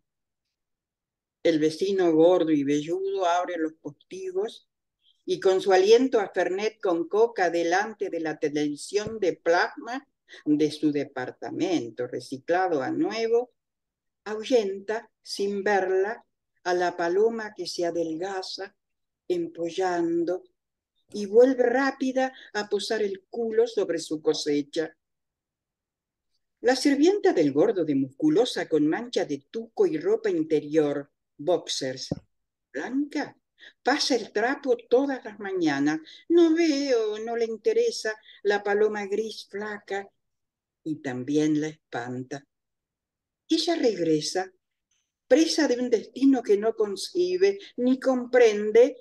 El 1.44 1.60
vecino 1.60 2.12
gordo 2.12 2.50
y 2.50 2.64
velludo 2.64 3.26
abre 3.26 3.58
los 3.58 3.74
postigos 3.74 4.68
y 5.24 5.38
con 5.38 5.60
su 5.60 5.72
aliento 5.72 6.18
a 6.18 6.30
Fernet 6.30 6.80
con 6.80 7.06
coca 7.06 7.48
delante 7.48 8.10
de 8.10 8.18
la 8.18 8.40
televisión 8.40 9.20
de 9.20 9.34
plasma 9.34 10.04
de 10.44 10.70
su 10.70 10.92
departamento 10.92 12.06
reciclado 12.06 12.82
a 12.82 12.90
nuevo, 12.90 13.52
ahuyenta 14.24 15.10
sin 15.22 15.62
verla 15.62 16.24
a 16.64 16.74
la 16.74 16.96
paloma 16.96 17.54
que 17.54 17.66
se 17.66 17.86
adelgaza 17.86 18.74
empollando 19.28 20.42
y 21.12 21.26
vuelve 21.26 21.62
rápida 21.64 22.32
a 22.54 22.68
posar 22.68 23.02
el 23.02 23.24
culo 23.30 23.66
sobre 23.66 23.98
su 23.98 24.20
cosecha. 24.20 24.96
La 26.60 26.74
sirvienta 26.74 27.32
del 27.32 27.52
gordo 27.52 27.84
de 27.84 27.94
musculosa 27.94 28.68
con 28.68 28.86
mancha 28.86 29.24
de 29.24 29.46
tuco 29.50 29.86
y 29.86 29.98
ropa 29.98 30.30
interior, 30.30 31.10
boxers, 31.36 32.08
blanca, 32.72 33.36
Pasa 33.82 34.16
el 34.16 34.32
trapo 34.32 34.76
todas 34.88 35.24
las 35.24 35.38
mañanas. 35.38 36.00
No 36.28 36.54
veo, 36.54 37.18
no 37.20 37.36
le 37.36 37.44
interesa 37.44 38.14
la 38.42 38.62
paloma 38.62 39.06
gris 39.06 39.46
flaca 39.50 40.08
y 40.86 41.02
también 41.02 41.60
la 41.60 41.66
espanta. 41.66 42.46
Ella 43.48 43.74
regresa, 43.74 44.52
presa 45.26 45.66
de 45.66 45.80
un 45.80 45.90
destino 45.90 46.44
que 46.44 46.56
no 46.56 46.74
concibe 46.76 47.58
ni 47.76 47.98
comprende, 47.98 48.96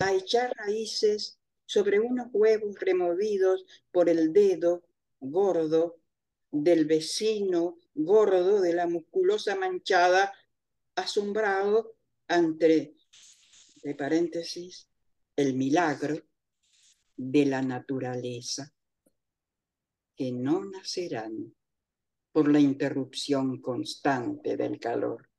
a 0.00 0.12
echar 0.14 0.52
raíces 0.56 1.38
sobre 1.64 2.00
unos 2.00 2.28
huevos 2.32 2.78
removidos 2.80 3.64
por 3.92 4.08
el 4.08 4.32
dedo 4.32 4.84
gordo 5.20 6.00
del 6.50 6.86
vecino 6.86 7.76
gordo 7.94 8.60
de 8.60 8.72
la 8.74 8.86
musculosa 8.86 9.54
manchada, 9.54 10.32
asombrado 10.96 11.96
ante, 12.26 12.96
paréntesis, 13.96 14.88
el 15.36 15.54
milagro 15.54 16.20
de 17.16 17.46
la 17.46 17.62
naturaleza, 17.62 18.72
que 20.18 20.32
no 20.32 20.64
nacerán 20.64 21.54
por 22.32 22.50
la 22.50 22.58
interrupción 22.58 23.62
constante 23.62 24.56
del 24.56 24.80
calor. 24.80 25.30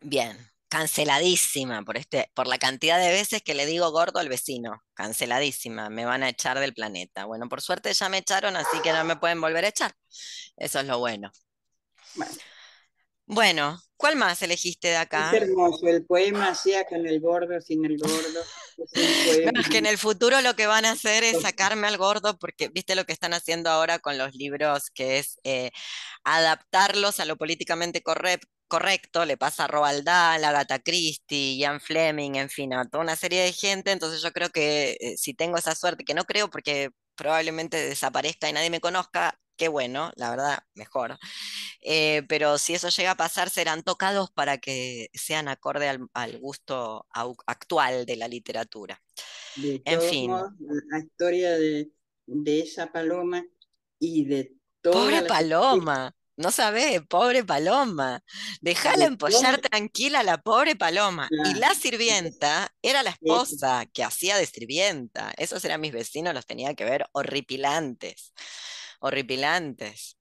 Bien, 0.00 0.36
canceladísima 0.68 1.82
por, 1.82 1.96
este, 1.96 2.30
por 2.34 2.48
la 2.48 2.58
cantidad 2.58 2.98
de 2.98 3.12
veces 3.12 3.40
que 3.42 3.54
le 3.54 3.66
digo 3.66 3.90
gordo 3.92 4.18
al 4.18 4.28
vecino. 4.28 4.82
Canceladísima, 4.94 5.90
me 5.90 6.04
van 6.04 6.24
a 6.24 6.28
echar 6.28 6.58
del 6.58 6.74
planeta. 6.74 7.24
Bueno, 7.24 7.48
por 7.48 7.62
suerte 7.62 7.94
ya 7.94 8.08
me 8.08 8.18
echaron, 8.18 8.56
así 8.56 8.80
que 8.82 8.92
no 8.92 9.04
me 9.04 9.16
pueden 9.16 9.40
volver 9.40 9.64
a 9.64 9.68
echar. 9.68 9.92
Eso 10.56 10.80
es 10.80 10.86
lo 10.86 10.98
bueno. 10.98 11.30
Bueno, 12.16 12.32
¿cuál 13.96 14.16
más 14.16 14.42
elegiste 14.42 14.88
de 14.88 14.96
acá? 14.96 15.30
Es 15.32 15.42
hermoso, 15.42 15.86
el 15.86 16.04
poema 16.04 16.54
sea 16.54 16.84
con 16.86 17.06
el 17.06 17.20
gordo, 17.20 17.60
sin 17.60 17.84
el 17.84 17.98
gordo. 17.98 18.40
Es 18.92 18.92
que 19.70 19.78
en 19.78 19.86
el 19.86 19.98
futuro 19.98 20.40
lo 20.40 20.54
que 20.54 20.66
van 20.66 20.84
a 20.84 20.92
hacer 20.92 21.24
es 21.24 21.42
sacarme 21.42 21.86
al 21.86 21.98
gordo, 21.98 22.38
porque 22.38 22.68
viste 22.68 22.94
lo 22.94 23.04
que 23.04 23.12
están 23.12 23.34
haciendo 23.34 23.70
ahora 23.70 23.98
con 23.98 24.18
los 24.18 24.34
libros, 24.34 24.90
que 24.90 25.18
es 25.18 25.38
eh, 25.44 25.70
adaptarlos 26.24 27.20
a 27.20 27.24
lo 27.24 27.36
políticamente 27.36 28.02
correcto 28.02 28.48
correcto, 28.72 29.26
le 29.26 29.36
pasa 29.36 29.64
a 29.64 29.66
Roald 29.66 30.02
Dahl, 30.02 30.42
a 30.44 30.48
Agatha 30.48 30.78
Christie, 30.78 31.58
Ian 31.58 31.78
Fleming, 31.78 32.36
en 32.36 32.48
fin, 32.48 32.72
a 32.72 32.86
toda 32.88 33.04
una 33.04 33.16
serie 33.16 33.42
de 33.42 33.52
gente, 33.52 33.90
entonces 33.90 34.22
yo 34.22 34.32
creo 34.32 34.48
que 34.48 34.96
eh, 34.98 35.16
si 35.18 35.34
tengo 35.34 35.58
esa 35.58 35.74
suerte, 35.74 36.04
que 36.04 36.14
no 36.14 36.24
creo 36.24 36.48
porque 36.48 36.88
probablemente 37.14 37.76
desaparezca 37.76 38.48
y 38.48 38.54
nadie 38.54 38.70
me 38.70 38.80
conozca, 38.80 39.38
qué 39.62 39.68
bueno, 39.68 40.10
la 40.16 40.30
verdad, 40.30 40.58
mejor. 40.74 41.16
Eh, 41.82 42.24
pero 42.28 42.58
si 42.58 42.74
eso 42.74 42.88
llega 42.88 43.12
a 43.12 43.16
pasar, 43.16 43.48
serán 43.48 43.84
tocados 43.84 44.28
para 44.32 44.58
que 44.58 45.08
sean 45.14 45.46
acorde 45.46 45.88
al, 45.88 46.38
gusto 46.40 47.06
actual 47.46 48.04
de 48.04 48.16
la 48.16 48.26
literatura. 48.26 49.00
en 49.54 50.00
fin. 50.00 50.32
la 50.32 50.98
historia 50.98 51.56
de, 51.56 51.92
esa 52.44 52.90
paloma 52.90 53.46
y 54.00 54.24
de 54.24 54.52
toda 54.80 54.96
Pobre 54.96 55.22
paloma. 55.22 56.12
No 56.36 56.50
sabés, 56.50 57.00
pobre 57.02 57.44
paloma. 57.44 58.20
Déjala 58.60 59.04
empollar 59.04 59.60
tranquila 59.60 60.24
la 60.24 60.42
pobre 60.42 60.74
paloma. 60.74 61.28
Y 61.30 61.54
la 61.54 61.72
sirvienta 61.76 62.74
era 62.82 63.04
la 63.04 63.10
esposa 63.22 63.86
que 63.94 64.02
hacía 64.02 64.36
de 64.38 64.46
sirvienta. 64.46 65.32
Esos 65.36 65.64
eran 65.64 65.80
mis 65.80 65.92
vecinos, 65.92 66.34
los 66.34 66.46
tenía 66.46 66.74
que 66.74 66.84
ver 66.84 67.06
horripilantes. 67.12 68.32
Horripilantes. 69.04 70.16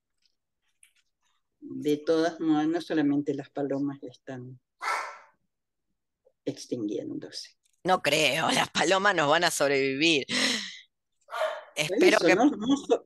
De 1.59 1.97
todas 1.97 2.39
maneras, 2.39 2.67
no 2.67 2.81
solamente 2.81 3.35
las 3.35 3.51
palomas 3.51 4.01
están 4.01 4.59
extinguiéndose. 6.45 7.51
No 7.83 8.01
creo, 8.01 8.49
las 8.49 8.69
palomas 8.71 9.13
nos 9.13 9.29
van 9.29 9.43
a 9.43 9.51
sobrevivir. 9.51 10.25
Espero 11.75 12.17
que... 12.19 12.35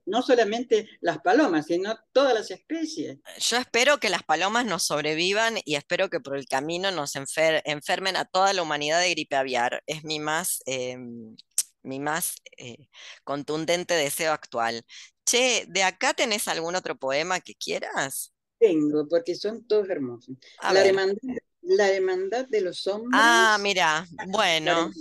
No, 0.05 0.21
solamente 0.21 0.87
las 1.01 1.19
palomas, 1.19 1.65
sino 1.65 1.99
todas 2.13 2.33
las 2.33 2.51
especies. 2.51 3.17
Yo 3.37 3.57
espero 3.57 3.99
que 3.99 4.09
las 4.09 4.23
palomas 4.23 4.65
nos 4.65 4.83
sobrevivan 4.83 5.55
y 5.65 5.75
espero 5.75 6.09
que 6.09 6.21
por 6.21 6.37
el 6.37 6.45
camino 6.45 6.89
nos 6.91 7.15
enfermen 7.17 8.15
a 8.15 8.23
toda 8.23 8.53
la 8.53 8.61
humanidad 8.61 9.01
de 9.01 9.11
gripe 9.11 9.35
aviar. 9.35 9.83
Es 9.87 10.05
mi 10.05 10.19
más, 10.19 10.61
em, 10.65 11.35
mi 11.83 11.99
más 11.99 12.35
eh, 12.57 12.87
contundente 13.25 13.93
deseo 13.93 14.31
actual. 14.31 14.85
Che, 15.25 15.65
¿de 15.67 15.83
acá 15.83 16.13
tenés 16.13 16.47
algún 16.47 16.75
otro 16.75 16.95
poema 16.95 17.39
que 17.39 17.55
quieras? 17.55 18.31
Tengo, 18.59 19.07
porque 19.07 19.35
son 19.35 19.67
todos 19.67 19.89
hermosos. 19.89 20.35
La 20.71 20.85
hermandad, 20.85 21.17
la 21.61 21.91
hermandad, 21.91 22.47
de 22.47 22.61
los 22.61 22.85
hombres. 22.87 23.11
Ah, 23.13 23.57
mira, 23.59 24.05
bueno. 24.27 24.91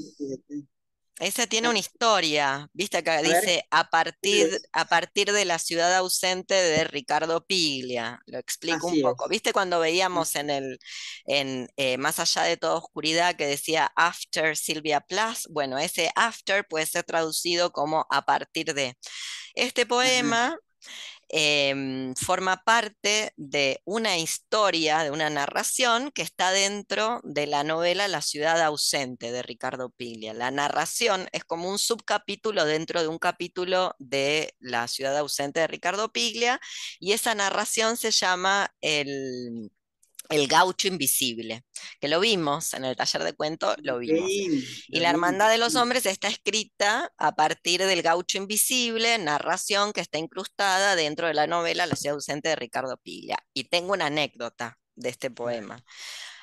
Ese 1.20 1.46
tiene 1.46 1.68
una 1.68 1.78
historia, 1.78 2.68
viste 2.72 2.96
acá, 2.96 3.22
dice 3.22 3.64
a 3.70 3.88
partir, 3.88 4.60
a 4.72 4.84
partir 4.86 5.30
de 5.30 5.44
la 5.44 5.60
ciudad 5.60 5.94
ausente 5.94 6.54
de 6.54 6.82
Ricardo 6.82 7.46
Piglia. 7.46 8.20
Lo 8.26 8.38
explico 8.38 8.88
un 8.88 9.00
poco. 9.00 9.28
¿Viste 9.28 9.52
cuando 9.52 9.78
veíamos 9.78 10.34
en 10.34 10.50
el 10.50 10.78
en 11.26 11.68
eh, 11.76 11.98
Más 11.98 12.18
allá 12.18 12.42
de 12.42 12.56
toda 12.56 12.74
oscuridad 12.74 13.36
que 13.36 13.46
decía 13.46 13.92
After 13.94 14.56
Silvia 14.56 15.00
Plath? 15.00 15.46
Bueno, 15.50 15.78
ese 15.78 16.10
after 16.16 16.66
puede 16.66 16.86
ser 16.86 17.04
traducido 17.04 17.70
como 17.70 18.06
a 18.10 18.22
partir 18.22 18.74
de. 18.74 18.96
Este 19.54 19.86
poema 19.86 20.58
Em, 21.36 22.14
forma 22.14 22.62
parte 22.64 23.32
de 23.36 23.80
una 23.84 24.18
historia, 24.18 25.02
de 25.02 25.10
una 25.10 25.30
narración 25.30 26.10
que 26.12 26.22
está 26.22 26.50
dentro 26.52 27.20
de 27.24 27.46
la 27.46 27.64
novela 27.64 28.06
La 28.08 28.22
ciudad 28.22 28.60
ausente 28.62 29.32
de 29.32 29.42
Ricardo 29.42 29.90
Piglia. 29.90 30.34
La 30.34 30.50
narración 30.50 31.28
es 31.32 31.44
como 31.44 31.68
un 31.70 31.78
subcapítulo 31.78 32.64
dentro 32.64 33.02
de 33.02 33.08
un 33.08 33.18
capítulo 33.18 33.94
de 33.98 34.54
La 34.60 34.86
ciudad 34.86 35.16
ausente 35.18 35.60
de 35.60 35.66
Ricardo 35.66 36.12
Piglia 36.12 36.60
y 37.00 37.12
esa 37.12 37.34
narración 37.34 37.96
se 37.96 38.10
llama 38.12 38.72
el 38.80 39.72
el 40.34 40.48
gaucho 40.48 40.88
invisible, 40.88 41.64
que 42.00 42.08
lo 42.08 42.18
vimos 42.18 42.74
en 42.74 42.84
el 42.84 42.96
taller 42.96 43.22
de 43.22 43.34
cuento, 43.34 43.74
lo 43.82 43.98
vimos. 43.98 44.28
y 44.28 45.00
la 45.00 45.10
Hermandad 45.10 45.50
de 45.50 45.58
los 45.58 45.76
Hombres 45.76 46.06
está 46.06 46.28
escrita 46.28 47.12
a 47.18 47.32
partir 47.32 47.80
del 47.82 48.02
gaucho 48.02 48.38
invisible, 48.38 49.16
narración 49.18 49.92
que 49.92 50.00
está 50.00 50.18
incrustada 50.18 50.96
dentro 50.96 51.28
de 51.28 51.34
la 51.34 51.46
novela 51.46 51.86
La 51.86 51.96
ciudad 51.96 52.14
ausente 52.14 52.48
de 52.48 52.56
Ricardo 52.56 52.96
Pilla. 52.96 53.36
Y 53.52 53.64
tengo 53.64 53.92
una 53.92 54.06
anécdota 54.06 54.78
de 54.96 55.08
este 55.08 55.30
poema. 55.30 55.84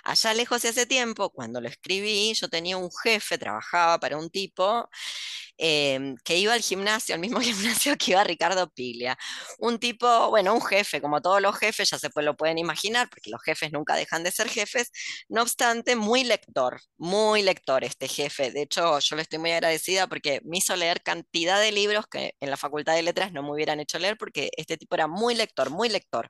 Allá 0.04 0.34
lejos 0.34 0.62
de 0.62 0.70
hace 0.70 0.86
tiempo, 0.86 1.30
cuando 1.32 1.62
lo 1.62 1.68
escribí, 1.68 2.34
yo 2.34 2.49
tenía 2.49 2.78
un 2.78 2.89
jefe, 3.04 3.38
trabajaba 3.38 3.99
para 3.99 4.18
un 4.18 4.30
tipo 4.30 4.89
em, 5.58 6.16
que 6.24 6.38
iba 6.38 6.54
al 6.54 6.62
gimnasio, 6.62 7.16
al 7.16 7.22
mismo 7.22 7.39
gimnasio 7.41 7.95
que 7.97 8.12
iba 8.12 8.24
Ricardo 8.24 8.70
Piglia. 8.70 9.18
Un 9.60 9.80
tipo, 9.80 10.30
bueno, 10.30 10.54
un 10.54 10.62
jefe, 10.62 11.02
como 11.02 11.22
todos 11.22 11.41
los 11.41 11.58
jefes, 11.58 11.89
ya 11.91 11.99
se 11.99 12.10
lo 12.16 12.36
pueden 12.36 12.58
imaginar, 12.58 13.10
porque 13.10 13.30
los 13.30 13.41
jefes 13.43 13.72
nunca 13.72 13.95
dejan 13.95 14.24
de 14.24 14.32
ser 14.32 14.49
jefes, 14.49 14.91
no 15.30 15.41
obstante, 15.41 15.95
muy 15.95 16.24
lector, 16.24 16.80
muy 16.97 17.41
lector 17.43 17.84
este 17.84 18.08
jefe. 18.08 18.52
De 18.52 18.64
hecho, 18.64 18.99
yo 18.99 19.16
le 19.16 19.22
estoy 19.24 19.39
muy 19.39 19.52
agradecida 19.52 20.08
porque 20.08 20.41
me 20.45 20.58
hizo 20.58 20.76
leer 20.76 21.02
cantidad 21.04 21.60
de 21.60 21.72
libros 21.72 22.06
que 22.08 22.36
en 22.39 22.49
la 22.49 22.58
Facultad 22.58 22.95
de 22.95 23.04
Letras 23.04 23.32
no 23.34 23.43
me 23.43 23.52
hubieran 23.52 23.80
hecho 23.80 23.99
leer, 23.99 24.18
porque 24.18 24.49
este 24.58 24.78
tipo 24.78 24.95
era 24.95 25.08
muy 25.08 25.36
lector, 25.36 25.70
muy 25.70 25.89
lector. 25.89 26.30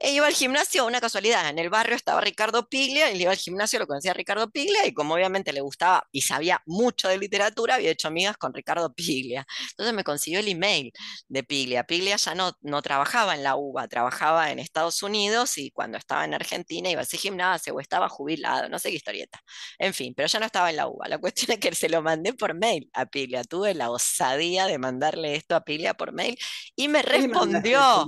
E 0.00 0.12
iba 0.12 0.26
al 0.28 0.34
gimnasio, 0.34 0.86
una 0.86 1.00
casualidad, 1.00 1.48
en 1.48 1.58
el 1.58 1.70
barrio 1.70 1.96
estaba 1.96 2.20
Ricardo 2.20 2.68
Piglia, 2.68 3.10
él 3.10 3.20
iba 3.20 3.32
al 3.32 3.36
gimnasio, 3.36 3.80
lo 3.80 3.86
conocía 3.88 4.12
Ricardo 4.12 4.48
Piglia, 4.48 4.86
y 4.86 4.94
como 4.94 5.14
obviamente 5.14 5.52
le 5.52 5.60
gustaba 5.60 6.06
y 6.12 6.22
sabía 6.22 6.62
mucho 6.66 7.08
de 7.08 7.18
literatura, 7.18 7.74
había 7.74 7.90
hecho 7.90 8.06
amigas 8.06 8.36
con 8.36 8.54
Ricardo 8.54 8.94
Piglia. 8.94 9.44
Entonces 9.70 9.92
me 9.94 10.04
consiguió 10.04 10.38
el 10.38 10.46
email 10.48 10.92
de 11.28 11.42
Piglia. 11.42 11.84
Piglia 11.84 12.16
ya 12.16 12.34
no, 12.36 12.52
no 12.60 12.80
trabajaba 12.80 13.34
en 13.34 13.42
la 13.42 13.56
UBA, 13.56 13.88
trabajaba 13.88 14.52
en 14.52 14.60
Estados 14.60 15.02
Unidos 15.02 15.58
y 15.58 15.72
cuando 15.72 15.98
estaba 15.98 16.24
en 16.24 16.34
Argentina 16.34 16.88
iba 16.90 17.00
a 17.00 17.04
ese 17.04 17.16
gimnasio 17.18 17.74
o 17.74 17.80
estaba 17.80 18.08
jubilado, 18.08 18.68
no 18.68 18.78
sé 18.78 18.90
qué 18.90 18.96
historieta. 18.96 19.40
En 19.78 19.94
fin, 19.94 20.14
pero 20.16 20.28
ya 20.28 20.38
no 20.38 20.46
estaba 20.46 20.70
en 20.70 20.76
la 20.76 20.86
UBA. 20.86 21.08
La 21.08 21.18
cuestión 21.18 21.50
es 21.52 21.58
que 21.58 21.74
se 21.74 21.88
lo 21.88 22.02
mandé 22.02 22.34
por 22.34 22.54
mail 22.54 22.88
a 22.92 23.06
Piglia. 23.06 23.42
Tuve 23.42 23.74
la 23.74 23.90
osadía 23.90 24.66
de 24.66 24.78
mandarle 24.78 25.34
esto 25.34 25.56
a 25.56 25.64
Piglia 25.64 25.94
por 25.94 26.12
mail 26.12 26.38
y 26.76 26.86
me 26.88 27.02
respondió 27.02 28.06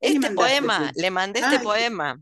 este 0.00 0.30
poema, 0.30 0.92
le 0.94 1.10
mandé 1.10 1.40
este 1.40 1.60
poema. 1.60 2.20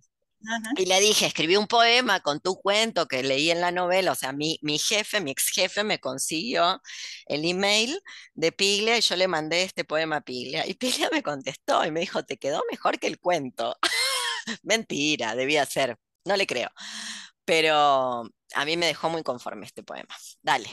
Y 0.77 0.87
le 0.87 1.01
dije, 1.01 1.27
escribí 1.27 1.57
un 1.57 1.67
poema 1.67 2.21
con 2.21 2.41
tu 2.41 2.57
cuento 2.57 3.07
que 3.07 3.23
leí 3.23 3.51
en 3.51 3.61
la 3.61 3.71
novela, 3.71 4.13
o 4.13 4.15
sea, 4.15 4.33
mi, 4.33 4.59
mi 4.63 4.79
jefe, 4.79 5.21
mi 5.21 5.31
ex 5.31 5.49
jefe 5.49 5.85
me 5.85 6.01
consiguió 6.01 6.83
el 7.27 7.45
email 7.45 7.99
de 8.35 8.53
Piglia 8.53 8.99
y 8.99 9.01
yo 9.01 9.17
le 9.17 9.27
mandé 9.27 9.63
este 9.63 9.85
poema 9.85 10.17
a 10.17 10.21
Piglia. 10.21 10.67
Y 10.67 10.75
Piglia 10.75 11.09
me 11.11 11.23
contestó 11.23 11.85
y 11.87 11.91
me 11.91 12.01
dijo, 12.01 12.25
te 12.25 12.37
quedó 12.37 12.63
mejor 12.71 12.99
que 12.99 13.07
el 13.07 13.19
cuento. 13.19 13.77
Mentira, 14.63 15.35
debía 15.35 15.65
ser, 15.65 15.97
no 16.25 16.37
le 16.37 16.47
creo. 16.47 16.71
Pero 17.45 18.23
a 18.55 18.65
mí 18.65 18.77
me 18.77 18.87
dejó 18.87 19.09
muy 19.09 19.23
conforme 19.23 19.67
este 19.67 19.83
poema. 19.83 20.15
Dale. 20.43 20.69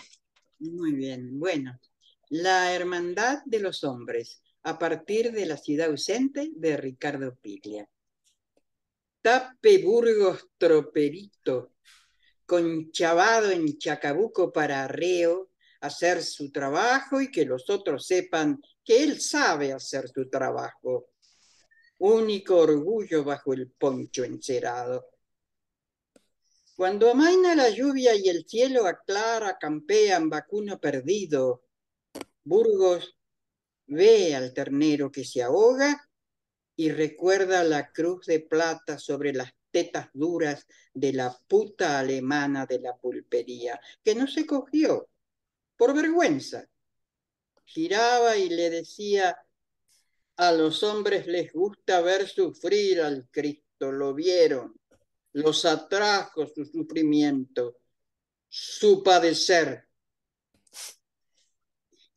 Muy 0.59 0.93
bien, 0.93 1.39
bueno. 1.39 1.79
La 2.29 2.73
hermandad 2.73 3.39
de 3.45 3.59
los 3.59 3.83
hombres 3.83 4.41
a 4.64 4.78
partir 4.78 5.32
de 5.32 5.45
La 5.45 5.57
ciudad 5.57 5.89
ausente 5.89 6.51
de 6.55 6.78
Ricardo 6.78 7.36
Piglia. 7.36 7.89
Tape 9.22 9.84
Burgos 9.84 10.49
troperito, 10.57 11.74
conchavado 12.45 13.51
en 13.51 13.78
Chacabuco 13.78 14.51
para 14.51 14.84
arreo, 14.84 15.51
hacer 15.82 16.24
su 16.24 16.51
trabajo 16.51 17.22
y 17.22 17.32
que 17.32 17.45
los 17.45 17.70
otros 17.70 18.05
sepan 18.05 18.62
que 18.84 19.03
él 19.03 19.22
sabe 19.22 19.74
hacer 19.74 20.09
su 20.09 20.30
trabajo. 20.30 21.09
Único 21.99 22.57
orgullo 22.57 23.24
bajo 23.24 23.53
el 23.53 23.72
poncho 23.72 24.24
encerado. 24.24 25.07
Cuando 26.76 27.12
amaina 27.12 27.53
la 27.53 27.70
lluvia 27.70 28.16
y 28.16 28.28
el 28.28 28.45
cielo 28.47 28.88
aclara, 28.88 29.57
campean 29.59 30.30
vacuno 30.30 30.80
perdido. 30.80 31.64
Burgos 32.43 33.20
ve 33.91 34.35
al 34.35 34.53
ternero 34.53 35.11
que 35.11 35.25
se 35.25 35.43
ahoga 35.43 36.09
y 36.75 36.91
recuerda 36.91 37.63
la 37.63 37.91
cruz 37.91 38.25
de 38.25 38.39
plata 38.39 38.97
sobre 38.97 39.33
las 39.33 39.51
tetas 39.69 40.09
duras 40.13 40.65
de 40.93 41.13
la 41.13 41.37
puta 41.47 41.99
alemana 41.99 42.65
de 42.65 42.79
la 42.79 42.95
pulpería, 42.95 43.79
que 44.03 44.15
no 44.15 44.27
se 44.27 44.45
cogió 44.45 45.09
por 45.75 45.93
vergüenza. 45.93 46.65
Giraba 47.65 48.37
y 48.37 48.49
le 48.49 48.69
decía, 48.69 49.37
a 50.37 50.51
los 50.53 50.83
hombres 50.83 51.27
les 51.27 51.51
gusta 51.53 52.01
ver 52.01 52.27
sufrir 52.27 53.01
al 53.01 53.27
Cristo, 53.29 53.91
lo 53.91 54.13
vieron, 54.13 54.79
los 55.33 55.65
atrajo 55.65 56.47
su 56.47 56.65
sufrimiento, 56.65 57.77
su 58.47 59.03
padecer. 59.03 59.87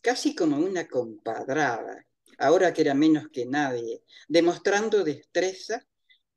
Casi 0.04 0.34
como 0.34 0.58
una 0.58 0.86
compadrada, 0.86 2.06
ahora 2.36 2.74
que 2.74 2.82
era 2.82 2.92
menos 2.92 3.28
que 3.32 3.46
nadie, 3.46 4.02
demostrando 4.28 5.02
destreza, 5.02 5.82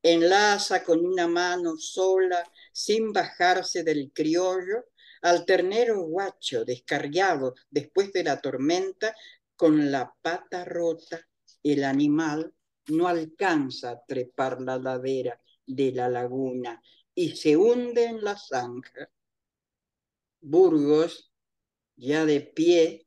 enlaza 0.01 0.85
con 0.85 1.05
una 1.05 1.27
mano 1.27 1.75
sola, 1.75 2.41
sin 2.71 3.11
bajarse 3.11 3.83
del 3.83 4.13
criollo, 4.13 4.85
al 5.21 5.45
ternero 5.45 5.99
guacho 6.03 6.63
descarriado 6.63 7.55
después 7.69 8.13
de 8.13 8.23
la 8.23 8.39
tormenta, 8.39 9.13
con 9.57 9.91
la 9.91 10.15
pata 10.21 10.63
rota, 10.63 11.19
el 11.61 11.83
animal 11.83 12.53
no 12.87 13.09
alcanza 13.09 13.91
a 13.91 14.01
trepar 14.07 14.61
la 14.61 14.77
ladera 14.77 15.41
de 15.65 15.91
la 15.91 16.07
laguna 16.07 16.81
y 17.13 17.35
se 17.35 17.57
hunde 17.57 18.05
en 18.05 18.23
la 18.23 18.37
zanja. 18.37 19.11
Burgos, 20.39 21.33
ya 21.97 22.25
de 22.25 22.39
pie, 22.39 23.06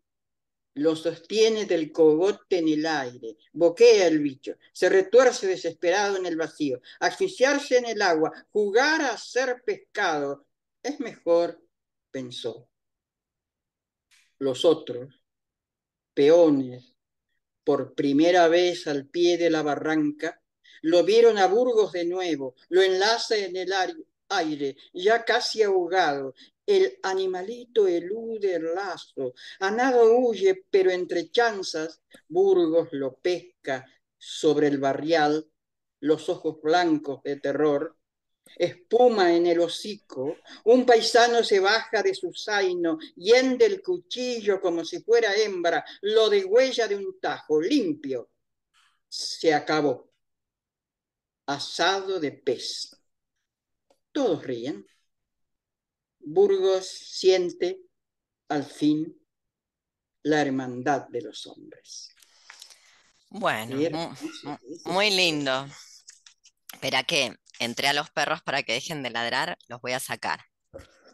lo 0.74 0.94
sostiene 0.94 1.66
del 1.66 1.90
cogote 1.90 2.58
en 2.58 2.68
el 2.68 2.86
aire, 2.86 3.36
boquea 3.52 4.06
el 4.06 4.20
bicho, 4.20 4.54
se 4.72 4.88
retuerce 4.88 5.46
desesperado 5.46 6.16
en 6.16 6.26
el 6.26 6.36
vacío, 6.36 6.80
asfixiarse 7.00 7.78
en 7.78 7.86
el 7.86 8.02
agua, 8.02 8.32
jugar 8.50 9.02
a 9.02 9.16
ser 9.18 9.62
pescado. 9.64 10.46
Es 10.82 11.00
mejor, 11.00 11.60
pensó. 12.10 12.68
Los 14.38 14.64
otros, 14.64 15.22
peones, 16.14 16.94
por 17.64 17.94
primera 17.94 18.48
vez 18.48 18.86
al 18.86 19.06
pie 19.06 19.36
de 19.36 19.50
la 19.50 19.62
barranca, 19.62 20.40
lo 20.82 21.04
vieron 21.04 21.36
a 21.38 21.46
Burgos 21.46 21.92
de 21.92 22.06
nuevo, 22.06 22.54
lo 22.68 22.80
enlaza 22.80 23.36
en 23.36 23.56
el 23.56 23.72
aire, 24.28 24.76
ya 24.94 25.24
casi 25.24 25.62
ahogado, 25.62 26.34
el 26.70 26.98
animalito 27.02 27.88
elude 27.88 28.54
el 28.54 28.74
lazo, 28.74 29.34
a 29.58 29.70
nada 29.70 30.04
huye, 30.04 30.66
pero 30.70 30.90
entre 30.90 31.30
chanzas, 31.30 32.00
Burgos 32.28 32.88
lo 32.92 33.16
pesca 33.16 33.84
sobre 34.16 34.68
el 34.68 34.78
barrial, 34.78 35.50
los 36.00 36.28
ojos 36.28 36.60
blancos 36.62 37.22
de 37.24 37.36
terror, 37.40 37.96
espuma 38.56 39.34
en 39.34 39.46
el 39.46 39.60
hocico, 39.60 40.36
un 40.64 40.86
paisano 40.86 41.42
se 41.42 41.58
baja 41.60 42.02
de 42.02 42.14
su 42.14 42.32
zaino, 42.32 42.98
yende 43.16 43.66
el 43.66 43.82
cuchillo 43.82 44.60
como 44.60 44.84
si 44.84 45.00
fuera 45.02 45.34
hembra, 45.34 45.84
lo 46.02 46.28
degüella 46.28 46.86
de 46.86 46.96
un 46.96 47.18
tajo, 47.20 47.60
limpio. 47.60 48.30
Se 49.08 49.52
acabó. 49.52 50.08
Asado 51.46 52.20
de 52.20 52.30
pez. 52.32 52.96
Todos 54.12 54.44
ríen. 54.44 54.86
Burgos 56.20 56.86
siente 56.86 57.80
al 58.48 58.64
fin 58.64 59.20
la 60.22 60.42
hermandad 60.42 61.08
de 61.08 61.22
los 61.22 61.46
hombres. 61.46 62.14
Bueno, 63.30 63.76
muy, 64.84 65.10
lindo. 65.10 65.66
Espera 66.72 67.04
que 67.04 67.32
entré 67.58 67.88
a 67.88 67.92
los 67.92 68.10
perros 68.10 68.42
para 68.42 68.62
que 68.62 68.72
dejen 68.72 69.02
de 69.02 69.10
ladrar, 69.10 69.56
los 69.68 69.80
voy 69.80 69.92
a 69.92 70.00
sacar. 70.00 70.40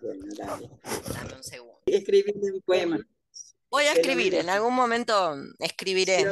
Bueno, 0.00 0.26
dale. 0.36 0.70
Dame 1.12 1.34
un 1.34 1.44
segundo. 1.44 1.82
Escribir 1.86 2.34
un 2.36 2.62
poema. 2.62 2.98
Voy 3.68 3.84
a 3.84 3.92
escribir, 3.92 4.34
en 4.34 4.48
algún 4.48 4.74
momento 4.74 5.36
escribiré 5.58 6.24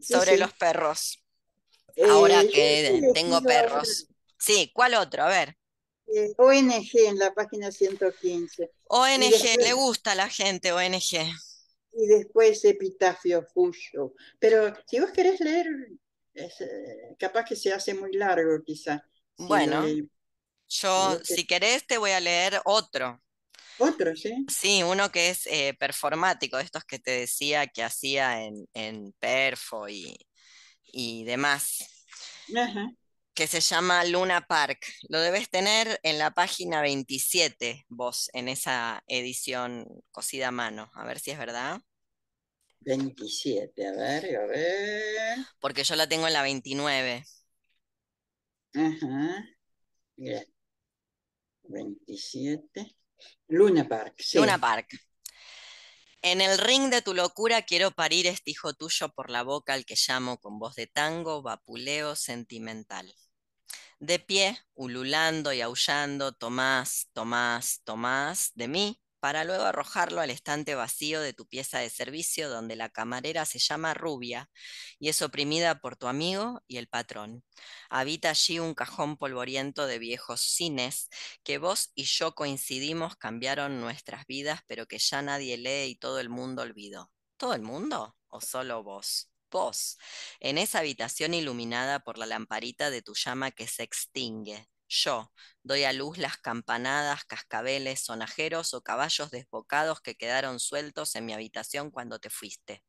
sobre 0.00 0.36
los 0.38 0.52
perros. 0.54 1.22
Ahora 2.08 2.42
eh, 2.42 2.50
que 2.50 3.10
tengo 3.14 3.42
perros. 3.42 4.08
Sí, 4.38 4.72
¿cuál 4.74 4.94
otro? 4.94 5.22
A 5.22 5.28
ver. 5.28 5.56
Eh, 6.06 6.34
ONG 6.36 6.90
en 7.06 7.18
la 7.18 7.32
página 7.32 7.70
115. 7.70 8.70
ONG, 8.88 9.56
le 9.58 9.72
gusta 9.72 10.12
a 10.12 10.14
la 10.14 10.28
gente 10.28 10.72
ONG. 10.72 11.32
Y 11.94 12.06
después 12.06 12.64
Epitafio 12.64 13.46
Fuyo. 13.54 14.14
Pero 14.38 14.74
si 14.86 15.00
vos 15.00 15.10
querés 15.10 15.40
leer, 15.40 15.66
eh, 16.34 16.48
capaz 17.18 17.44
que 17.44 17.56
se 17.56 17.72
hace 17.72 17.94
muy 17.94 18.12
largo 18.12 18.62
quizá. 18.64 19.02
bueno, 19.36 19.84
yo 20.68 21.18
si 21.22 21.46
querés 21.46 21.86
te 21.86 21.98
voy 21.98 22.10
a 22.10 22.20
leer 22.20 22.60
otro. 22.64 23.20
Otro, 23.78 24.14
sí. 24.14 24.44
Sí, 24.48 24.82
uno 24.82 25.10
que 25.10 25.30
es 25.30 25.46
eh, 25.46 25.74
performático, 25.78 26.58
estos 26.58 26.84
que 26.84 26.98
te 26.98 27.10
decía 27.12 27.66
que 27.66 27.82
hacía 27.82 28.44
en, 28.44 28.66
en 28.74 29.12
Perfo 29.18 29.88
y, 29.88 30.14
y 30.84 31.24
demás. 31.24 31.78
Ajá 32.54 32.86
que 33.34 33.46
se 33.46 33.60
llama 33.60 34.04
Luna 34.04 34.46
Park. 34.46 34.86
Lo 35.08 35.20
debes 35.20 35.48
tener 35.48 35.98
en 36.02 36.18
la 36.18 36.32
página 36.32 36.82
27, 36.82 37.84
vos, 37.88 38.30
en 38.32 38.48
esa 38.48 39.02
edición 39.06 39.86
cosida 40.10 40.48
a 40.48 40.52
mano. 40.52 40.90
A 40.94 41.04
ver 41.04 41.18
si 41.18 41.30
es 41.30 41.38
verdad. 41.38 41.80
27, 42.80 43.86
a 43.86 43.92
ver, 43.92 44.36
a 44.36 44.46
ver. 44.46 45.38
Porque 45.60 45.84
yo 45.84 45.96
la 45.96 46.08
tengo 46.08 46.26
en 46.26 46.32
la 46.32 46.42
29. 46.42 47.24
Ajá. 48.74 49.44
Bien. 50.16 50.46
27. 51.64 52.96
Luna 53.48 53.88
Park. 53.88 54.14
Sí. 54.18 54.38
Luna 54.38 54.58
Park. 54.58 54.88
En 56.22 56.40
el 56.40 56.58
ring 56.58 56.90
de 56.90 57.02
tu 57.02 57.14
locura 57.14 57.62
quiero 57.62 57.90
parir 57.90 58.26
este 58.28 58.52
hijo 58.52 58.74
tuyo 58.74 59.08
por 59.08 59.28
la 59.30 59.42
boca 59.42 59.74
al 59.74 59.84
que 59.84 59.96
llamo 59.96 60.38
con 60.38 60.58
voz 60.58 60.76
de 60.76 60.86
tango, 60.86 61.42
vapuleo 61.42 62.14
sentimental. 62.14 63.12
De 64.02 64.18
pie, 64.18 64.58
ululando 64.74 65.52
y 65.52 65.60
aullando, 65.60 66.32
Tomás, 66.32 67.08
Tomás, 67.12 67.82
Tomás, 67.84 68.50
de 68.56 68.66
mí, 68.66 69.00
para 69.20 69.44
luego 69.44 69.62
arrojarlo 69.62 70.20
al 70.20 70.30
estante 70.30 70.74
vacío 70.74 71.20
de 71.20 71.32
tu 71.32 71.46
pieza 71.46 71.78
de 71.78 71.88
servicio 71.88 72.50
donde 72.50 72.74
la 72.74 72.88
camarera 72.90 73.46
se 73.46 73.60
llama 73.60 73.94
Rubia 73.94 74.50
y 74.98 75.08
es 75.08 75.22
oprimida 75.22 75.80
por 75.80 75.96
tu 75.96 76.08
amigo 76.08 76.60
y 76.66 76.78
el 76.78 76.88
patrón. 76.88 77.44
Habita 77.90 78.30
allí 78.30 78.58
un 78.58 78.74
cajón 78.74 79.16
polvoriento 79.16 79.86
de 79.86 80.00
viejos 80.00 80.40
cines 80.40 81.08
que 81.44 81.58
vos 81.58 81.92
y 81.94 82.02
yo 82.04 82.34
coincidimos 82.34 83.14
cambiaron 83.16 83.80
nuestras 83.80 84.26
vidas, 84.26 84.62
pero 84.66 84.86
que 84.86 84.98
ya 84.98 85.22
nadie 85.22 85.56
lee 85.58 85.90
y 85.92 85.94
todo 85.96 86.18
el 86.18 86.28
mundo 86.28 86.62
olvidó. 86.62 87.12
¿Todo 87.36 87.54
el 87.54 87.62
mundo 87.62 88.16
o 88.26 88.40
solo 88.40 88.82
vos? 88.82 89.31
Vos, 89.52 89.98
en 90.40 90.58
esa 90.58 90.80
habitación 90.80 91.34
iluminada 91.34 92.00
por 92.00 92.18
la 92.18 92.26
lamparita 92.26 92.90
de 92.90 93.02
tu 93.02 93.14
llama 93.14 93.52
que 93.52 93.68
se 93.68 93.84
extingue 93.84 94.66
yo 94.92 95.32
doy 95.62 95.84
a 95.84 95.92
luz 95.92 96.18
las 96.18 96.36
campanadas, 96.36 97.24
cascabeles, 97.24 98.00
sonajeros 98.00 98.74
o 98.74 98.82
caballos 98.82 99.30
desbocados 99.30 100.02
que 100.02 100.16
quedaron 100.16 100.60
sueltos 100.60 101.14
en 101.16 101.24
mi 101.24 101.32
habitación 101.32 101.90
cuando 101.90 102.18
te 102.18 102.28
fuiste. 102.28 102.84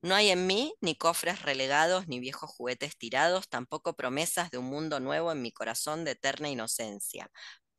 No 0.00 0.14
hay 0.14 0.30
en 0.30 0.46
mí 0.46 0.74
ni 0.80 0.94
cofres 0.96 1.42
relegados, 1.42 2.08
ni 2.08 2.18
viejos 2.20 2.50
juguetes 2.50 2.96
tirados, 2.96 3.48
tampoco 3.48 3.94
promesas 3.94 4.50
de 4.50 4.58
un 4.58 4.66
mundo 4.66 5.00
nuevo 5.00 5.32
en 5.32 5.42
mi 5.42 5.52
corazón 5.52 6.04
de 6.04 6.12
eterna 6.12 6.48
inocencia. 6.48 7.30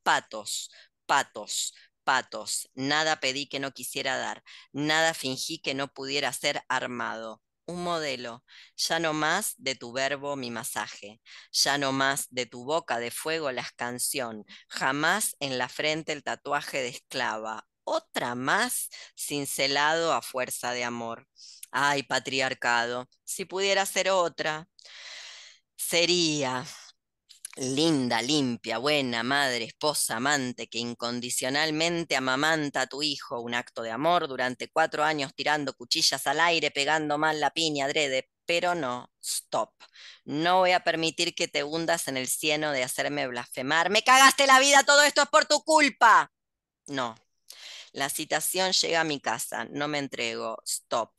Patos, 0.04 0.70
patos, 1.08 1.74
patos, 2.04 2.70
nada 2.76 3.20
pedí 3.20 3.48
que 3.48 3.60
no 3.60 3.72
quisiera 3.72 4.18
dar, 4.18 4.44
nada 4.74 5.14
fingí 5.16 5.60
que 5.60 5.74
no 5.74 5.94
pudiera 5.94 6.32
ser 6.34 6.64
armado 6.70 7.42
un 7.70 7.84
modelo, 7.84 8.44
ya 8.76 9.00
no 9.00 9.14
más 9.14 9.54
de 9.58 9.76
tu 9.76 9.92
verbo 9.94 10.36
mi 10.36 10.52
masaje, 10.52 11.22
ya 11.52 11.78
no 11.78 11.92
más 11.92 12.28
de 12.30 12.46
tu 12.46 12.64
boca 12.66 13.00
de 13.00 13.12
fuego 13.12 13.52
la 13.52 13.68
canción, 13.76 14.46
jamás 14.68 15.36
en 15.40 15.58
la 15.58 15.70
frente 15.70 16.12
el 16.14 16.24
tatuaje 16.24 16.82
de 16.82 16.90
esclava, 16.90 17.68
otra 17.84 18.36
más 18.36 18.90
cincelado 19.18 20.14
a 20.14 20.22
fuerza 20.22 20.72
de 20.74 20.84
amor. 20.84 21.28
Ay, 21.72 22.04
patriarcado, 22.04 23.08
si 23.24 23.46
pudiera 23.46 23.86
ser 23.86 24.10
otra, 24.10 24.68
sería 25.76 26.66
linda, 27.60 28.22
limpia, 28.22 28.78
buena, 28.78 29.22
madre, 29.22 29.66
esposa, 29.66 30.16
amante, 30.16 30.68
que 30.68 30.80
incondicionalmente 30.80 32.16
amamanta 32.16 32.82
a 32.82 32.88
tu 32.88 33.04
hijo, 33.04 33.42
un 33.42 33.54
acto 33.54 33.82
de 33.82 33.92
amor 33.92 34.28
durante 34.28 34.70
cuatro 34.70 35.04
años 35.04 35.34
tirando 35.36 35.74
cuchillas 35.74 36.26
al 36.28 36.40
aire, 36.40 36.72
pegando 36.72 37.18
mal 37.18 37.40
la 37.40 37.52
piña 37.52 37.86
adrede, 37.86 38.30
pero 38.46 38.76
no, 38.76 39.12
stop. 39.22 39.74
No 40.24 40.60
voy 40.60 40.72
a 40.72 40.84
permitir 40.84 41.36
que 41.36 41.48
te 41.50 41.64
hundas 41.64 42.08
en 42.08 42.18
el 42.18 42.28
cieno 42.30 42.72
de 42.72 42.84
hacerme 42.84 43.28
blasfemar. 43.28 43.90
Me 43.90 44.04
cagaste 44.04 44.48
la 44.48 44.60
vida, 44.60 44.84
todo 44.84 45.04
esto 45.04 45.22
es 45.22 45.30
por 45.30 45.46
tu 45.46 45.62
culpa. 45.64 46.32
No, 46.88 47.16
la 47.94 48.10
citación 48.10 48.72
llega 48.74 49.02
a 49.02 49.04
mi 49.04 49.20
casa, 49.20 49.66
no 49.72 49.88
me 49.88 50.00
entrego, 50.00 50.58
stop. 50.66 51.12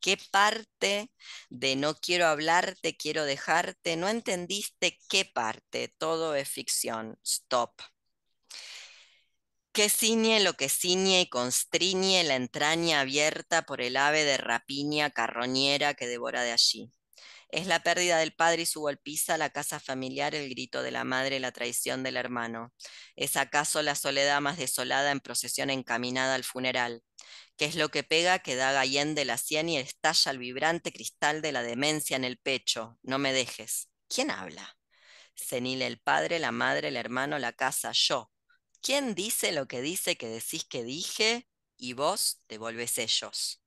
¿Qué 0.00 0.18
parte 0.30 1.10
de 1.50 1.76
no 1.76 1.94
quiero 1.96 2.26
hablarte, 2.26 2.96
quiero 2.96 3.24
dejarte? 3.24 3.96
No 3.96 4.08
entendiste 4.08 4.98
qué 5.08 5.24
parte, 5.24 5.88
todo 5.98 6.34
es 6.34 6.48
ficción, 6.48 7.18
stop. 7.24 7.80
Que 9.72 9.88
ciñe 9.88 10.40
lo 10.40 10.54
que 10.54 10.68
ciñe 10.68 11.20
y 11.22 11.28
constriñe 11.30 12.24
la 12.24 12.36
entraña 12.36 13.00
abierta 13.00 13.62
por 13.62 13.80
el 13.80 13.96
ave 13.96 14.24
de 14.24 14.36
rapiña 14.36 15.10
carroñera 15.10 15.94
que 15.94 16.06
devora 16.06 16.42
de 16.42 16.52
allí. 16.52 16.92
Es 17.50 17.66
la 17.66 17.82
pérdida 17.82 18.18
del 18.18 18.34
padre 18.34 18.62
y 18.62 18.66
su 18.66 18.80
golpiza, 18.80 19.38
la 19.38 19.48
casa 19.48 19.80
familiar, 19.80 20.34
el 20.34 20.50
grito 20.50 20.82
de 20.82 20.90
la 20.90 21.04
madre, 21.04 21.40
la 21.40 21.50
traición 21.50 22.02
del 22.02 22.18
hermano. 22.18 22.74
¿Es 23.16 23.38
acaso 23.38 23.80
la 23.82 23.94
soledad 23.94 24.42
más 24.42 24.58
desolada 24.58 25.10
en 25.12 25.20
procesión 25.20 25.70
encaminada 25.70 26.34
al 26.34 26.44
funeral? 26.44 27.02
¿Qué 27.56 27.64
es 27.64 27.74
lo 27.74 27.88
que 27.88 28.02
pega 28.02 28.40
que 28.40 28.54
da 28.54 28.72
Gallén 28.72 29.14
de 29.14 29.24
la 29.24 29.38
sien 29.38 29.70
y 29.70 29.78
estalla 29.78 30.30
el 30.30 30.38
vibrante 30.38 30.92
cristal 30.92 31.40
de 31.40 31.52
la 31.52 31.62
demencia 31.62 32.16
en 32.16 32.24
el 32.24 32.36
pecho? 32.36 32.98
No 33.02 33.18
me 33.18 33.32
dejes. 33.32 33.88
¿Quién 34.08 34.30
habla? 34.30 34.76
Senil 35.34 35.80
el 35.80 36.00
padre, 36.00 36.38
la 36.40 36.52
madre, 36.52 36.88
el 36.88 36.96
hermano, 36.96 37.38
la 37.38 37.54
casa, 37.54 37.92
yo. 37.92 38.30
¿Quién 38.82 39.14
dice 39.14 39.52
lo 39.52 39.66
que 39.66 39.80
dice 39.80 40.16
que 40.16 40.28
decís 40.28 40.64
que 40.64 40.84
dije? 40.84 41.48
Y 41.78 41.94
vos 41.94 42.42
devolves 42.46 42.98
ellos. 42.98 43.62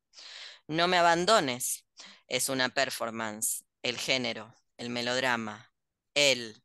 No 0.68 0.88
me 0.88 0.98
abandones. 0.98 1.88
Es 2.28 2.48
una 2.48 2.70
performance 2.70 3.66
el 3.84 3.98
género, 3.98 4.56
el 4.78 4.90
melodrama, 4.90 5.72
el 6.14 6.64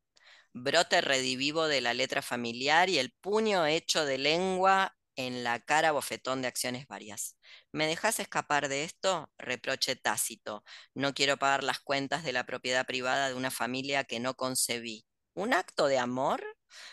brote 0.53 1.01
redivivo 1.01 1.69
de 1.69 1.81
la 1.81 1.95
letra 1.95 2.23
familiar 2.23 2.89
y 2.89 2.99
el 2.99 3.13
puño 3.13 3.67
hecho 3.67 4.05
de 4.05 4.19
lengua 4.19 4.97
en 5.17 5.45
la 5.45 5.61
cara 5.61 5.93
bofetón 5.93 6.43
de 6.43 6.49
acciones 6.49 6.87
varias. 6.87 7.37
¿Me 7.73 7.87
dejas 7.87 8.21
escapar 8.21 8.69
de 8.69 8.85
esto? 8.85 9.31
Reproche 9.39 9.97
tácito. 9.97 10.63
No 10.95 11.15
quiero 11.15 11.39
pagar 11.39 11.65
las 11.65 11.81
cuentas 11.81 12.23
de 12.23 12.33
la 12.33 12.45
propiedad 12.45 12.87
privada 12.87 13.29
de 13.29 13.35
una 13.35 13.51
familia 13.51 14.05
que 14.05 14.21
no 14.21 14.35
concebí. 14.35 15.07
¿Un 15.35 15.55
acto 15.55 15.87
de 15.87 15.99
amor? 15.99 16.43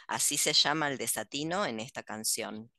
Así 0.07 0.37
se 0.37 0.53
llama 0.53 0.87
el 0.89 0.97
desatino 0.97 1.65
en 1.65 1.79
esta 1.79 2.03
canción. 2.03 2.71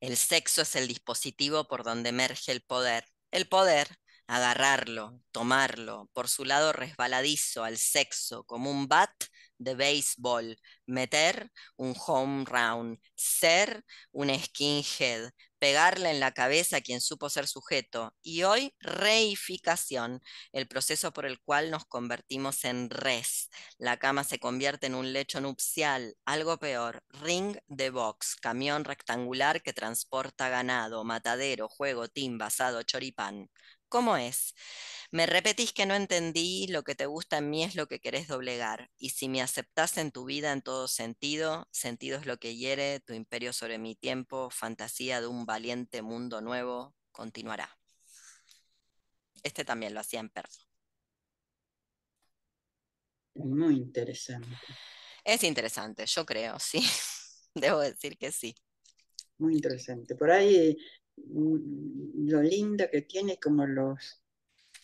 El 0.00 0.16
sexo 0.16 0.62
es 0.62 0.76
el 0.76 0.88
dispositivo 0.88 1.66
por 1.68 1.82
donde 1.84 2.10
emerge 2.10 2.52
el 2.52 2.62
poder. 2.62 3.04
El 3.30 3.48
poder 3.48 3.88
agarrarlo, 4.28 5.20
tomarlo, 5.32 6.08
por 6.12 6.28
su 6.28 6.44
lado 6.44 6.72
resbaladizo 6.72 7.64
al 7.64 7.78
sexo, 7.78 8.44
como 8.44 8.70
un 8.70 8.86
bat 8.86 9.10
de 9.58 9.74
béisbol, 9.74 10.56
meter 10.86 11.50
un 11.76 11.94
home 12.06 12.44
round, 12.46 12.98
ser 13.16 13.84
un 14.12 14.28
skinhead, 14.38 15.30
pegarle 15.58 16.10
en 16.10 16.20
la 16.20 16.32
cabeza 16.32 16.76
a 16.76 16.80
quien 16.80 17.00
supo 17.00 17.28
ser 17.30 17.48
sujeto, 17.48 18.14
y 18.22 18.44
hoy 18.44 18.74
reificación, 18.80 20.20
el 20.52 20.68
proceso 20.68 21.12
por 21.12 21.26
el 21.26 21.40
cual 21.40 21.70
nos 21.70 21.84
convertimos 21.86 22.64
en 22.64 22.90
res. 22.90 23.50
La 23.78 23.96
cama 23.96 24.24
se 24.24 24.38
convierte 24.38 24.86
en 24.86 24.94
un 24.94 25.12
lecho 25.12 25.40
nupcial, 25.40 26.14
algo 26.24 26.58
peor, 26.58 27.02
ring 27.08 27.56
de 27.66 27.90
box, 27.90 28.36
camión 28.36 28.84
rectangular 28.84 29.62
que 29.62 29.72
transporta 29.72 30.48
ganado, 30.48 31.02
matadero, 31.04 31.68
juego, 31.68 32.08
timba, 32.08 32.46
asado, 32.46 32.82
choripán. 32.84 33.50
¿Cómo 33.88 34.18
es? 34.18 34.54
Me 35.10 35.24
repetís 35.24 35.72
que 35.72 35.86
no 35.86 35.94
entendí, 35.94 36.66
lo 36.68 36.82
que 36.84 36.94
te 36.94 37.06
gusta 37.06 37.38
en 37.38 37.48
mí 37.48 37.64
es 37.64 37.74
lo 37.74 37.86
que 37.88 38.00
querés 38.00 38.28
doblegar, 38.28 38.90
y 38.98 39.10
si 39.10 39.30
me 39.30 39.40
aceptás 39.40 39.96
en 39.96 40.12
tu 40.12 40.26
vida 40.26 40.52
en 40.52 40.60
todo 40.60 40.88
sentido, 40.88 41.66
sentido 41.70 42.18
es 42.18 42.26
lo 42.26 42.36
que 42.38 42.56
hiere, 42.56 43.00
tu 43.00 43.14
imperio 43.14 43.54
sobre 43.54 43.78
mi 43.78 43.94
tiempo, 43.94 44.50
fantasía 44.50 45.22
de 45.22 45.26
un 45.26 45.46
valiente 45.46 46.02
mundo 46.02 46.42
nuevo, 46.42 46.94
continuará. 47.12 47.78
Este 49.42 49.64
también 49.64 49.94
lo 49.94 50.00
hacía 50.00 50.20
en 50.20 50.28
perso. 50.28 50.66
Muy 53.34 53.76
interesante. 53.76 54.48
Es 55.24 55.42
interesante, 55.44 56.04
yo 56.04 56.26
creo, 56.26 56.58
sí. 56.58 56.82
Debo 57.54 57.80
decir 57.80 58.18
que 58.18 58.32
sí. 58.32 58.54
Muy 59.38 59.54
interesante. 59.54 60.14
Por 60.14 60.30
ahí 60.30 60.76
lo 61.30 62.42
linda 62.42 62.88
que 62.90 63.02
tiene 63.02 63.38
como 63.38 63.66
los 63.66 64.22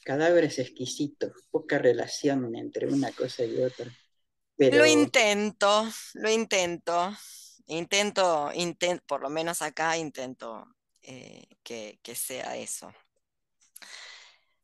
cadáveres 0.05 0.59
exquisitos, 0.59 1.33
poca 1.51 1.79
relación 1.79 2.55
entre 2.57 2.87
una 2.87 3.11
cosa 3.13 3.45
y 3.45 3.63
otra. 3.63 3.91
Pero... 4.57 4.79
Lo 4.79 4.87
intento, 4.87 5.89
lo 6.15 6.31
intento, 6.31 7.13
intento, 7.67 8.51
intento, 8.55 9.05
por 9.07 9.23
lo 9.23 9.31
menos 9.31 9.63
acá 9.63 9.97
intento 9.97 10.67
eh, 11.03 11.45
que, 11.63 11.99
sea 12.15 12.57
eso. 12.57 12.93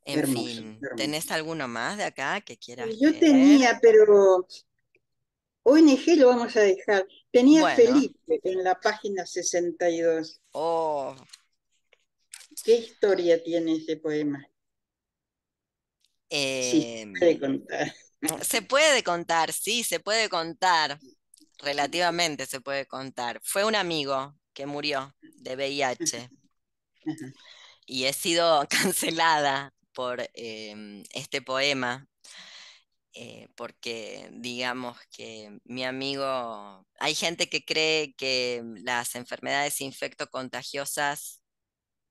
En 0.05 0.27
fin, 0.27 0.81
¿tenés 0.97 1.31
alguno 1.31 1.69
más 1.69 1.97
de 1.99 2.05
acá 2.05 2.41
que 2.41 2.57
quieras? 2.57 2.89
Yo 2.99 3.19
tenía, 3.19 3.79
pero 3.81 4.47
ONG 5.63 6.17
lo 6.17 6.29
vamos 6.29 6.57
a 6.57 6.61
dejar. 6.61 7.07
Tenía 7.31 7.75
Felipe 7.75 8.41
en 8.43 8.65
la 8.65 8.81
página 8.81 9.27
62. 9.27 10.41
Oh, 10.53 11.15
¿Qué 12.63 12.77
historia 12.77 13.43
tiene 13.43 13.77
ese 13.77 13.97
poema? 13.97 14.47
se 16.31 17.13
puede 17.19 17.31
em, 17.33 17.41
contar. 17.41 17.95
Se 18.43 18.63
puede 18.63 19.03
contar, 19.03 19.53
sí, 19.53 19.83
se 19.83 19.99
puede 19.99 20.29
contar. 20.29 21.01
Relativamente 21.59 22.47
se 22.47 22.61
puede 22.61 22.87
contar. 22.87 23.41
Fue 23.43 23.65
un 23.65 23.75
amigo 23.75 24.37
que 24.53 24.67
murió 24.67 25.15
de 25.21 25.57
VIH 25.57 26.31
y 27.87 28.05
he 28.05 28.13
sido 28.13 28.67
cancelada 28.71 29.75
por 29.93 30.29
em, 30.35 31.03
este 31.13 31.43
poema 31.43 32.07
eh, 33.13 33.49
porque 33.57 34.29
digamos 34.33 34.97
que 35.11 35.59
mi 35.65 35.85
amigo, 35.85 36.87
hay 37.01 37.15
gente 37.15 37.49
que 37.49 37.65
cree 37.65 38.15
que 38.15 38.63
las 38.85 39.17
enfermedades 39.17 39.81
infectocontagiosas 39.81 41.40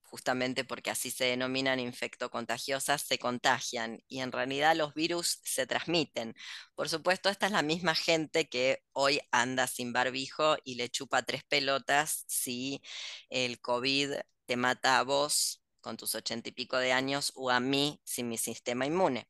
justamente 0.10 0.64
porque 0.64 0.92
así 0.92 1.12
se 1.12 1.26
denominan 1.26 1.80
infectocontagiosas, 1.80 3.02
se 3.04 3.20
contagian 3.20 4.00
y 4.08 4.20
en 4.22 4.32
realidad 4.32 4.76
los 4.76 4.94
virus 4.94 5.40
se 5.44 5.68
transmiten. 5.68 6.36
Por 6.76 6.90
supuesto, 6.90 7.30
esta 7.30 7.46
es 7.46 7.52
la 7.52 7.62
misma 7.62 7.96
gente 7.96 8.50
que 8.50 8.84
hoy 8.94 9.22
anda 9.32 9.68
sin 9.68 9.94
barbijo 9.94 10.58
y 10.64 10.76
le 10.76 10.90
chupa 10.90 11.24
tres 11.24 11.44
pelotas 11.44 12.26
si 12.28 12.82
el 13.30 13.60
COVID 13.62 14.14
te 14.46 14.58
mata 14.58 15.00
a 15.00 15.04
vos 15.04 15.62
con 15.90 15.98
tus 15.98 16.14
ochenta 16.14 16.50
y 16.50 16.52
pico 16.52 16.78
de 16.78 16.92
años 16.94 17.32
o 17.36 17.50
a 17.50 17.60
mí 17.60 18.00
sin 18.04 18.30
mi 18.30 18.38
sistema 18.38 18.86
inmune. 18.86 19.28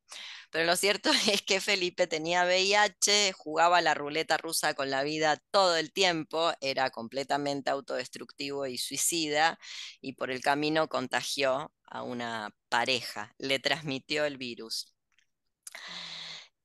Pero 0.52 0.66
lo 0.66 0.76
cierto 0.76 1.10
es 1.32 1.42
que 1.42 1.62
Felipe 1.62 2.06
tenía 2.06 2.44
VIH, 2.44 3.32
jugaba 3.32 3.82
la 3.82 3.94
ruleta 3.94 4.38
rusa 4.38 4.74
con 4.74 4.90
la 4.90 5.04
vida 5.04 5.42
todo 5.52 5.78
el 5.78 5.94
tiempo, 5.94 6.52
era 6.60 6.90
completamente 6.90 7.70
autodestructivo 7.70 8.68
y 8.68 8.78
suicida 8.78 9.58
y 10.02 10.14
por 10.14 10.32
el 10.32 10.42
camino 10.42 10.90
contagió 10.90 11.72
a 11.86 12.04
una 12.04 12.54
pareja, 12.68 13.34
le 13.38 13.60
transmitió 13.60 14.26
el 14.26 14.38
virus, 14.38 14.94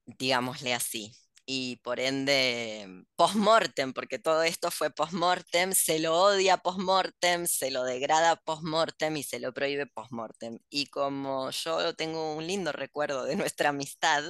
digámosle 0.06 0.74
así 0.74 1.12
y 1.46 1.76
por 1.76 2.00
ende 2.00 3.04
post-mortem, 3.16 3.92
porque 3.92 4.18
todo 4.18 4.42
esto 4.42 4.70
fue 4.70 4.90
post-mortem, 4.90 5.72
se 5.72 5.98
lo 5.98 6.18
odia 6.18 6.56
post-mortem, 6.58 7.46
se 7.46 7.70
lo 7.70 7.84
degrada 7.84 8.36
post-mortem 8.36 9.16
y 9.16 9.22
se 9.22 9.40
lo 9.40 9.52
prohíbe 9.52 9.86
post-mortem. 9.86 10.58
Y 10.70 10.86
como 10.86 11.50
yo 11.50 11.94
tengo 11.94 12.34
un 12.34 12.46
lindo 12.46 12.72
recuerdo 12.72 13.24
de 13.24 13.36
nuestra 13.36 13.70
amistad 13.70 14.24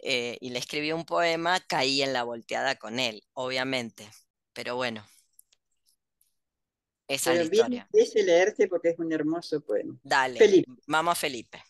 eh, 0.00 0.38
y 0.40 0.50
le 0.50 0.58
escribí 0.58 0.92
un 0.92 1.04
poema, 1.04 1.60
caí 1.60 2.02
en 2.02 2.12
la 2.12 2.22
volteada 2.22 2.76
con 2.76 3.00
él, 3.00 3.22
obviamente. 3.32 4.08
Pero 4.52 4.76
bueno, 4.76 5.04
esa 7.08 7.32
es 7.32 7.38
la 7.38 7.44
historia. 7.44 7.88
Leerte 8.14 8.68
porque 8.68 8.90
es 8.90 8.98
un 8.98 9.12
hermoso 9.12 9.60
poema. 9.60 9.98
Dale, 10.02 10.38
Felipe. 10.38 10.70
vamos 10.86 11.12
a 11.12 11.14
Felipe. 11.16 11.62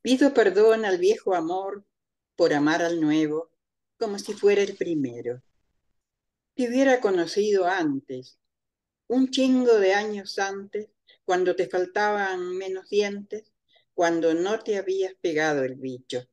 Pido 0.00 0.32
perdón 0.32 0.84
al 0.84 0.98
viejo 0.98 1.34
amor 1.34 1.84
por 2.38 2.54
amar 2.54 2.82
al 2.82 3.00
nuevo 3.00 3.50
como 3.98 4.16
si 4.16 4.32
fuera 4.32 4.62
el 4.62 4.76
primero. 4.76 5.42
Te 6.54 6.68
hubiera 6.68 7.00
conocido 7.00 7.66
antes, 7.66 8.38
un 9.08 9.28
chingo 9.32 9.80
de 9.80 9.92
años 9.94 10.38
antes, 10.38 10.88
cuando 11.24 11.56
te 11.56 11.68
faltaban 11.68 12.56
menos 12.56 12.88
dientes, 12.90 13.52
cuando 13.92 14.34
no 14.34 14.60
te 14.60 14.78
habías 14.78 15.14
pegado 15.20 15.64
el 15.64 15.74
bicho. 15.74 16.28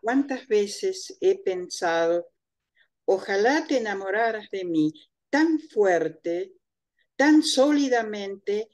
¿Cuántas 0.00 0.48
veces 0.48 1.14
he 1.20 1.38
pensado, 1.38 2.30
ojalá 3.04 3.66
te 3.66 3.76
enamoraras 3.76 4.48
de 4.50 4.64
mí 4.64 4.94
tan 5.28 5.60
fuerte, 5.60 6.54
tan 7.16 7.42
sólidamente, 7.42 8.70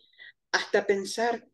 hasta 0.53 0.87
pensar, 0.87 1.49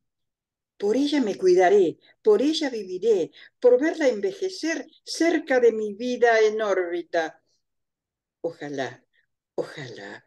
por 0.83 0.97
ella 0.97 1.21
me 1.21 1.39
cuidaré, 1.39 2.01
por 2.23 2.43
ella 2.43 2.69
viviré, 2.69 3.31
por 3.61 3.81
verla 3.81 4.09
envejecer 4.09 4.85
cerca 5.05 5.61
de 5.61 5.71
mi 5.71 5.95
vida 5.95 6.41
en 6.41 6.61
órbita. 6.61 7.41
Ojalá, 8.41 9.05
ojalá, 9.55 10.27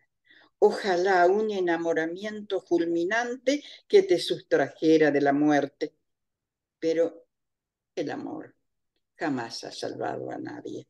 ojalá 0.58 1.26
un 1.28 1.52
enamoramiento 1.52 2.62
fulminante 2.62 3.66
que 3.86 4.04
te 4.04 4.18
sustrajera 4.18 5.12
de 5.12 5.20
la 5.20 5.34
muerte. 5.34 5.94
Pero 6.80 7.28
el 7.94 8.10
amor 8.10 8.56
jamás 9.18 9.66
ha 9.66 9.74
salvado 9.74 10.32
a 10.32 10.38
nadie. 10.38 10.88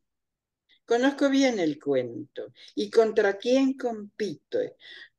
Conozco 0.84 1.28
bien 1.28 1.58
el 1.58 1.80
cuento 1.80 2.52
y 2.76 2.88
contra 2.88 3.36
quién 3.36 3.76
compito. 3.76 4.60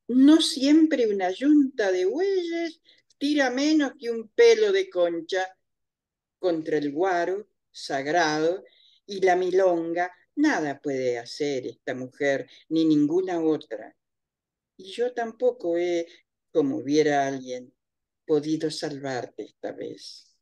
No 0.07 0.39
siempre 0.39 1.05
una 1.13 1.31
yunta 1.31 1.91
de 1.91 2.05
bueyes 2.05 2.79
tira 3.17 3.49
menos 3.49 3.93
que 3.99 4.09
un 4.09 4.29
pelo 4.29 4.71
de 4.71 4.89
concha 4.89 5.47
contra 6.39 6.77
el 6.77 6.91
guaro 6.91 7.47
sagrado 7.71 8.63
y 9.05 9.21
la 9.21 9.35
milonga. 9.35 10.11
Nada 10.35 10.79
puede 10.79 11.17
hacer 11.17 11.65
esta 11.65 11.95
mujer 11.95 12.49
ni 12.69 12.85
ninguna 12.85 13.39
otra. 13.41 13.95
Y 14.77 14.91
yo 14.91 15.13
tampoco 15.13 15.77
he, 15.77 16.07
como 16.51 16.77
hubiera 16.77 17.25
alguien, 17.25 17.73
podido 18.25 18.69
salvarte 18.69 19.45
esta 19.45 19.71
vez. 19.71 20.37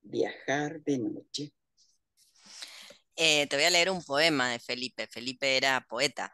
Viajar 0.00 0.82
de 0.82 0.98
noche. 0.98 1.52
Eh, 3.16 3.46
te 3.46 3.56
voy 3.56 3.64
a 3.64 3.70
leer 3.70 3.90
un 3.90 4.02
poema 4.02 4.50
de 4.50 4.58
Felipe. 4.58 5.06
Felipe 5.06 5.56
era 5.56 5.84
poeta. 5.88 6.32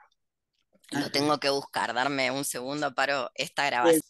Lo 0.91 1.11
tengo 1.11 1.39
que 1.39 1.51
buscar, 1.51 1.95
darme 1.95 2.31
un 2.31 2.45
segundo, 2.45 2.93
paro 2.95 3.31
esta 3.35 3.67
grabación. 3.67 4.03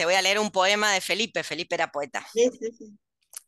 Te 0.00 0.06
voy 0.06 0.14
a 0.14 0.22
leer 0.22 0.38
un 0.38 0.50
poema 0.50 0.94
de 0.94 1.02
Felipe. 1.02 1.42
Felipe 1.42 1.74
era 1.74 1.92
poeta. 1.92 2.26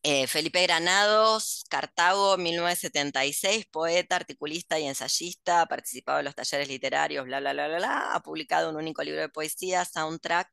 Eh, 0.03 0.27
Felipe 0.27 0.61
Granados, 0.61 1.65
Cartago, 1.71 2.37
1976, 2.37 3.65
poeta, 3.73 4.17
articulista 4.17 4.79
y 4.79 4.87
ensayista, 4.87 5.63
ha 5.63 5.67
participado 5.67 6.19
en 6.19 6.27
los 6.27 6.35
talleres 6.35 6.69
literarios, 6.69 7.25
bla, 7.25 7.41
bla, 7.41 7.55
bla, 7.55 7.69
bla, 7.69 7.77
bla, 7.79 8.15
ha 8.15 8.21
publicado 8.21 8.69
un 8.69 8.77
único 8.77 9.03
libro 9.03 9.23
de 9.23 9.31
poesía, 9.31 9.87
Soundtrack, 9.87 10.51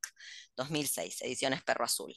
2006, 0.56 1.20
ediciones 1.20 1.62
Perro 1.62 1.84
Azul. 1.84 2.16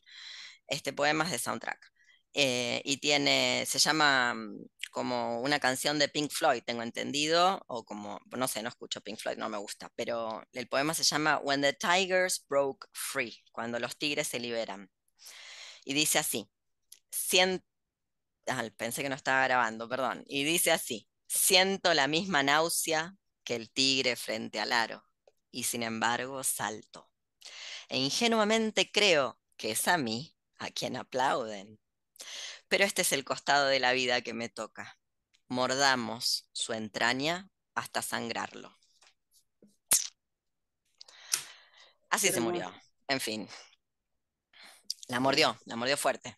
Este 0.66 0.94
poema 0.94 1.26
es 1.26 1.32
de 1.32 1.40
Soundtrack. 1.40 1.93
Eh, 2.34 2.82
y 2.84 2.98
tiene, 2.98 3.66
se 3.68 3.78
llama 3.80 4.34
mm, 4.34 4.66
como 4.92 5.42
una 5.42 5.60
canción 5.60 6.00
de 6.00 6.08
Pink 6.10 6.32
Floyd, 6.32 6.64
tengo 6.66 6.82
entendido, 6.82 7.64
o 7.68 7.86
como, 7.86 8.20
no 8.38 8.48
sé, 8.48 8.64
no 8.64 8.70
escucho 8.70 9.02
Pink 9.02 9.20
Floyd, 9.20 9.38
no 9.38 9.50
me 9.50 9.58
gusta, 9.58 9.92
pero 9.96 10.44
el 10.54 10.68
poema 10.68 10.94
se 10.94 11.04
llama 11.04 11.40
When 11.40 11.62
the 11.62 11.74
Tigers 11.74 12.46
Broke 12.50 12.88
Free, 12.92 13.44
cuando 13.52 13.80
los 13.80 13.98
tigres 13.98 14.28
se 14.28 14.40
liberan. 14.40 14.90
Y 15.86 15.94
dice 15.94 16.20
así, 16.20 16.50
siento, 17.12 17.66
pensé 18.78 19.04
que 19.04 19.10
no 19.10 19.16
estaba 19.16 19.44
grabando, 19.46 19.88
perdón, 19.90 20.24
y 20.28 20.44
dice 20.44 20.72
así, 20.72 21.08
siento 21.28 21.94
la 21.94 22.08
misma 22.08 22.44
náusea 22.44 23.16
que 23.44 23.56
el 23.56 23.72
tigre 23.72 24.16
frente 24.16 24.60
al 24.60 24.72
aro, 24.72 25.04
y 25.52 25.64
sin 25.64 25.84
embargo 25.84 26.44
salto. 26.44 27.10
E 27.90 27.98
ingenuamente 27.98 28.92
creo 28.92 29.40
que 29.58 29.72
es 29.72 29.88
a 29.88 29.98
mí 29.98 30.36
a 30.58 30.72
quien 30.72 30.96
aplauden 30.96 31.80
pero 32.68 32.84
este 32.84 33.02
es 33.04 33.12
el 33.12 33.24
costado 33.24 33.68
de 33.68 33.80
la 33.80 33.94
vida 33.94 34.22
que 34.22 34.34
me 34.34 34.50
toca. 34.50 34.98
Mordamos 35.48 36.50
su 36.52 36.74
entraña 36.74 37.50
hasta 37.76 38.02
sangrarlo. 38.02 38.78
Así 42.10 42.30
se 42.30 42.40
murió. 42.40 42.72
En 43.08 43.20
fin. 43.20 43.50
La 45.08 45.20
mordió, 45.20 45.58
la 45.66 45.76
mordió 45.76 45.98
fuerte. 45.98 46.38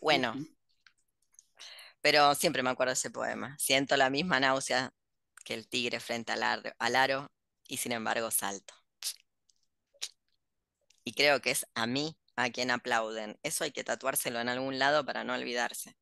Bueno. 0.00 0.34
Pero 2.00 2.34
siempre 2.34 2.62
me 2.62 2.70
acuerdo 2.70 2.90
de 2.90 2.94
ese 2.94 3.10
poema. 3.10 3.56
Siento 3.58 3.96
la 3.96 4.10
misma 4.10 4.40
náusea 4.40 4.92
que 5.44 5.54
el 5.54 5.68
tigre 5.68 6.00
frente 6.00 6.32
al, 6.32 6.74
al 6.78 6.96
aro 6.96 7.32
y 7.66 7.78
sin 7.78 7.92
embargo 7.92 8.30
salto. 8.30 8.74
Y 11.02 11.12
creo 11.12 11.40
que 11.40 11.50
es 11.50 11.66
a 11.74 11.86
mí 11.86 12.18
a 12.36 12.50
quien 12.50 12.70
aplauden. 12.70 13.38
Eso 13.42 13.64
hay 13.64 13.70
que 13.70 13.84
tatuárselo 13.84 14.40
en 14.40 14.48
algún 14.48 14.78
lado 14.78 15.04
para 15.04 15.24
no 15.24 15.34
olvidarse. 15.34 15.96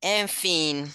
En 0.00 0.28
fin, 0.28 0.92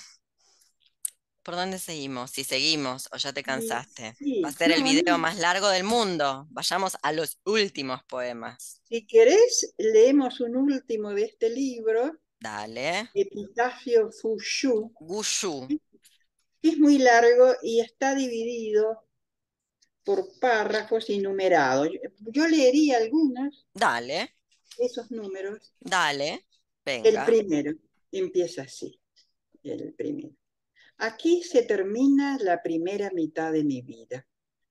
¿por 1.43 1.55
dónde 1.55 1.79
seguimos? 1.79 2.31
Si 2.31 2.43
seguimos 2.43 3.09
o 3.11 3.17
ya 3.17 3.33
te 3.33 3.43
cansaste. 3.43 4.15
Va 4.43 4.49
a 4.49 4.51
ser 4.51 4.71
el 4.71 4.83
video 4.83 5.17
más 5.17 5.37
largo 5.39 5.69
del 5.69 5.83
mundo. 5.83 6.45
Vayamos 6.49 6.97
a 7.01 7.11
los 7.11 7.39
últimos 7.45 8.03
poemas. 8.03 8.81
Si 8.87 9.07
querés, 9.07 9.73
leemos 9.77 10.39
un 10.41 10.57
último 10.57 11.13
de 11.13 11.23
este 11.23 11.49
libro. 11.49 12.19
Dale. 12.39 13.09
Epitafio 13.13 14.11
Fushu. 14.11 14.91
Gushu. 14.99 15.67
Es 16.61 16.77
muy 16.77 16.97
largo 16.97 17.55
y 17.63 17.79
está 17.79 18.15
dividido 18.15 19.08
por 20.09 20.39
párrafos 20.39 21.07
y 21.11 21.19
numerados. 21.19 21.87
Yo 22.17 22.47
leería 22.47 22.97
algunos. 22.97 23.67
Dale. 23.71 24.37
Esos 24.79 25.11
números. 25.11 25.71
Dale. 25.79 26.47
Venga. 26.83 27.09
El 27.09 27.25
primero 27.27 27.73
empieza 28.11 28.63
así. 28.63 28.99
El 29.61 29.93
primero. 29.93 30.35
Aquí 30.97 31.43
se 31.43 31.61
termina 31.61 32.39
la 32.41 32.59
primera 32.63 33.11
mitad 33.11 33.51
de 33.51 33.63
mi 33.63 33.83
vida. 33.83 34.25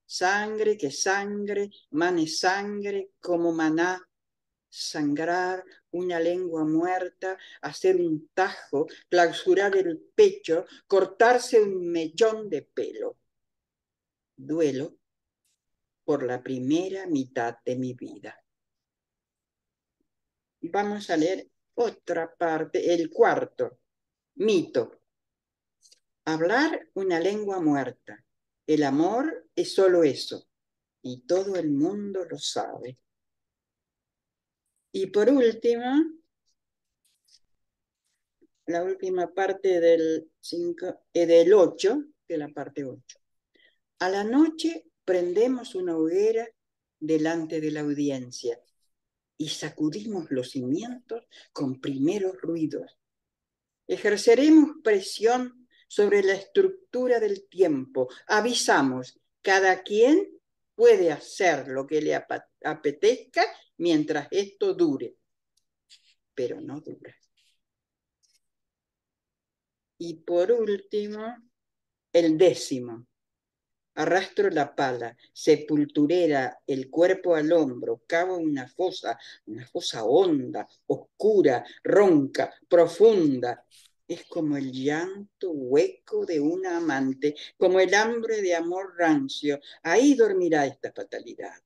Sangre 0.04 0.76
que 0.76 0.90
sangre, 0.90 1.70
mane 1.90 2.26
sangre 2.26 3.12
como 3.20 3.52
maná, 3.52 4.04
sangrar 4.68 5.62
una 5.92 6.18
lengua 6.18 6.64
muerta, 6.64 7.38
hacer 7.62 7.94
un 7.94 8.28
tajo, 8.34 8.88
clausurar 9.08 9.76
el 9.76 10.00
pecho, 10.16 10.64
cortarse 10.88 11.62
un 11.62 11.92
mechón 11.92 12.50
de 12.50 12.62
pelo. 12.62 13.16
Duelo 14.36 14.97
por 16.08 16.22
la 16.22 16.42
primera 16.42 17.06
mitad 17.06 17.58
de 17.66 17.76
mi 17.76 17.92
vida. 17.92 18.42
Vamos 20.62 21.10
a 21.10 21.18
leer 21.18 21.50
otra 21.74 22.34
parte, 22.34 22.94
el 22.94 23.10
cuarto, 23.10 23.80
mito. 24.36 25.02
Hablar 26.24 26.88
una 26.94 27.20
lengua 27.20 27.60
muerta. 27.60 28.24
El 28.66 28.84
amor 28.84 29.50
es 29.54 29.74
solo 29.74 30.02
eso, 30.02 30.48
y 31.02 31.26
todo 31.26 31.56
el 31.56 31.68
mundo 31.68 32.24
lo 32.24 32.38
sabe. 32.38 32.98
Y 34.92 35.08
por 35.08 35.28
último, 35.28 36.04
la 38.64 38.82
última 38.82 39.26
parte 39.34 39.78
del, 39.78 40.32
cinco, 40.40 41.02
eh, 41.12 41.26
del 41.26 41.52
8, 41.52 42.02
de 42.26 42.38
la 42.38 42.48
parte 42.48 42.82
8. 42.82 43.18
A 43.98 44.08
la 44.08 44.24
noche 44.24 44.87
prendemos 45.08 45.74
una 45.74 45.96
hoguera 45.96 46.46
delante 47.00 47.62
de 47.62 47.70
la 47.70 47.80
audiencia 47.80 48.60
y 49.38 49.48
sacudimos 49.48 50.30
los 50.30 50.50
cimientos 50.50 51.26
con 51.50 51.80
primeros 51.80 52.38
ruidos. 52.42 52.98
Ejerceremos 53.86 54.82
presión 54.84 55.66
sobre 55.88 56.22
la 56.22 56.34
estructura 56.34 57.20
del 57.20 57.48
tiempo. 57.48 58.10
Avisamos, 58.26 59.18
cada 59.40 59.82
quien 59.82 60.28
puede 60.74 61.10
hacer 61.10 61.68
lo 61.68 61.86
que 61.86 62.02
le 62.02 62.14
apetezca 62.14 63.46
mientras 63.78 64.28
esto 64.30 64.74
dure, 64.74 65.16
pero 66.34 66.60
no 66.60 66.82
dura. 66.82 67.16
Y 69.96 70.16
por 70.16 70.52
último, 70.52 71.34
el 72.12 72.36
décimo. 72.36 73.06
Arrastro 73.98 74.48
la 74.50 74.76
pala, 74.76 75.16
sepulturera, 75.32 76.60
el 76.64 76.88
cuerpo 76.88 77.34
al 77.34 77.52
hombro, 77.52 78.04
cavo 78.06 78.36
una 78.36 78.68
fosa, 78.68 79.18
una 79.46 79.66
fosa 79.66 80.04
honda, 80.04 80.68
oscura, 80.86 81.64
ronca, 81.82 82.54
profunda. 82.68 83.64
Es 84.06 84.24
como 84.26 84.56
el 84.56 84.70
llanto 84.70 85.50
hueco 85.50 86.24
de 86.24 86.38
una 86.38 86.76
amante, 86.76 87.34
como 87.56 87.80
el 87.80 87.92
hambre 87.92 88.40
de 88.40 88.54
amor 88.54 88.94
rancio. 88.96 89.58
Ahí 89.82 90.14
dormirá 90.14 90.64
esta 90.64 90.92
fatalidad. 90.92 91.60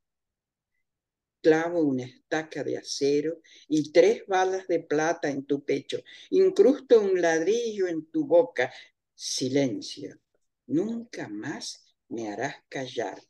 Clavo 1.43 1.81
una 1.81 2.05
estaca 2.05 2.65
de 2.65 2.79
acero 2.79 3.43
y 3.69 3.93
tres 3.93 4.27
balas 4.27 4.67
de 4.69 4.81
plata 4.81 5.29
en 5.29 5.45
tu 5.45 5.63
pecho. 5.63 5.99
Incrusto 6.31 6.99
un 6.99 7.21
ladrillo 7.21 7.89
en 7.89 8.07
tu 8.07 8.25
boca. 8.25 8.73
Silencio. 9.15 10.19
Nunca 10.67 11.29
más 11.29 11.92
me 12.13 12.33
harás 12.33 12.57
callar. 12.69 13.21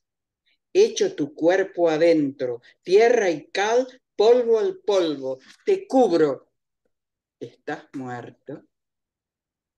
Echo 0.72 1.14
tu 1.14 1.34
cuerpo 1.34 1.88
adentro, 1.88 2.60
tierra 2.82 3.30
y 3.30 3.46
cal 3.50 3.86
polvo 4.16 4.58
al 4.58 4.78
polvo, 4.78 5.38
te 5.64 5.86
cubro. 5.86 6.52
Estás 7.38 7.84
muerto 7.94 8.64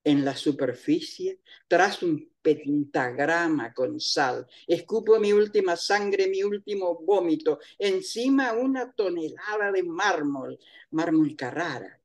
en 0.03 0.23
la 0.23 0.35
superficie, 0.35 1.41
tras 1.67 2.03
un 2.03 2.31
pentagrama 2.41 3.73
con 3.73 3.99
sal. 3.99 4.47
Escupo 4.67 5.19
mi 5.19 5.33
última 5.33 5.75
sangre, 5.75 6.27
mi 6.27 6.43
último 6.43 6.99
vómito, 7.01 7.59
encima 7.79 8.53
una 8.53 8.93
tonelada 8.93 9.71
de 9.71 9.81
mármol, 9.83 10.59
mármol 10.91 11.35
Carrara, 11.35 11.99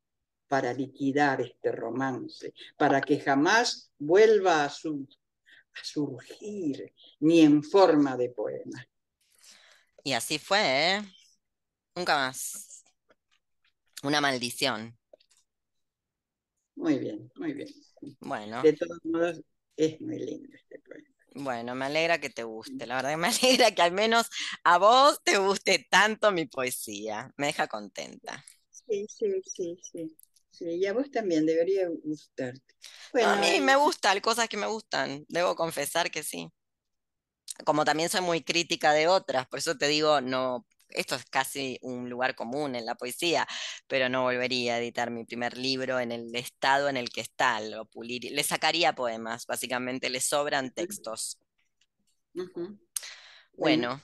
para 0.48 0.72
liquidar 0.72 1.42
este 1.42 1.70
romance, 1.72 2.54
para 2.78 3.02
que 3.02 3.20
jamás 3.20 3.92
vuelva 3.98 4.64
a, 4.64 4.66
a 4.66 4.70
surgir, 5.82 6.92
ni 7.20 7.40
en 7.40 7.62
forma 7.62 8.16
de 8.16 8.30
poema. 8.30 8.86
Y 10.02 10.12
así 10.12 10.38
fue, 10.38 10.60
¿eh? 10.60 11.02
Nunca 11.94 12.16
más. 12.16 12.84
Una 14.02 14.20
maldición. 14.20 14.96
Muy 16.76 16.98
bien, 16.98 17.30
muy 17.36 17.52
bien. 17.52 17.68
Bueno. 18.20 18.62
De 18.62 18.72
todos 18.72 18.98
modos, 19.04 19.42
es 19.76 20.00
muy 20.00 20.18
lindo 20.18 20.48
este 20.54 20.78
poema. 20.78 21.08
Bueno, 21.34 21.74
me 21.74 21.84
alegra 21.84 22.18
que 22.18 22.30
te 22.30 22.42
guste. 22.42 22.86
La 22.86 22.96
verdad 22.96 23.10
que 23.10 23.16
me 23.16 23.28
alegra 23.42 23.74
que 23.74 23.82
al 23.82 23.92
menos 23.92 24.30
a 24.64 24.78
vos 24.78 25.20
te 25.22 25.38
guste 25.38 25.86
tanto 25.90 26.32
mi 26.32 26.46
poesía. 26.46 27.32
Me 27.36 27.48
deja 27.48 27.68
contenta. 27.68 28.44
Sí, 28.70 29.06
sí, 29.08 29.42
sí, 29.44 29.78
sí. 29.82 30.16
Sí, 30.60 30.66
y 30.76 30.84
a 30.84 30.92
vos 30.92 31.10
también 31.10 31.46
debería 31.46 31.88
gustarte. 31.88 32.74
a 33.24 33.36
mí 33.36 33.62
me 33.62 33.76
gusta, 33.76 34.10
hay 34.10 34.20
cosas 34.20 34.46
que 34.46 34.58
me 34.58 34.66
gustan. 34.66 35.24
Debo 35.26 35.56
confesar 35.56 36.10
que 36.10 36.22
sí. 36.22 36.50
Como 37.64 37.86
también 37.86 38.10
soy 38.10 38.20
muy 38.20 38.42
crítica 38.42 38.92
de 38.92 39.08
otras, 39.08 39.48
por 39.48 39.58
eso 39.58 39.78
te 39.78 39.88
digo, 39.88 40.20
no 40.20 40.66
esto 40.90 41.14
es 41.14 41.24
casi 41.24 41.78
un 41.80 42.10
lugar 42.10 42.34
común 42.34 42.74
en 42.74 42.84
la 42.84 42.94
poesía, 42.94 43.46
pero 43.86 44.10
no 44.10 44.24
volvería 44.24 44.74
a 44.74 44.78
editar 44.80 45.10
mi 45.10 45.24
primer 45.24 45.56
libro 45.56 45.98
en 45.98 46.12
el 46.12 46.34
estado 46.36 46.90
en 46.90 46.98
el 46.98 47.08
que 47.08 47.22
está, 47.22 47.58
lo 47.62 47.86
pulir, 47.86 48.30
le 48.30 48.42
sacaría 48.42 48.94
poemas, 48.94 49.46
básicamente 49.46 50.10
le 50.10 50.20
sobran 50.20 50.74
textos. 50.74 51.38
Bueno. 53.54 53.98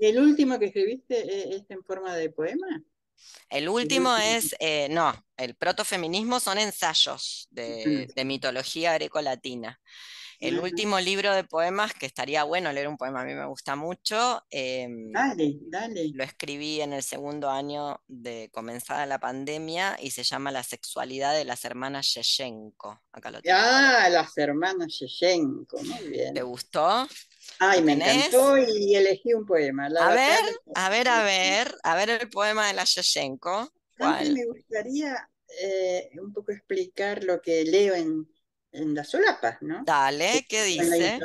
¿El 0.00 0.18
último 0.18 0.58
que 0.58 0.66
escribiste 0.66 1.16
e-, 1.16 1.56
es 1.56 1.70
en 1.70 1.82
forma 1.82 2.14
de 2.14 2.28
poema? 2.28 2.84
El 3.48 3.68
último 3.68 4.16
es, 4.16 4.54
eh, 4.60 4.88
no, 4.90 5.12
el 5.36 5.54
protofeminismo 5.54 6.40
son 6.40 6.58
ensayos 6.58 7.48
de, 7.50 8.08
de 8.14 8.24
mitología 8.24 8.94
grecolatina. 8.94 9.78
El 10.42 10.58
último 10.58 10.98
libro 10.98 11.32
de 11.32 11.44
poemas, 11.44 11.94
que 11.94 12.04
estaría 12.04 12.42
bueno 12.42 12.72
leer 12.72 12.88
un 12.88 12.96
poema, 12.96 13.20
a 13.20 13.24
mí 13.24 13.32
me 13.32 13.46
gusta 13.46 13.76
mucho. 13.76 14.42
Em, 14.50 15.12
dale, 15.12 15.58
dale. 15.68 16.10
Lo 16.12 16.24
escribí 16.24 16.80
en 16.80 16.92
el 16.92 17.04
segundo 17.04 17.48
año 17.48 18.02
de 18.08 18.50
comenzada 18.52 19.06
la 19.06 19.20
pandemia 19.20 19.96
y 20.02 20.10
se 20.10 20.24
llama 20.24 20.50
La 20.50 20.64
sexualidad 20.64 21.32
de 21.32 21.44
las 21.44 21.64
hermanas 21.64 22.12
Yeshenko. 22.14 23.00
Acá 23.12 23.30
lo 23.30 23.40
tengo. 23.40 23.56
Ah, 23.56 24.08
las 24.10 24.36
hermanas 24.36 24.98
Yeshenko, 24.98 25.80
muy 25.80 26.08
bien. 26.08 26.34
¿Te 26.34 26.42
gustó? 26.42 27.06
Ay, 27.58 27.82
me 27.82 27.92
encantó 27.92 28.56
y 28.58 28.94
elegí 28.94 29.34
un 29.34 29.46
poema. 29.46 29.86
a 29.86 30.14
ver, 30.14 30.40
a 30.74 30.88
ver, 30.88 31.08
a 31.08 31.24
ver, 31.24 31.74
a 31.82 31.96
ver 31.96 32.10
el 32.10 32.30
poema 32.30 32.66
de 32.68 32.74
la 32.74 32.84
Yeshenko. 32.84 33.72
¿Cuál? 33.96 34.32
me 34.32 34.46
gustaría 34.46 35.28
eh, 35.60 36.10
un 36.20 36.32
poco 36.32 36.52
explicar 36.52 37.22
lo 37.24 37.40
que 37.40 37.64
leo 37.64 37.94
en 37.94 38.26
en 38.72 38.94
las 38.94 39.10
solapas, 39.10 39.60
¿no? 39.60 39.82
Dale, 39.84 40.46
¿qué 40.48 40.64
dice? 40.64 41.20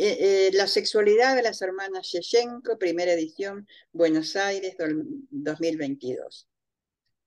Eh, 0.00 0.16
eh, 0.20 0.50
la 0.52 0.68
sexualidad 0.68 1.34
de 1.34 1.42
las 1.42 1.60
hermanas 1.60 2.06
Shechenko, 2.06 2.78
primera 2.78 3.12
edición, 3.12 3.66
Buenos 3.90 4.36
Aires 4.36 4.76
2022. 4.78 6.48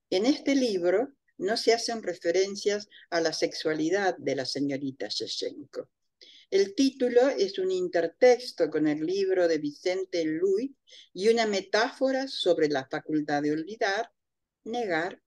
En 0.08 0.24
este 0.24 0.54
libro 0.54 1.12
no 1.36 1.58
se 1.58 1.74
hacen 1.74 2.02
referencias 2.02 2.88
a 3.10 3.20
la 3.20 3.34
sexualidad 3.34 4.16
de 4.16 4.36
la 4.36 4.46
señorita 4.46 5.08
Shechenko. 5.08 5.90
El 6.52 6.74
título 6.74 7.30
es 7.30 7.58
un 7.58 7.70
intertexto 7.70 8.68
con 8.68 8.86
el 8.86 9.06
libro 9.06 9.48
de 9.48 9.56
Vicente 9.56 10.22
Luis 10.26 10.70
y 11.14 11.30
una 11.30 11.46
metáfora 11.46 12.28
sobre 12.28 12.68
la 12.68 12.86
facultad 12.90 13.40
de 13.40 13.52
olvidar, 13.52 14.12
negar 14.64 15.18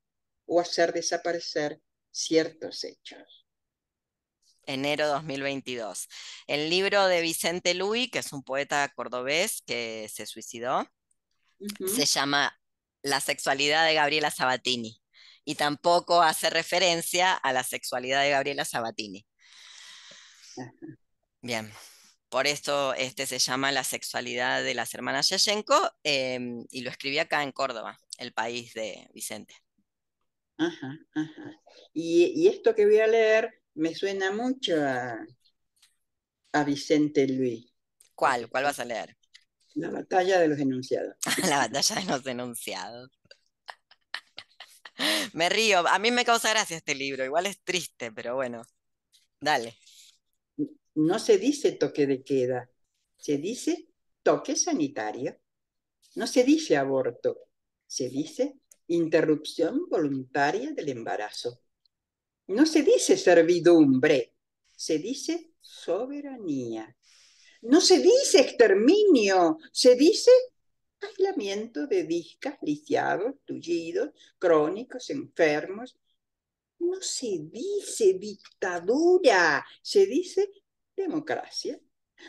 o 0.45 0.61
hacer 0.61 0.93
desaparecer 0.93 1.81
ciertos 2.11 2.83
hechos. 2.83 3.47
Enero 4.67 5.07
2022. 5.07 6.07
El 6.45 6.69
libro 6.69 7.07
de 7.07 7.21
Vicente 7.21 7.73
Luis, 7.73 8.11
que 8.11 8.19
es 8.19 8.31
un 8.31 8.43
poeta 8.43 8.87
cordobés 8.95 9.63
que 9.65 10.07
se 10.13 10.27
suicidó, 10.27 10.87
se 11.87 12.05
llama 12.05 12.55
La 13.01 13.19
sexualidad 13.19 13.87
de 13.87 13.95
Gabriela 13.95 14.29
Sabatini 14.29 15.01
y 15.43 15.55
tampoco 15.55 16.21
hace 16.21 16.51
referencia 16.51 17.33
a 17.33 17.51
la 17.51 17.63
sexualidad 17.63 18.21
de 18.21 18.29
Gabriela 18.29 18.63
Sabatini. 18.63 19.25
Bien, 21.45 21.71
por 22.29 22.47
esto 22.47 22.95
este 22.95 23.27
se 23.27 23.37
llama 23.37 23.71
La 23.71 23.83
sexualidad 23.83 24.63
de 24.63 24.73
las 24.73 24.95
hermanas 24.95 25.29
Yashenko 25.29 25.91
em, 26.01 26.65
y 26.71 26.81
lo 26.81 26.89
escribí 26.89 27.19
acá 27.19 27.43
en 27.43 27.51
Córdoba, 27.51 27.99
el 28.17 28.33
país 28.33 28.73
de 28.73 29.07
Vicente. 29.13 29.53
Ajá, 30.57 30.97
ajá. 31.13 31.61
Y, 31.93 32.47
esto 32.47 32.73
que 32.73 32.87
voy 32.87 32.97
a 32.97 33.05
leer 33.05 33.61
me 33.75 33.93
suena 33.93 34.31
mucho 34.31 34.73
a, 34.83 35.23
a 36.53 36.63
Vicente 36.63 37.27
Luis. 37.27 37.71
¿Cuál? 38.15 38.49
¿Cuál 38.49 38.63
vas 38.63 38.79
a 38.79 38.85
leer? 38.85 39.15
La 39.75 39.91
batalla 39.91 40.39
de 40.39 40.47
los 40.47 40.57
enunciados. 40.57 41.15
La 41.47 41.57
batalla 41.57 41.95
de 42.01 42.05
los 42.05 42.25
enunciados. 42.25 43.11
me 45.33 45.49
río, 45.49 45.87
a 45.87 45.99
mí 45.99 46.09
me 46.09 46.25
causa 46.25 46.49
gracia 46.49 46.77
este 46.77 46.95
libro, 46.95 47.23
igual 47.23 47.45
es 47.45 47.61
triste, 47.63 48.11
pero 48.11 48.33
bueno, 48.33 48.63
dale. 49.39 49.77
No 50.95 51.19
se 51.19 51.37
dice 51.37 51.73
toque 51.73 52.07
de 52.07 52.23
queda, 52.23 52.69
se 53.17 53.37
dice 53.37 53.89
toque 54.23 54.55
sanitario. 54.55 55.37
No 56.15 56.25
se 56.27 56.43
dice 56.43 56.77
aborto, 56.77 57.49
se 57.85 58.09
dice 58.09 58.59
interrupción 58.87 59.89
voluntaria 59.89 60.71
del 60.71 60.89
embarazo. 60.89 61.59
No 62.47 62.65
se 62.65 62.83
dice 62.83 63.17
servidumbre, 63.17 64.35
se 64.75 64.99
dice 64.99 65.53
soberanía. 65.59 66.95
No 67.63 67.81
se 67.81 67.99
dice 67.99 68.41
exterminio, 68.41 69.57
se 69.71 69.95
dice 69.95 70.31
aislamiento 71.01 71.87
de 71.87 72.03
discas, 72.03 72.57
lisiados, 72.61 73.33
tullidos, 73.43 74.11
crónicos, 74.37 75.09
enfermos. 75.09 75.97
No 76.79 77.01
se 77.01 77.39
dice 77.51 78.13
dictadura, 78.13 79.65
se 79.81 80.05
dice 80.05 80.49
democracia. 80.95 81.79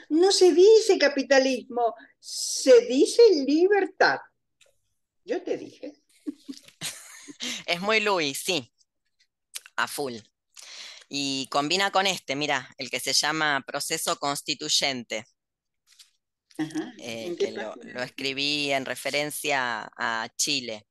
No 0.09 0.33
se 0.33 0.53
dice 0.53 0.99
capitalismo, 0.99 1.95
se 2.19 2.87
dice 2.87 3.23
libertad. 3.47 4.19
Yo 5.25 5.43
te 5.43 5.57
dije, 5.57 5.95
es 7.67 7.81
muy 7.81 8.01
Louis, 8.01 8.39
sí, 8.39 8.73
a 9.77 9.89
full. 9.89 10.17
Y 11.09 11.47
combina 11.51 11.91
con 11.91 12.07
este, 12.07 12.35
mira, 12.35 12.69
el 12.79 12.91
que 12.91 13.01
se 13.01 13.13
llama 13.13 13.63
proceso 13.67 14.17
constituyente. 14.19 15.25
Eh, 16.99 17.37
que 17.39 17.53
lo, 17.53 17.75
escribí 18.03 18.73
en 18.73 18.87
referencia 18.87 19.91
a 19.97 20.29
Chile. 20.37 20.87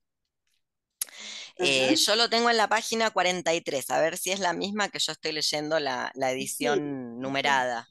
Eh, 1.58 1.96
yo 1.96 2.16
lo 2.16 2.30
tengo 2.30 2.50
en 2.50 2.58
la 2.58 2.68
página 2.68 3.12
43, 3.12 3.90
a 3.90 4.02
ver 4.02 4.18
si 4.18 4.32
es 4.32 4.40
la 4.40 4.54
misma 4.54 4.90
que 4.90 5.00
yo 5.00 5.14
estoy 5.14 5.32
leyendo 5.32 5.80
la, 5.80 6.12
edición 6.16 7.20
numerada. 7.20 7.88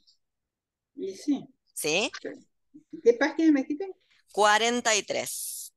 sí. 0.95 1.47
¿Sí? 1.73 2.11
¿Qué 3.03 3.13
página 3.13 3.51
me 3.51 3.61
dijiste? 3.61 3.91
43. 4.31 5.73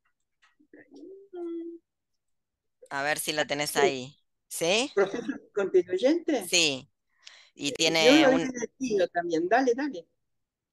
A 2.91 3.03
ver 3.03 3.19
si 3.19 3.33
la 3.33 3.47
tenés 3.47 3.77
ahí. 3.77 4.15
¿Sí? 4.49 4.91
¿Proceso 4.95 5.27
constituyente? 5.55 6.47
Sí. 6.49 6.89
Y 7.55 7.73
tiene. 7.73 8.23
Yo 8.23 8.31
un... 8.31 8.51
también. 9.13 9.49
Dale, 9.49 9.75
dale. 9.75 10.07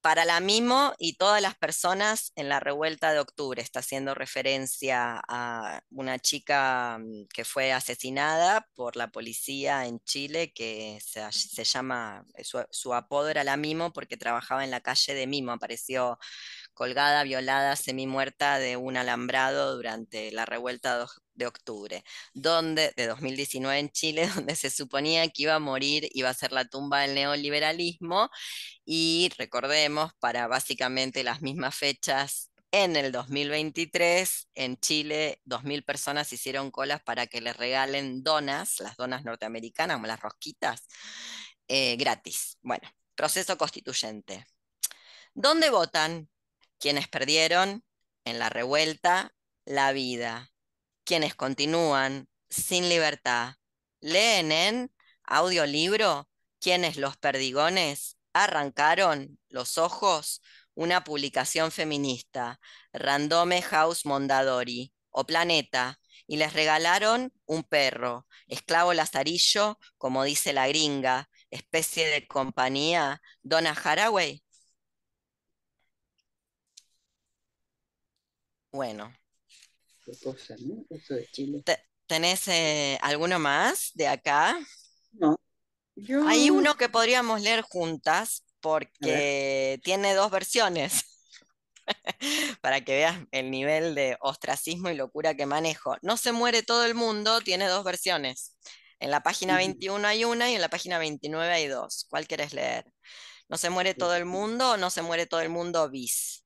Para 0.06 0.24
la 0.24 0.40
MIMO 0.40 0.94
y 1.00 1.18
todas 1.18 1.42
las 1.42 1.56
personas 1.56 2.32
en 2.36 2.48
la 2.48 2.60
revuelta 2.60 3.12
de 3.12 3.18
octubre. 3.18 3.60
Está 3.60 3.80
haciendo 3.80 4.14
referencia 4.14 5.20
a 5.28 5.82
una 5.90 6.20
chica 6.20 7.00
mm, 7.00 7.26
que 7.34 7.44
fue 7.44 7.74
asesinada 7.74 8.68
por 8.76 8.98
la 8.98 9.08
policía 9.10 9.88
en 9.88 10.00
Chile, 10.02 10.54
que 10.54 11.00
se, 11.02 11.64
llama, 11.64 12.24
su, 12.44 12.64
su, 12.70 12.94
apodo 12.94 13.30
era 13.30 13.44
la 13.44 13.58
Mimo 13.58 13.94
porque 13.94 14.16
trabajaba 14.16 14.64
en 14.64 14.70
la 14.70 14.82
calle 14.82 15.16
de 15.16 15.26
Mimo. 15.26 15.54
Apareció 15.54 16.20
colgada, 16.76 17.24
violada, 17.24 17.76
semi-muerta 17.76 18.60
de 18.60 18.78
un 18.78 18.98
alambrado 18.98 19.76
durante 19.76 20.32
la 20.32 20.46
revuelta 20.46 21.08
de 21.34 21.48
octubre, 21.48 22.04
donde, 22.34 22.94
de 22.96 23.08
2019 23.08 23.80
en 23.80 23.90
Chile, 23.90 24.28
donde 24.36 24.56
se 24.56 24.70
suponía 24.70 25.28
que 25.30 25.44
iba 25.44 25.56
a 25.56 25.60
morir, 25.60 26.08
iba 26.14 26.30
a 26.30 26.34
ser 26.36 26.52
la 26.52 26.66
tumba 26.66 27.02
del 27.02 27.16
neoliberalismo, 27.16 28.30
y 28.86 29.32
recordemos, 29.38 30.14
para 30.20 30.48
básicamente 30.48 31.24
las 31.24 31.42
mismas 31.42 31.76
fechas 31.76 32.52
en 32.72 32.98
el 32.98 33.12
2023 33.14 34.50
en 34.56 34.78
Chile 34.78 35.40
2.000 35.46 35.86
personas 35.86 36.34
hicieron 36.34 36.72
colas 36.72 37.02
para 37.02 37.26
que 37.28 37.40
les 37.42 37.56
regalen 37.56 38.22
donas, 38.22 38.82
las 38.82 38.98
donas 38.98 39.24
norteamericanas, 39.24 39.96
como 39.96 40.08
las 40.08 40.20
rosquitas, 40.20 40.88
eh, 41.70 41.96
gratis. 41.96 42.58
Bueno, 42.62 42.88
proceso 43.16 43.58
constituyente. 43.58 44.46
¿Dónde 45.34 45.70
votan? 45.70 46.30
Quienes 46.80 47.08
perdieron 47.08 47.84
en 48.26 48.40
la 48.40 48.50
revuelta 48.50 49.34
la 49.66 49.92
vida, 49.92 50.52
quienes 51.04 51.36
continúan 51.36 52.28
sin 52.50 52.90
libertad, 52.90 53.56
leen 54.00 54.52
en 54.52 54.92
audiolibro 55.24 56.30
quienes 56.60 56.98
los 56.98 57.18
perdigones 57.18 58.18
arrancaron 58.34 59.40
los 59.50 59.78
ojos 59.78 60.42
una 60.74 61.04
publicación 61.04 61.72
feminista, 61.72 62.60
Randome 62.92 63.62
House 63.62 64.06
Mondadori 64.06 64.94
o 65.10 65.26
Planeta, 65.26 66.00
y 66.28 66.38
les 66.38 66.54
regalaron 66.54 67.32
un 67.46 67.64
perro, 67.64 68.28
esclavo 68.48 68.94
lazarillo, 68.94 69.80
como 69.98 70.24
dice 70.24 70.54
la 70.54 70.68
gringa, 70.68 71.30
especie 71.50 72.08
de 72.08 72.28
compañía, 72.28 73.22
Donna 73.42 73.72
Haraway. 73.72 74.44
Bueno. 78.76 79.16
Qué 80.06 80.12
cosa, 80.22 80.54
¿no? 80.60 80.86
Eso 80.90 81.14
de 81.14 81.26
Chile. 81.32 81.64
¿Tenés 82.08 82.46
eh, 82.50 83.00
alguno 83.02 83.40
más 83.40 83.92
de 83.94 84.10
acá? 84.10 84.60
No. 85.14 85.40
Hay 86.28 86.50
uno 86.50 86.76
que 86.76 86.90
podríamos 86.90 87.42
leer 87.42 87.62
juntas 87.62 88.44
porque 88.60 89.80
tiene 89.84 90.14
dos 90.14 90.30
versiones. 90.30 91.06
Para 92.62 92.82
que 92.82 92.96
veas 92.96 93.18
el 93.32 93.50
nivel 93.50 93.96
de 93.96 94.18
ostracismo 94.20 94.90
y 94.90 94.96
locura 94.96 95.36
que 95.36 95.46
manejo. 95.46 95.96
No 96.02 96.18
se 96.18 96.34
muere 96.34 96.62
todo 96.62 96.84
el 96.84 96.96
mundo, 96.96 97.40
tiene 97.40 97.68
dos 97.68 97.86
versiones. 97.86 98.58
En 99.00 99.10
la 99.10 99.24
página 99.24 99.56
21 99.56 100.06
hay 100.06 100.26
una 100.26 100.52
y 100.52 100.56
en 100.56 100.62
la 100.62 100.70
página 100.70 101.00
29 101.00 101.54
hay 101.54 101.68
dos. 101.68 102.08
¿Cuál 102.10 102.28
quieres 102.28 102.54
leer? 102.54 102.86
¿No 103.48 103.58
se 103.58 103.70
muere 103.70 103.94
todo 103.94 104.16
el 104.16 104.26
mundo 104.26 104.72
o 104.72 104.78
no 104.78 104.90
se 104.90 105.02
muere 105.02 105.28
todo 105.28 105.40
el 105.40 105.50
mundo 105.50 105.90
bis? 105.90 106.45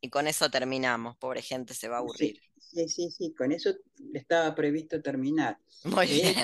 Y 0.00 0.08
con 0.08 0.26
eso 0.26 0.50
terminamos, 0.50 1.16
pobre 1.16 1.42
gente 1.42 1.74
se 1.74 1.88
va 1.88 1.96
a 1.96 1.98
aburrir. 2.00 2.40
Sí, 2.58 2.88
sí, 2.88 3.10
sí, 3.10 3.34
con 3.34 3.52
eso 3.52 3.74
estaba 4.14 4.54
previsto 4.54 5.02
terminar. 5.02 5.58
Muy 5.84 6.06
eh, 6.06 6.34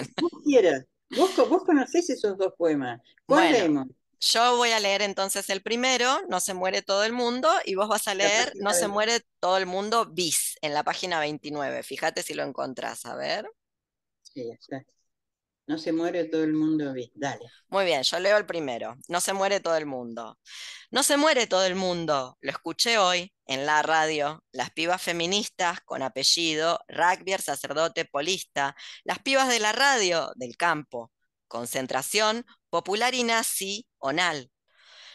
bien. 0.45 0.89
Vos, 1.11 1.37
vos, 1.49 1.65
conocés 1.65 2.11
esos 2.11 2.37
dos 2.37 2.53
poemas. 2.59 3.01
¿Cuál 3.27 3.53
leemos? 3.53 3.87
Yo 4.19 4.57
voy 4.57 4.71
a 4.71 4.81
leer 4.81 5.03
entonces 5.03 5.49
el 5.51 5.63
primero, 5.63 6.21
No 6.29 6.41
se 6.41 6.55
muere 6.55 6.83
todo 6.83 7.05
el 7.05 7.13
mundo, 7.13 7.49
y 7.65 7.75
vos 7.75 7.89
vas 7.89 8.09
a 8.09 8.15
leer 8.15 8.53
No 8.57 8.73
se 8.73 8.89
muere 8.89 9.21
todo 9.41 9.57
el 9.59 9.67
mundo 9.67 10.07
bis 10.07 10.57
en 10.63 10.75
la 10.75 10.83
página 10.83 11.21
29. 11.21 11.83
Fíjate 11.83 12.23
si 12.23 12.35
lo 12.35 12.43
encontrás, 12.43 13.07
a 13.07 13.15
ver. 13.15 13.47
Sí, 14.23 14.51
está. 14.51 14.85
No 15.67 15.79
se 15.79 15.93
muere 15.93 16.25
todo 16.25 16.45
el 16.45 16.53
mundo 16.53 16.95
dale. 17.15 17.47
Muy 17.69 17.85
bien, 17.85 18.03
yo 18.05 18.21
leo 18.21 18.37
el 18.37 18.47
primero. 18.47 18.97
No 19.09 19.21
se 19.21 19.33
muere 19.33 19.59
todo 19.59 19.77
el 19.77 19.87
mundo. 19.87 20.39
No 20.93 21.03
se 21.03 21.17
muere 21.17 21.49
todo 21.49 21.67
el 21.67 21.75
mundo. 21.75 22.39
Lo 22.41 22.51
escuché 22.53 22.99
hoy 22.99 23.35
en 23.47 23.67
la 23.67 23.83
radio. 23.83 24.45
Las 24.53 24.71
pibas 24.71 25.03
feministas 25.03 25.81
con 25.81 26.03
apellido, 26.03 26.79
rugby, 26.87 27.33
sacerdote, 27.39 28.05
polista. 28.05 28.77
Las 29.03 29.19
pibas 29.19 29.49
de 29.49 29.59
la 29.59 29.73
radio, 29.73 30.31
del 30.37 30.57
campo. 30.57 31.11
Concentración, 31.49 32.47
popular 32.71 33.15
y 33.15 33.25
nazi, 33.25 33.89
onal. 33.99 34.53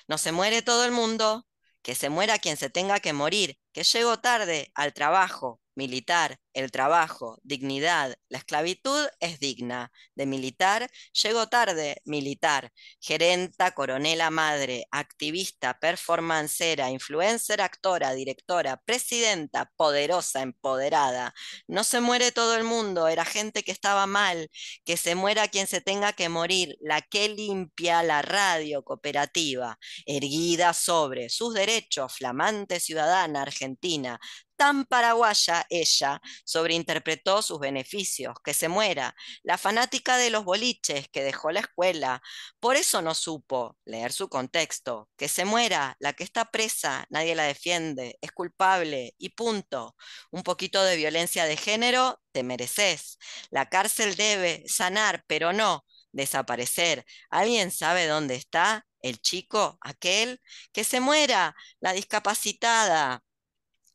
No 0.08 0.18
se 0.18 0.34
muere 0.34 0.62
todo 0.62 0.84
el 0.84 0.92
mundo, 0.92 1.48
que 1.82 1.96
se 1.96 2.10
muera 2.10 2.40
quien 2.40 2.58
se 2.58 2.70
tenga 2.70 3.00
que 3.00 3.14
morir, 3.14 3.58
que 3.72 3.84
llego 3.84 4.20
tarde 4.20 4.70
al 4.76 4.94
trabajo, 4.94 5.61
militar, 5.76 6.38
el 6.54 6.72
trabajo, 6.72 7.40
dignidad, 7.44 8.16
la 8.30 8.38
esclavitud 8.40 9.08
es 9.20 9.40
digna. 9.40 9.92
De 10.16 10.26
militar, 10.26 10.90
llego 11.14 11.48
tarde, 11.48 12.02
militar, 12.06 12.72
gerenta, 13.00 13.72
coronela 13.72 14.30
madre, 14.30 14.86
activista, 14.92 15.80
performancera, 15.80 16.90
influencer, 16.90 17.62
actora, 17.62 18.14
directora, 18.14 18.82
presidenta, 18.86 19.72
poderosa, 19.78 20.42
empoderada. 20.42 21.34
No 21.68 21.84
se 21.84 22.02
muere 22.02 22.32
todo 22.32 22.56
el 22.56 22.64
mundo, 22.64 23.08
era 23.08 23.26
gente 23.26 23.64
que 23.64 23.72
estaba 23.72 24.06
mal, 24.08 24.50
que 24.86 24.98
se 24.98 25.16
muera 25.16 25.48
quien 25.48 25.68
se 25.68 25.82
tenga 25.82 26.14
que 26.14 26.30
morir, 26.30 26.76
la 26.82 27.02
que 27.02 27.30
limpia 27.30 28.04
la 28.04 28.22
radio 28.22 28.84
cooperativa, 28.84 29.78
erguida 30.06 30.74
sobre 30.74 31.30
sus 31.30 31.54
derechos, 31.54 32.14
flamante 32.14 32.80
ciudadana 32.80 33.42
argentina, 33.44 34.20
tan 34.62 34.86
paraguaya 34.86 35.66
ella, 35.72 36.22
sobreinterpretó 36.46 37.42
sus 37.42 37.60
beneficios, 37.60 38.36
que 38.44 38.54
se 38.54 38.70
muera, 38.70 39.16
la 39.42 39.58
fanática 39.58 40.18
de 40.18 40.30
los 40.30 40.44
boliches 40.46 41.08
que 41.10 41.24
dejó 41.24 41.50
la 41.50 41.62
escuela, 41.62 42.22
por 42.60 42.76
eso 42.76 43.02
no 43.02 43.16
supo 43.16 43.76
leer 43.86 44.12
su 44.12 44.30
contexto, 44.30 45.10
que 45.18 45.28
se 45.30 45.46
muera, 45.46 45.96
la 46.00 46.14
que 46.14 46.24
está 46.24 46.46
presa, 46.52 47.08
nadie 47.10 47.34
la 47.34 47.46
defiende, 47.46 48.20
es 48.22 48.32
culpable 48.34 49.16
y 49.18 49.30
punto. 49.30 49.96
Un 50.30 50.44
poquito 50.44 50.84
de 50.84 50.96
violencia 50.96 51.46
de 51.46 51.58
género, 51.58 52.22
te 52.32 52.44
mereces. 52.44 53.18
La 53.50 53.68
cárcel 53.68 54.16
debe 54.16 54.64
sanar, 54.68 55.24
pero 55.26 55.54
no 55.54 55.86
desaparecer. 56.12 57.04
¿Alguien 57.32 57.72
sabe 57.72 58.06
dónde 58.06 58.36
está? 58.36 58.86
El 59.00 59.20
chico, 59.22 59.80
aquel, 59.82 60.40
que 60.72 60.84
se 60.84 61.00
muera, 61.00 61.56
la 61.80 61.94
discapacitada, 61.94 63.24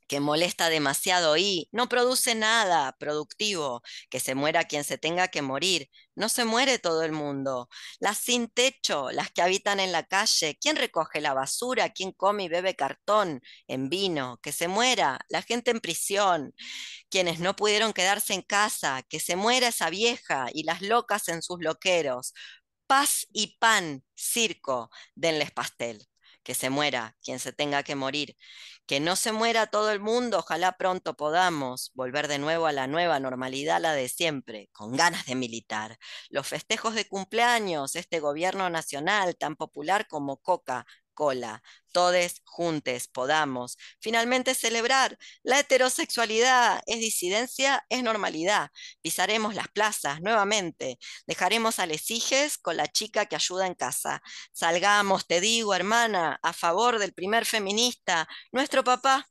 que 0.06 0.20
molesta 0.20 0.68
demasiado 0.68 1.36
y 1.36 1.68
no 1.72 1.88
produce 1.88 2.34
nada 2.34 2.96
productivo, 2.98 3.82
que 4.10 4.20
se 4.20 4.34
muera 4.34 4.64
quien 4.64 4.84
se 4.84 4.98
tenga 4.98 5.28
que 5.28 5.42
morir, 5.42 5.90
no 6.14 6.28
se 6.28 6.44
muere 6.44 6.78
todo 6.78 7.02
el 7.02 7.12
mundo. 7.12 7.68
Las 8.00 8.18
sin 8.18 8.48
techo, 8.48 9.10
las 9.10 9.30
que 9.30 9.42
habitan 9.42 9.80
en 9.80 9.92
la 9.92 10.04
calle, 10.04 10.56
¿quién 10.60 10.76
recoge 10.76 11.20
la 11.20 11.34
basura? 11.34 11.90
¿Quién 11.90 12.12
come 12.12 12.44
y 12.44 12.48
bebe 12.48 12.74
cartón 12.76 13.42
en 13.68 13.88
vino? 13.88 14.38
Que 14.42 14.52
se 14.52 14.68
muera 14.68 15.20
la 15.28 15.42
gente 15.42 15.70
en 15.70 15.80
prisión, 15.80 16.54
quienes 17.10 17.40
no 17.40 17.56
pudieron 17.56 17.92
quedarse 17.92 18.34
en 18.34 18.42
casa, 18.42 19.02
que 19.08 19.20
se 19.20 19.36
muera 19.36 19.68
esa 19.68 19.90
vieja 19.90 20.48
y 20.52 20.64
las 20.64 20.82
locas 20.82 21.28
en 21.28 21.42
sus 21.42 21.58
loqueros. 21.60 22.34
Paz 22.86 23.26
y 23.32 23.58
pan, 23.58 24.04
circo, 24.14 24.90
denles 25.14 25.50
pastel 25.50 26.06
que 26.46 26.54
se 26.54 26.70
muera 26.70 27.16
quien 27.24 27.40
se 27.40 27.52
tenga 27.52 27.82
que 27.82 27.96
morir, 27.96 28.36
que 28.86 29.00
no 29.00 29.16
se 29.16 29.32
muera 29.32 29.66
todo 29.66 29.90
el 29.90 29.98
mundo, 29.98 30.38
ojalá 30.38 30.76
pronto 30.78 31.16
podamos 31.16 31.90
volver 31.94 32.28
de 32.28 32.38
nuevo 32.38 32.66
a 32.66 32.72
la 32.72 32.86
nueva 32.86 33.18
normalidad, 33.18 33.80
la 33.80 33.94
de 33.94 34.08
siempre, 34.08 34.70
con 34.72 34.96
ganas 34.96 35.26
de 35.26 35.34
militar. 35.34 35.98
Los 36.30 36.46
festejos 36.46 36.94
de 36.94 37.08
cumpleaños, 37.08 37.96
este 37.96 38.20
gobierno 38.20 38.70
nacional 38.70 39.36
tan 39.36 39.56
popular 39.56 40.06
como 40.06 40.36
Coca, 40.36 40.86
cola. 41.16 41.62
Todes 41.92 42.42
juntes 42.44 43.08
podamos 43.08 43.78
finalmente 44.00 44.54
celebrar 44.54 45.18
la 45.42 45.58
heterosexualidad. 45.58 46.82
Es 46.86 47.00
disidencia, 47.00 47.84
es 47.88 48.02
normalidad. 48.04 48.70
Pisaremos 49.02 49.54
las 49.56 49.68
plazas 49.68 50.20
nuevamente. 50.20 50.98
Dejaremos 51.26 51.80
a 51.80 51.86
Lesiges 51.86 52.58
con 52.58 52.76
la 52.76 52.86
chica 52.86 53.26
que 53.26 53.36
ayuda 53.36 53.66
en 53.66 53.74
casa. 53.74 54.22
Salgamos, 54.52 55.26
te 55.26 55.40
digo, 55.40 55.74
hermana, 55.74 56.38
a 56.42 56.52
favor 56.52 56.98
del 57.00 57.14
primer 57.14 57.46
feminista, 57.46 58.28
nuestro 58.52 58.84
papá. 58.84 59.26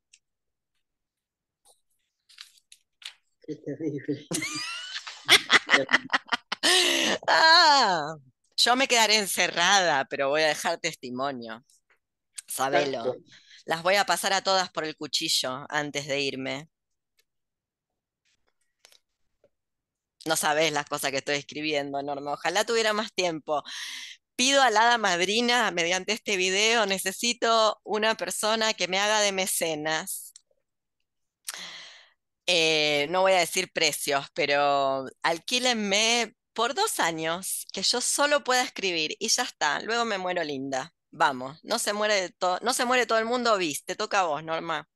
Qué 3.45 3.55
terrible. 3.57 4.27
ah, 7.27 8.15
yo 8.57 8.75
me 8.75 8.87
quedaré 8.87 9.17
encerrada, 9.17 10.05
pero 10.05 10.29
voy 10.29 10.41
a 10.43 10.47
dejar 10.47 10.79
testimonio. 10.79 11.63
Sabelo. 12.47 13.15
Las 13.65 13.83
voy 13.83 13.95
a 13.95 14.05
pasar 14.05 14.33
a 14.33 14.43
todas 14.43 14.69
por 14.71 14.85
el 14.85 14.95
cuchillo 14.95 15.65
antes 15.69 16.07
de 16.07 16.21
irme. 16.21 16.69
No 20.25 20.35
sabes 20.35 20.71
las 20.71 20.85
cosas 20.87 21.11
que 21.11 21.17
estoy 21.17 21.35
escribiendo, 21.35 22.01
Norma. 22.01 22.33
Ojalá 22.33 22.65
tuviera 22.65 22.93
más 22.93 23.13
tiempo. 23.13 23.63
Pido 24.35 24.61
a 24.61 24.69
la 24.71 24.81
hada 24.81 24.97
madrina, 24.97 25.71
mediante 25.71 26.13
este 26.13 26.37
video, 26.37 26.85
necesito 26.85 27.79
una 27.83 28.15
persona 28.15 28.73
que 28.73 28.87
me 28.87 28.99
haga 28.99 29.21
de 29.21 29.31
mecenas. 29.31 30.33
Eh, 32.47 33.07
no 33.09 33.21
voy 33.21 33.33
a 33.33 33.39
decir 33.39 33.71
precios, 33.71 34.27
pero 34.33 35.05
alquílenme 35.23 36.35
por 36.55 36.73
dos 36.73 36.99
años, 36.99 37.67
que 37.73 37.83
yo 37.83 38.01
solo 38.01 38.43
pueda 38.43 38.63
escribir 38.63 39.15
y 39.19 39.27
ya 39.29 39.43
está. 39.43 39.81
Luego 39.81 40.05
me 40.05 40.17
muero 40.17 40.43
linda. 40.43 40.93
Vamos, 41.11 41.59
no 41.63 41.79
se 41.79 41.93
muere, 41.93 42.35
no 42.61 42.73
se 42.73 42.85
muere 42.85 43.05
todo 43.05 43.19
el 43.19 43.25
mundo, 43.25 43.57
bis. 43.57 43.85
Te 43.85 43.95
toca 43.95 44.21
a 44.21 44.25
vos, 44.25 44.43
Norma. 44.43 44.89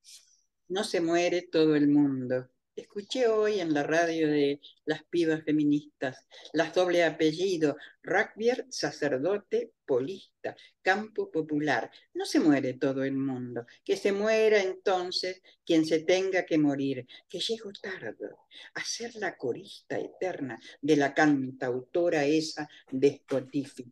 No 0.69 0.83
se 0.85 1.01
muere 1.01 1.41
todo 1.43 1.75
el 1.75 1.87
mundo. 1.89 2.49
Escuché 2.79 3.27
hoy 3.27 3.59
en 3.59 3.73
la 3.73 3.83
radio 3.83 4.29
de 4.29 4.61
las 4.85 5.03
pibas 5.03 5.43
feministas, 5.43 6.25
las 6.53 6.73
doble 6.73 7.03
apellido, 7.03 7.75
Rackbier, 8.01 8.67
sacerdote, 8.69 9.73
polista, 9.85 10.55
campo 10.81 11.29
popular. 11.29 11.91
No 12.13 12.25
se 12.25 12.39
muere 12.39 12.75
todo 12.75 13.03
el 13.03 13.17
mundo, 13.17 13.65
que 13.83 13.97
se 13.97 14.13
muera 14.13 14.61
entonces 14.61 15.41
quien 15.65 15.85
se 15.85 15.99
tenga 15.99 16.45
que 16.45 16.57
morir, 16.57 17.05
que 17.27 17.39
llego 17.39 17.69
tarde 17.73 18.29
a 18.73 18.83
ser 18.85 19.13
la 19.15 19.35
corista 19.35 19.99
eterna 19.99 20.57
de 20.81 20.95
la 20.95 21.13
cantautora 21.13 22.23
esa 22.23 22.69
despotífica. 22.89 23.91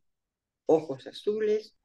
Ojos 0.65 1.07
azules 1.07 1.75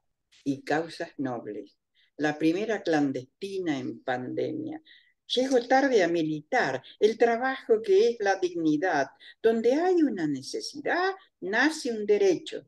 y 0.44 0.62
causas 0.62 1.10
nobles. 1.18 1.76
La 2.16 2.38
primera 2.38 2.82
clandestina 2.82 3.78
en 3.78 4.04
pandemia, 4.04 4.80
Llego 5.26 5.66
tarde 5.66 6.02
a 6.02 6.08
militar, 6.08 6.82
el 7.00 7.16
trabajo 7.16 7.80
que 7.82 8.10
es 8.10 8.16
la 8.20 8.36
dignidad. 8.36 9.08
Donde 9.42 9.74
hay 9.74 10.02
una 10.02 10.26
necesidad, 10.26 11.12
nace 11.40 11.90
un 11.90 12.04
derecho 12.06 12.66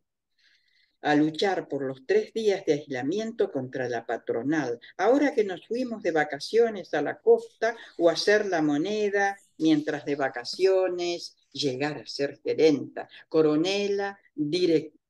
a 1.02 1.14
luchar 1.14 1.68
por 1.68 1.82
los 1.82 2.06
tres 2.06 2.32
días 2.32 2.64
de 2.64 2.72
aislamiento 2.72 3.52
contra 3.52 3.88
la 3.88 4.06
patronal. 4.06 4.80
Ahora 4.96 5.34
que 5.34 5.44
nos 5.44 5.66
fuimos 5.66 6.02
de 6.02 6.12
vacaciones 6.12 6.94
a 6.94 7.02
la 7.02 7.20
costa 7.20 7.76
o 7.98 8.08
a 8.08 8.14
hacer 8.14 8.46
la 8.46 8.62
moneda, 8.62 9.36
mientras 9.58 10.06
de 10.06 10.16
vacaciones 10.16 11.36
llegar 11.52 11.98
a 11.98 12.06
ser 12.06 12.40
gerenta, 12.42 13.08
coronela, 13.28 14.18
directora 14.34 15.03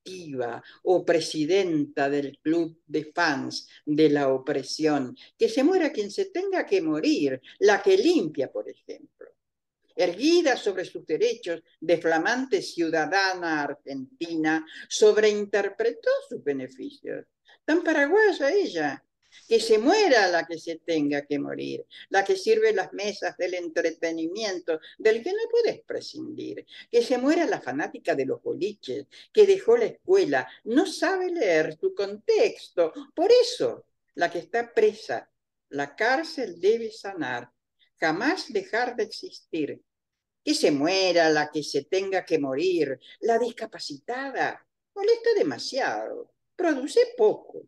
o 0.83 1.03
presidenta 1.03 2.09
del 2.09 2.39
club 2.39 2.81
de 2.85 3.05
fans 3.05 3.67
de 3.85 4.09
la 4.09 4.29
opresión, 4.29 5.15
que 5.37 5.49
se 5.49 5.63
muera 5.63 5.91
quien 5.91 6.11
se 6.11 6.25
tenga 6.25 6.65
que 6.65 6.81
morir, 6.81 7.41
la 7.59 7.81
que 7.81 7.97
limpia, 7.97 8.51
por 8.51 8.69
ejemplo. 8.69 9.27
Erguida 9.95 10.57
sobre 10.57 10.83
sus 10.83 11.05
derechos 11.05 11.61
de 11.79 11.97
flamante 11.97 12.61
ciudadana 12.61 13.63
argentina, 13.63 14.65
sobreinterpretó 14.89 16.09
sus 16.27 16.43
beneficios. 16.43 17.25
Tan 17.63 17.81
paraguaya 17.81 18.51
ella, 18.51 19.04
que 19.47 19.59
se 19.59 19.77
muera 19.77 20.27
la 20.27 20.45
que 20.45 20.57
se 20.59 20.77
tenga 20.77 21.25
que 21.25 21.39
morir, 21.39 21.85
la 22.09 22.23
que 22.23 22.35
sirve 22.35 22.73
las 22.73 22.93
mesas 22.93 23.37
del 23.37 23.53
entretenimiento, 23.53 24.79
del 24.97 25.23
que 25.23 25.31
no 25.31 25.49
puedes 25.49 25.81
prescindir, 25.81 26.65
que 26.91 27.03
se 27.03 27.17
muera 27.17 27.45
la 27.45 27.61
fanática 27.61 28.15
de 28.15 28.25
los 28.25 28.41
boliches, 28.41 29.05
que 29.31 29.45
dejó 29.45 29.77
la 29.77 29.85
escuela, 29.85 30.47
no 30.63 30.85
sabe 30.85 31.31
leer 31.31 31.77
su 31.79 31.93
contexto, 31.93 32.93
por 33.13 33.31
eso 33.31 33.85
la 34.15 34.31
que 34.31 34.39
está 34.39 34.73
presa, 34.73 35.29
la 35.69 35.95
cárcel 35.95 36.59
debe 36.59 36.91
sanar, 36.91 37.51
jamás 37.99 38.51
dejar 38.51 38.95
de 38.95 39.03
existir. 39.03 39.81
Que 40.43 40.53
se 40.53 40.69
muera 40.71 41.29
la 41.29 41.49
que 41.49 41.63
se 41.63 41.85
tenga 41.85 42.23
que 42.23 42.37
morir, 42.37 42.99
la 43.21 43.39
discapacitada, 43.39 44.65
molesta 44.93 45.29
demasiado, 45.35 46.33
produce 46.55 47.13
poco, 47.17 47.67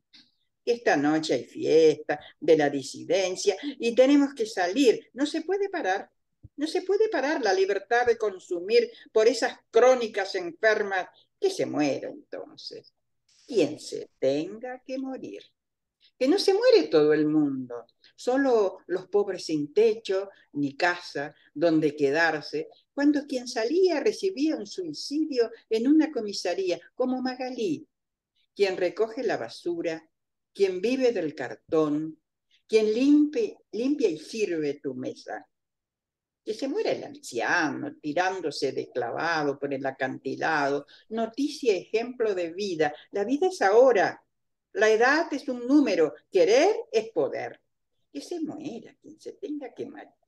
esta 0.71 0.97
noche 0.97 1.33
hay 1.33 1.45
fiesta 1.45 2.19
de 2.39 2.57
la 2.57 2.69
disidencia 2.69 3.55
y 3.61 3.95
tenemos 3.95 4.33
que 4.33 4.45
salir. 4.45 5.09
No 5.13 5.25
se 5.25 5.41
puede 5.41 5.69
parar. 5.69 6.09
No 6.55 6.67
se 6.67 6.81
puede 6.81 7.09
parar 7.09 7.41
la 7.41 7.53
libertad 7.53 8.05
de 8.05 8.17
consumir 8.17 8.89
por 9.11 9.27
esas 9.27 9.57
crónicas 9.69 10.35
enfermas 10.35 11.07
que 11.39 11.49
se 11.49 11.65
muera 11.65 12.09
entonces. 12.09 12.93
Quien 13.45 13.79
se 13.79 14.09
tenga 14.19 14.81
que 14.85 14.97
morir. 14.97 15.43
Que 16.17 16.27
no 16.27 16.39
se 16.39 16.53
muere 16.53 16.87
todo 16.87 17.13
el 17.13 17.27
mundo, 17.27 17.85
solo 18.15 18.79
los 18.87 19.07
pobres 19.07 19.45
sin 19.45 19.71
techo 19.71 20.29
ni 20.53 20.75
casa 20.75 21.35
donde 21.53 21.95
quedarse, 21.95 22.69
cuando 22.93 23.27
quien 23.27 23.47
salía 23.47 23.99
recibía 23.99 24.55
un 24.55 24.65
suicidio 24.65 25.51
en 25.69 25.87
una 25.87 26.11
comisaría, 26.11 26.79
como 26.95 27.21
Magalí, 27.21 27.87
quien 28.55 28.75
recoge 28.77 29.21
la 29.21 29.37
basura 29.37 30.09
quien 30.57 30.81
vive 30.81 31.11
del 31.11 31.35
cartón, 31.35 32.19
quien 32.67 32.91
limpia 32.91 34.09
y 34.09 34.17
sirve 34.17 34.79
tu 34.81 34.95
mesa. 34.95 35.47
Que 36.43 36.55
se 36.55 36.67
muera 36.67 36.91
el 36.91 37.03
anciano 37.03 37.95
tirándose 38.01 38.71
de 38.71 38.89
clavado 38.89 39.59
por 39.59 39.71
el 39.71 39.85
acantilado. 39.85 40.87
Noticia, 41.09 41.75
ejemplo 41.75 42.33
de 42.33 42.53
vida. 42.53 42.91
La 43.11 43.23
vida 43.23 43.49
es 43.49 43.61
ahora. 43.61 44.19
La 44.73 44.89
edad 44.89 45.31
es 45.31 45.47
un 45.47 45.67
número. 45.67 46.15
Querer 46.31 46.75
es 46.91 47.11
poder. 47.11 47.61
Que 48.11 48.21
se 48.21 48.39
muera 48.39 48.95
quien 48.99 49.19
se 49.19 49.33
tenga 49.33 49.75
que, 49.75 49.85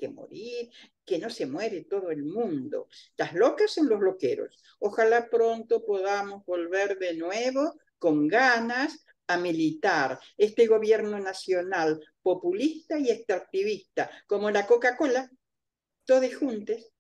morir, 0.10 0.70
que 1.04 1.18
no 1.18 1.32
se 1.32 1.48
muere 1.48 1.86
todo 1.86 2.12
el 2.12 2.24
mundo. 2.24 2.88
Las 3.18 3.34
locas 3.34 3.72
son 3.72 3.90
los 3.90 4.00
loqueros. 4.00 4.64
Ojalá 4.78 5.28
pronto 5.28 5.84
podamos 5.84 6.46
volver 6.46 7.00
de 7.00 7.16
nuevo 7.16 7.80
con 7.98 8.28
ganas 8.28 9.06
a 9.30 9.38
militar 9.38 10.20
este 10.36 10.66
gobierno 10.66 11.20
nacional 11.20 12.04
populista 12.22 12.98
y 12.98 13.12
extractivista 13.12 14.10
como 14.26 14.50
la 14.50 14.66
Coca-Cola, 14.66 15.30
todos 16.04 16.36
juntos, 16.36 16.92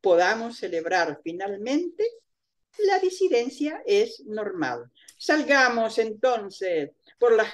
podamos 0.00 0.56
celebrar 0.56 1.20
finalmente 1.24 2.04
la 2.78 3.00
disidencia 3.00 3.82
es 3.84 4.20
normal. 4.26 4.90
Salgamos 5.18 5.98
entonces 5.98 6.90
por 7.18 7.32
las 7.32 7.52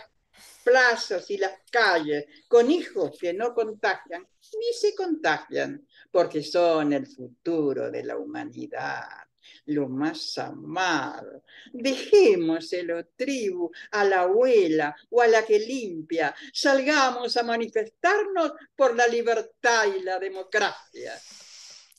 plazas 0.62 1.30
y 1.30 1.38
las 1.38 1.54
calles 1.70 2.26
con 2.48 2.70
hijos 2.70 3.16
que 3.18 3.32
no 3.32 3.54
contagian 3.54 4.28
ni 4.60 4.72
se 4.78 4.94
contagian, 4.94 5.86
porque 6.10 6.42
son 6.42 6.92
el 6.92 7.06
futuro 7.06 7.90
de 7.90 8.04
la 8.04 8.18
humanidad 8.18 9.27
lo 9.68 9.88
más 9.88 10.38
amado. 10.38 11.44
Dejémoselo, 11.72 13.06
tribu, 13.16 13.70
a 13.92 14.04
la 14.04 14.22
abuela 14.22 14.96
o 15.10 15.20
a 15.20 15.26
la 15.26 15.44
que 15.44 15.58
limpia. 15.58 16.34
Salgamos 16.52 17.36
a 17.36 17.42
manifestarnos 17.42 18.52
por 18.74 18.96
la 18.96 19.06
libertad 19.06 19.84
y 19.94 20.02
la 20.02 20.18
democracia. 20.18 21.12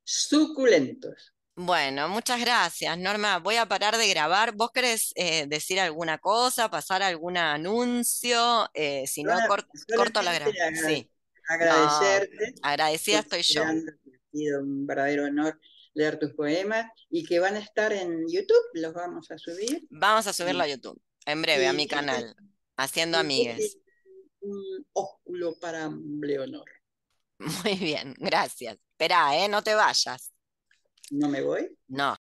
suculentos. 0.05 1.33
Bueno, 1.61 2.09
muchas 2.09 2.41
gracias, 2.41 2.97
Norma. 2.97 3.41
Voy 3.41 3.57
a 3.57 3.67
parar 3.67 3.97
de 3.97 4.09
grabar. 4.09 4.55
¿Vos 4.55 4.71
querés 4.71 5.13
eh, 5.17 5.45
decir 5.49 5.81
alguna 5.81 6.19
cosa, 6.19 6.71
pasar 6.71 7.03
algún 7.03 7.37
anuncio? 7.37 8.71
Eh, 8.75 9.09
si 9.09 9.25
no, 9.25 9.35
corto 9.97 10.23
la 10.23 10.35
grabación. 10.35 10.77
Sí. 10.77 11.11
Agradecerte. 11.49 12.55
agradecida 12.63 13.19
estoy 13.19 13.43
yo. 13.43 13.65
Ha 13.65 13.75
sido 14.33 14.61
un 14.61 14.87
verdadero 14.87 15.25
honor 15.25 15.59
leer 15.95 16.21
tus 16.21 16.33
poemas 16.35 16.87
y 17.11 17.25
que 17.25 17.41
van 17.41 17.57
a 17.57 17.59
estar 17.59 17.93
en 17.93 18.29
YouTube, 18.29 18.63
los 18.75 18.95
vamos 18.95 19.29
a 19.33 19.37
subir. 19.37 19.85
Vamos 19.91 20.29
a 20.29 20.33
subirlo 20.33 20.63
a 20.63 20.69
YouTube, 20.69 21.03
en 21.27 21.43
breve, 21.43 21.67
a 21.67 21.73
mi 21.73 21.89
canal, 21.89 22.37
haciendo 22.77 23.19
amigues. 23.19 23.79
Un 24.41 24.87
óculo 24.93 25.59
para 25.59 25.91
Leonor. 26.21 26.71
Muy 27.65 27.75
bien, 27.75 28.15
gracias. 28.17 28.79
Esperá, 28.93 29.37
¿eh? 29.37 29.49
No 29.49 29.61
te 29.61 29.75
vayas. 29.75 30.33
¿No 31.11 31.29
me 31.29 31.43
voy? 31.43 31.77
No, 31.89 32.17